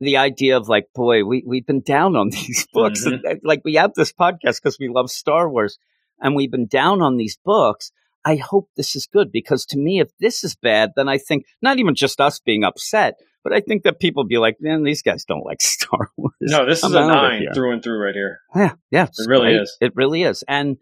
the 0.00 0.16
idea 0.16 0.56
of 0.56 0.68
like, 0.68 0.88
boy, 0.94 1.24
we 1.24 1.42
we've 1.46 1.66
been 1.66 1.80
down 1.80 2.16
on 2.16 2.28
these 2.30 2.66
books. 2.72 3.06
Mm-hmm. 3.06 3.46
like 3.46 3.62
we 3.64 3.74
have 3.74 3.94
this 3.94 4.12
podcast 4.12 4.62
because 4.62 4.78
we 4.78 4.88
love 4.88 5.10
Star 5.10 5.48
Wars, 5.48 5.78
and 6.20 6.34
we've 6.34 6.50
been 6.50 6.66
down 6.66 7.02
on 7.02 7.16
these 7.16 7.38
books. 7.44 7.92
I 8.24 8.36
hope 8.36 8.70
this 8.76 8.96
is 8.96 9.06
good 9.06 9.30
because 9.30 9.66
to 9.66 9.78
me, 9.78 10.00
if 10.00 10.08
this 10.18 10.44
is 10.44 10.56
bad, 10.56 10.92
then 10.96 11.08
I 11.08 11.18
think 11.18 11.44
not 11.60 11.78
even 11.78 11.94
just 11.94 12.20
us 12.22 12.40
being 12.40 12.64
upset, 12.64 13.16
but 13.42 13.52
I 13.52 13.60
think 13.60 13.82
that 13.82 14.00
people 14.00 14.24
be 14.24 14.38
like, 14.38 14.56
man, 14.60 14.82
these 14.82 15.02
guys 15.02 15.24
don't 15.26 15.44
like 15.44 15.60
Star 15.60 16.10
Wars. 16.16 16.34
No, 16.40 16.66
this 16.66 16.78
is 16.78 16.84
I'm 16.84 17.04
a 17.04 17.06
nine 17.06 17.46
through 17.54 17.72
and 17.72 17.82
through 17.82 18.02
right 18.02 18.14
here. 18.14 18.40
Yeah, 18.54 18.72
yeah, 18.90 19.04
it 19.04 19.28
really 19.28 19.52
great. 19.52 19.62
is. 19.62 19.76
It 19.80 19.92
really 19.94 20.22
is, 20.22 20.42
and 20.48 20.78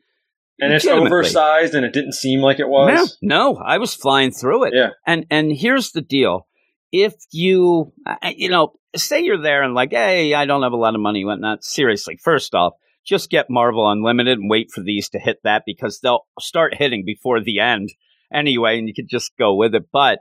and 0.61 0.73
it's 0.73 0.87
oversized, 0.87 1.75
and 1.75 1.85
it 1.85 1.93
didn't 1.93 2.13
seem 2.13 2.41
like 2.41 2.61
it 2.61 2.69
was. 2.69 3.19
No, 3.21 3.55
no, 3.55 3.57
I 3.57 3.79
was 3.79 3.95
flying 3.95 4.31
through 4.31 4.65
it. 4.65 4.75
Yeah, 4.75 4.91
and 5.07 5.27
and 5.29 5.53
here's 5.53 5.91
the 5.91 6.03
deal: 6.03 6.47
if 6.93 7.15
you, 7.31 7.93
you 8.37 8.51
know, 8.51 8.75
say 8.95 9.23
you're 9.23 9.43
there 9.43 9.63
and 9.63 9.75
like, 9.75 9.91
hey, 9.93 10.35
I 10.35 10.45
don't 10.45 10.63
have 10.63 10.73
a 10.73 10.77
lot 10.77 10.95
of 10.95 11.01
money, 11.01 11.25
whatnot. 11.25 11.65
Seriously, 11.65 12.19
first 12.23 12.55
off, 12.55 12.75
just 13.05 13.31
get 13.31 13.51
Marvel 13.51 13.91
Unlimited 13.91 14.39
and 14.39 14.51
wait 14.51 14.71
for 14.71 14.83
these 14.83 15.09
to 15.11 15.19
hit 15.19 15.39
that 15.45 15.63
because 15.67 16.01
they'll 16.01 16.27
start 16.39 16.75
hitting 16.75 17.05
before 17.05 17.41
the 17.41 17.61
end 17.61 17.89
anyway, 18.33 18.79
and 18.79 18.87
you 18.87 18.95
can 18.95 19.09
just 19.09 19.33
go 19.39 19.55
with 19.55 19.75
it. 19.75 19.87
But 19.93 20.21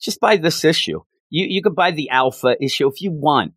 just 0.00 0.20
buy 0.20 0.36
this 0.36 0.64
issue. 0.64 1.00
You 1.28 1.46
you 1.48 1.62
could 1.62 1.74
buy 1.74 1.90
the 1.90 2.10
Alpha 2.10 2.56
issue 2.60 2.88
if 2.88 3.00
you 3.00 3.10
want. 3.12 3.52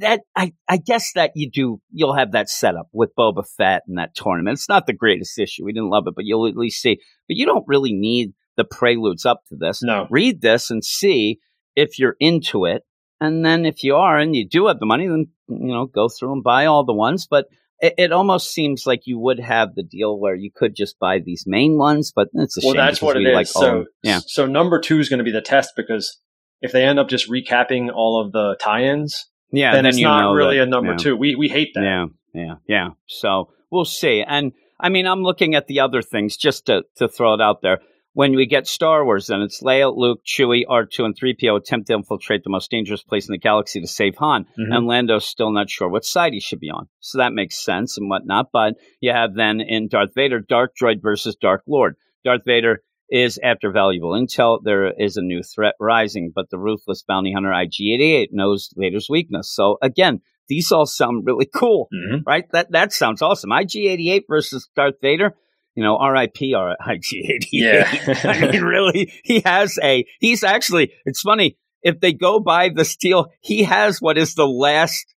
That 0.00 0.22
I 0.36 0.52
I 0.68 0.76
guess 0.76 1.12
that 1.14 1.32
you 1.34 1.50
do. 1.50 1.80
You'll 1.92 2.16
have 2.16 2.32
that 2.32 2.50
set 2.50 2.74
up 2.74 2.88
with 2.92 3.14
Boba 3.16 3.44
Fett 3.56 3.82
and 3.86 3.96
that 3.98 4.14
tournament. 4.14 4.56
It's 4.56 4.68
not 4.68 4.86
the 4.86 4.92
greatest 4.92 5.38
issue. 5.38 5.64
We 5.64 5.72
didn't 5.72 5.90
love 5.90 6.06
it, 6.08 6.14
but 6.14 6.24
you'll 6.24 6.48
at 6.48 6.56
least 6.56 6.82
see. 6.82 6.98
But 7.28 7.36
you 7.36 7.46
don't 7.46 7.64
really 7.66 7.92
need 7.92 8.32
the 8.56 8.64
preludes 8.64 9.24
up 9.24 9.42
to 9.48 9.56
this. 9.56 9.82
No, 9.82 10.08
read 10.10 10.40
this 10.40 10.70
and 10.70 10.84
see 10.84 11.38
if 11.78 11.98
you're 11.98 12.16
into 12.18 12.64
it. 12.64 12.82
And 13.20 13.44
then 13.44 13.64
if 13.64 13.82
you 13.82 13.96
are 13.96 14.18
and 14.18 14.34
you 14.34 14.46
do 14.46 14.66
have 14.66 14.78
the 14.78 14.86
money, 14.86 15.06
then 15.06 15.26
you 15.48 15.72
know 15.74 15.86
go 15.86 16.08
through 16.08 16.32
and 16.32 16.42
buy 16.42 16.66
all 16.66 16.84
the 16.84 16.92
ones. 16.92 17.26
But 17.28 17.46
it, 17.80 17.94
it, 17.98 18.12
almost 18.12 18.52
seems 18.52 18.86
like 18.86 19.02
you 19.06 19.18
would 19.18 19.40
have 19.40 19.74
the 19.74 19.82
deal 19.82 20.18
where 20.18 20.34
you 20.34 20.50
could 20.54 20.74
just 20.76 20.98
buy 20.98 21.20
these 21.24 21.44
main 21.46 21.78
ones, 21.78 22.12
but 22.14 22.28
it's 22.34 22.56
a 22.56 22.60
well, 22.62 22.74
shame. 22.74 22.76
that's 22.78 23.02
what 23.02 23.16
it 23.16 23.26
is. 23.26 23.34
Like, 23.34 23.46
so, 23.46 23.86
yeah. 24.02 24.20
So 24.26 24.46
number 24.46 24.80
two 24.80 24.98
is 24.98 25.08
going 25.08 25.18
to 25.18 25.24
be 25.24 25.32
the 25.32 25.40
test 25.40 25.72
because 25.76 26.20
if 26.60 26.72
they 26.72 26.84
end 26.84 26.98
up 26.98 27.08
just 27.08 27.30
recapping 27.30 27.90
all 27.92 28.20
of 28.20 28.32
the 28.32 28.56
tie-ins, 28.60 29.28
yeah, 29.52 29.72
then, 29.72 29.84
then 29.84 29.90
it's 29.90 30.00
not 30.00 30.32
really 30.32 30.58
that, 30.58 30.64
a 30.64 30.70
number 30.70 30.92
yeah. 30.92 30.98
two. 30.98 31.16
We 31.16 31.34
we 31.34 31.48
hate 31.48 31.72
that. 31.74 31.82
Yeah, 31.82 32.06
yeah, 32.34 32.54
yeah. 32.68 32.88
So 33.06 33.50
we'll 33.70 33.84
see. 33.84 34.24
And 34.26 34.52
I 34.80 34.90
mean, 34.90 35.06
I'm 35.06 35.22
looking 35.22 35.54
at 35.54 35.66
the 35.66 35.80
other 35.80 36.02
things 36.02 36.36
just 36.36 36.66
to 36.66 36.82
to 36.96 37.08
throw 37.08 37.34
it 37.34 37.40
out 37.40 37.62
there 37.62 37.78
when 38.18 38.34
we 38.34 38.46
get 38.46 38.66
Star 38.66 39.04
Wars, 39.04 39.28
then 39.28 39.42
it's 39.42 39.62
Leia, 39.62 39.96
Luke, 39.96 40.22
Chewie, 40.26 40.66
R2, 40.68 41.04
and 41.04 41.16
3PO 41.16 41.56
attempt 41.56 41.86
to 41.86 41.92
infiltrate 41.92 42.42
the 42.42 42.50
most 42.50 42.68
dangerous 42.68 43.04
place 43.04 43.28
in 43.28 43.32
the 43.32 43.38
galaxy 43.38 43.80
to 43.80 43.86
save 43.86 44.16
Han. 44.16 44.42
Mm-hmm. 44.42 44.72
And 44.72 44.88
Lando's 44.88 45.24
still 45.24 45.52
not 45.52 45.70
sure 45.70 45.88
what 45.88 46.04
side 46.04 46.32
he 46.32 46.40
should 46.40 46.58
be 46.58 46.68
on. 46.68 46.88
So 46.98 47.18
that 47.18 47.32
makes 47.32 47.64
sense 47.64 47.96
and 47.96 48.10
whatnot. 48.10 48.46
But 48.52 48.74
you 49.00 49.12
have 49.12 49.36
then 49.36 49.60
in 49.60 49.86
Darth 49.86 50.14
Vader, 50.16 50.40
Dark 50.40 50.72
Droid 50.74 51.00
versus 51.00 51.36
Dark 51.40 51.62
Lord. 51.68 51.94
Darth 52.24 52.40
Vader 52.44 52.80
is 53.08 53.38
after 53.40 53.70
valuable 53.70 54.10
intel. 54.10 54.58
There 54.64 54.92
is 55.00 55.16
a 55.16 55.22
new 55.22 55.44
threat 55.44 55.74
rising, 55.78 56.32
but 56.34 56.50
the 56.50 56.58
ruthless 56.58 57.04
bounty 57.06 57.32
hunter 57.32 57.52
IG 57.52 57.76
88 57.94 58.30
knows 58.32 58.70
Vader's 58.76 59.06
weakness. 59.08 59.54
So 59.54 59.78
again, 59.80 60.22
these 60.48 60.72
all 60.72 60.86
sound 60.86 61.24
really 61.24 61.46
cool, 61.46 61.86
mm-hmm. 61.94 62.22
right? 62.26 62.46
That 62.50 62.72
that 62.72 62.92
sounds 62.92 63.22
awesome. 63.22 63.52
IG 63.52 63.76
88 63.76 64.24
versus 64.28 64.68
Darth 64.74 64.96
Vader 65.00 65.36
you 65.78 65.84
know, 65.84 65.96
R.I.P. 65.96 66.54
R 66.54 66.76
IG88. 66.84 67.46
Yeah, 67.52 67.88
I 68.24 68.50
mean, 68.50 68.64
really, 68.64 69.12
he 69.22 69.42
has 69.44 69.78
a. 69.80 70.04
He's 70.18 70.42
actually. 70.42 70.92
It's 71.04 71.20
funny 71.20 71.56
if 71.82 72.00
they 72.00 72.12
go 72.12 72.40
by 72.40 72.70
the 72.70 72.84
steel. 72.84 73.28
He 73.40 73.62
has 73.62 74.00
what 74.00 74.18
is 74.18 74.34
the 74.34 74.48
last 74.48 75.14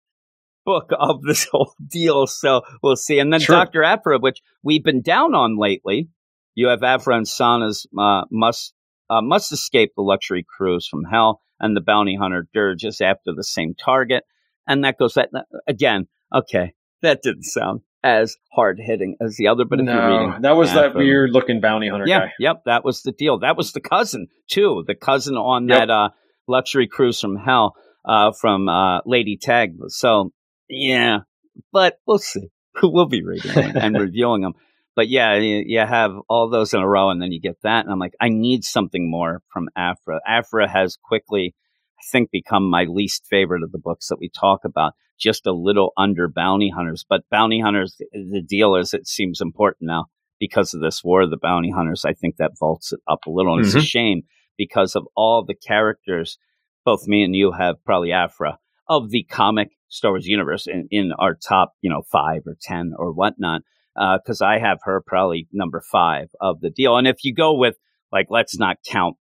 book 0.67 0.91
of 0.93 1.23
this 1.23 1.47
whole 1.51 1.73
deal. 1.89 2.27
So 2.27 2.61
we'll 2.83 2.97
see. 2.97 3.19
And 3.19 3.33
then 3.33 3.41
Doctor 3.41 3.83
Aphra, 3.83 4.19
which 4.19 4.43
we've 4.63 4.85
been 4.85 5.01
down 5.01 5.35
on 5.35 5.57
lately. 5.59 6.11
You 6.55 6.69
have 6.69 6.83
Aphra 6.83 7.17
and 7.17 7.27
Sana's 7.27 7.87
uh, 7.99 8.25
must 8.31 8.75
uh, 9.09 9.23
must 9.23 9.53
escape 9.53 9.93
the 9.97 10.03
luxury 10.03 10.45
cruise 10.47 10.87
from 10.87 11.05
hell, 11.05 11.41
and 11.59 11.75
the 11.75 11.81
bounty 11.81 12.17
hunter 12.17 12.47
Dirge 12.53 12.85
is 12.85 13.01
after 13.01 13.33
the 13.35 13.45
same 13.45 13.73
target, 13.83 14.25
and 14.69 14.85
that 14.85 14.99
goes 14.99 15.15
that 15.15 15.31
again. 15.67 16.09
Okay, 16.35 16.75
that 17.01 17.23
didn't 17.23 17.45
sound 17.45 17.81
as 18.03 18.37
hard 18.53 18.79
hitting 18.81 19.17
as 19.21 19.37
the 19.37 19.49
other. 19.49 19.65
But 19.65 19.81
if 19.81 19.87
no, 19.87 19.93
you're 19.93 20.27
reading, 20.27 20.43
that 20.43 20.57
was 20.57 20.73
that 20.73 20.95
weird 20.95 21.31
looking 21.31 21.61
bounty 21.61 21.89
hunter 21.89 22.07
yeah, 22.07 22.21
guy. 22.21 22.33
Yep, 22.39 22.63
that 22.67 22.85
was 22.85 23.03
the 23.03 23.13
deal. 23.13 23.39
That 23.41 23.57
was 23.57 23.73
the 23.73 23.81
cousin 23.81 24.29
too. 24.49 24.85
The 24.87 24.95
cousin 24.95 25.37
on 25.37 25.69
yep. 25.69 25.79
that 25.79 25.91
uh, 25.91 26.09
luxury 26.47 26.89
cruise 26.89 27.21
from 27.21 27.37
hell 27.37 27.75
uh, 28.05 28.33
from 28.33 28.69
uh, 28.69 29.01
Lady 29.05 29.37
Tag. 29.37 29.77
So 29.89 30.33
yeah, 30.69 31.21
but 31.73 31.99
we'll 32.07 32.19
see. 32.19 32.49
we'll 32.83 33.07
be 33.07 33.23
reading 33.23 33.51
and 33.57 33.97
reviewing 34.01 34.43
them. 34.43 34.55
But 34.97 35.09
yeah, 35.09 35.37
you, 35.37 35.63
you, 35.67 35.79
have 35.79 36.13
all 36.29 36.51
those 36.51 36.75
in 36.75 36.81
a 36.81 36.89
row, 36.89 37.11
and 37.11 37.23
then 37.23 37.33
you 37.33 37.41
get 37.41 37.57
that, 37.63 37.85
and 37.85 37.93
I'm 37.93 37.99
like, 37.99 38.15
I 38.21 38.29
need 38.29 38.65
something 38.65 39.09
more 39.11 39.41
from 39.53 39.69
Aphra. 39.77 40.21
Aphra 40.27 40.69
has 40.69 40.99
quickly, 41.03 41.55
I 41.99 42.03
think, 42.11 42.31
become 42.31 42.69
my 42.69 42.85
least 42.85 43.25
favorite 43.31 43.63
of 43.63 43.73
the 43.73 43.79
books 43.79 44.09
that 44.09 44.19
we 44.19 44.29
talk 44.29 44.65
about 44.65 44.95
just 45.21 45.47
a 45.47 45.53
little 45.53 45.93
under 45.97 46.29
bounty 46.29 46.71
hunters. 46.71 47.05
But 47.09 47.23
bounty 47.31 47.61
hunters, 47.61 48.01
the 48.13 48.43
deal 48.47 48.75
is 48.75 48.95
it 48.95 49.07
seems 49.07 49.41
important 49.41 49.89
now 49.89 50.07
because 50.41 50.75
of 50.75 50.81
this 50.81 51.05
war 51.05 51.23
of 51.23 51.31
the 51.31 51.37
bounty 51.37 51.71
hunters. 51.71 52.05
I 52.05 52.15
think 52.15 52.37
that 52.37 52.59
vaults 52.59 52.93
it 52.93 53.01
up 53.07 53.21
a 53.27 53.31
little. 53.31 53.55
And 53.55 53.63
mm-hmm. 53.63 53.69
it's 53.69 53.75
a 53.75 53.79
mm-hmm. 53.79 53.85
shame 53.85 54.23
because 54.57 54.97
of 54.97 55.07
all 55.15 55.45
the 55.45 55.55
characters, 55.55 56.39
both 56.85 57.07
me 57.07 57.23
and 57.23 57.37
you 57.37 57.53
have 57.53 57.85
probably 57.85 58.13
Aphra 58.13 58.59
of 58.89 59.11
the 59.11 59.23
comic 59.25 59.71
Star 59.89 60.13
Wars 60.13 60.27
universe 60.27 60.67
in, 60.67 60.89
in 60.91 61.13
our 61.19 61.35
top, 61.35 61.75
you 61.83 61.91
know, 61.91 62.03
five 62.11 62.43
or 62.47 62.57
10 62.61 62.93
or 62.97 63.13
whatnot. 63.13 63.63
Because 63.95 64.41
uh, 64.41 64.47
I 64.47 64.59
have 64.59 64.79
her 64.85 65.03
probably 65.05 65.49
number 65.53 65.83
five 65.93 66.29
of 66.41 66.61
the 66.61 66.71
deal. 66.71 66.97
And 66.97 67.07
if 67.07 67.25
you 67.25 67.35
go 67.35 67.55
with, 67.55 67.77
like, 68.13 68.27
let's 68.31 68.59
not 68.59 68.79
count, 68.87 69.17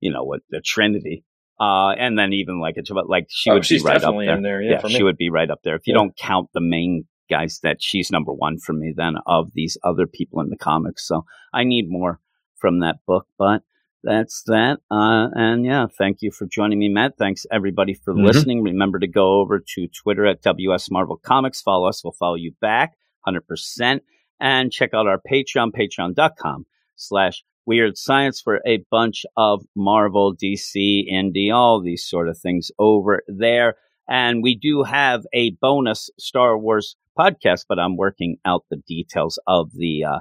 you 0.00 0.10
know, 0.10 0.24
what 0.24 0.40
the 0.50 0.60
Trinity, 0.64 1.24
uh, 1.60 1.90
and 1.90 2.18
then 2.18 2.32
even 2.32 2.60
like 2.60 2.74
it's 2.76 2.90
about 2.90 3.08
like 3.08 3.26
she 3.28 3.50
oh, 3.50 3.54
would 3.54 3.66
be 3.68 3.80
right 3.82 4.02
up 4.02 4.14
there. 4.18 4.40
there. 4.40 4.62
Yeah, 4.62 4.80
yeah 4.82 4.88
she 4.88 5.02
would 5.02 5.16
be 5.16 5.30
right 5.30 5.50
up 5.50 5.60
there. 5.62 5.76
If 5.76 5.86
you 5.86 5.94
yeah. 5.94 6.00
don't 6.00 6.16
count 6.16 6.50
the 6.52 6.60
main 6.60 7.04
guys, 7.30 7.60
that 7.62 7.78
she's 7.80 8.10
number 8.10 8.32
one 8.32 8.58
for 8.58 8.72
me. 8.72 8.92
Then 8.96 9.14
of 9.26 9.50
these 9.54 9.78
other 9.84 10.06
people 10.06 10.40
in 10.40 10.50
the 10.50 10.56
comics, 10.56 11.06
so 11.06 11.24
I 11.52 11.64
need 11.64 11.86
more 11.88 12.20
from 12.56 12.80
that 12.80 12.96
book. 13.06 13.26
But 13.38 13.62
that's 14.02 14.42
that. 14.46 14.80
Uh, 14.90 15.28
and 15.34 15.64
yeah, 15.64 15.86
thank 15.96 16.18
you 16.20 16.30
for 16.30 16.46
joining 16.46 16.78
me, 16.78 16.88
Matt. 16.88 17.14
Thanks 17.18 17.46
everybody 17.50 17.94
for 17.94 18.12
mm-hmm. 18.12 18.26
listening. 18.26 18.62
Remember 18.62 18.98
to 18.98 19.08
go 19.08 19.40
over 19.40 19.62
to 19.74 19.88
Twitter 19.88 20.26
at 20.26 20.42
WS 20.42 20.90
Marvel 20.90 21.16
Comics. 21.16 21.62
Follow 21.62 21.88
us. 21.88 22.04
We'll 22.04 22.12
follow 22.12 22.34
you 22.34 22.52
back 22.60 22.94
100%. 23.26 24.00
And 24.40 24.70
check 24.70 24.90
out 24.92 25.06
our 25.06 25.18
Patreon, 25.18 25.70
patreon.com 25.72 26.66
slash 26.96 27.44
Weird 27.66 27.96
Science 27.96 28.40
for 28.40 28.60
a 28.66 28.84
bunch 28.90 29.24
of 29.36 29.64
Marvel, 29.74 30.34
DC, 30.34 31.10
Indie, 31.10 31.52
all 31.52 31.80
these 31.80 32.06
sort 32.06 32.28
of 32.28 32.38
things 32.38 32.70
over 32.78 33.22
there. 33.26 33.76
And 34.08 34.42
we 34.42 34.54
do 34.54 34.82
have 34.82 35.24
a 35.32 35.52
bonus 35.60 36.10
Star 36.18 36.58
Wars 36.58 36.96
podcast, 37.18 37.64
but 37.68 37.78
I'm 37.78 37.96
working 37.96 38.36
out 38.44 38.64
the 38.70 38.82
details 38.86 39.38
of 39.46 39.70
the 39.72 40.04
uh, 40.04 40.18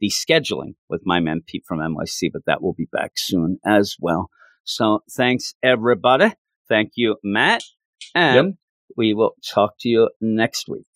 the 0.00 0.08
scheduling 0.08 0.74
with 0.88 1.02
my 1.04 1.20
man 1.20 1.40
Pete 1.46 1.64
from 1.66 1.78
NYC, 1.78 2.30
but 2.32 2.42
that 2.46 2.62
will 2.62 2.74
be 2.74 2.88
back 2.92 3.12
soon 3.16 3.58
as 3.64 3.96
well. 3.98 4.28
So 4.64 5.00
thanks 5.10 5.54
everybody. 5.62 6.32
Thank 6.68 6.92
you, 6.96 7.16
Matt. 7.22 7.62
And 8.14 8.46
yep. 8.46 8.54
we 8.96 9.14
will 9.14 9.34
talk 9.46 9.74
to 9.80 9.88
you 9.88 10.10
next 10.20 10.68
week. 10.68 10.86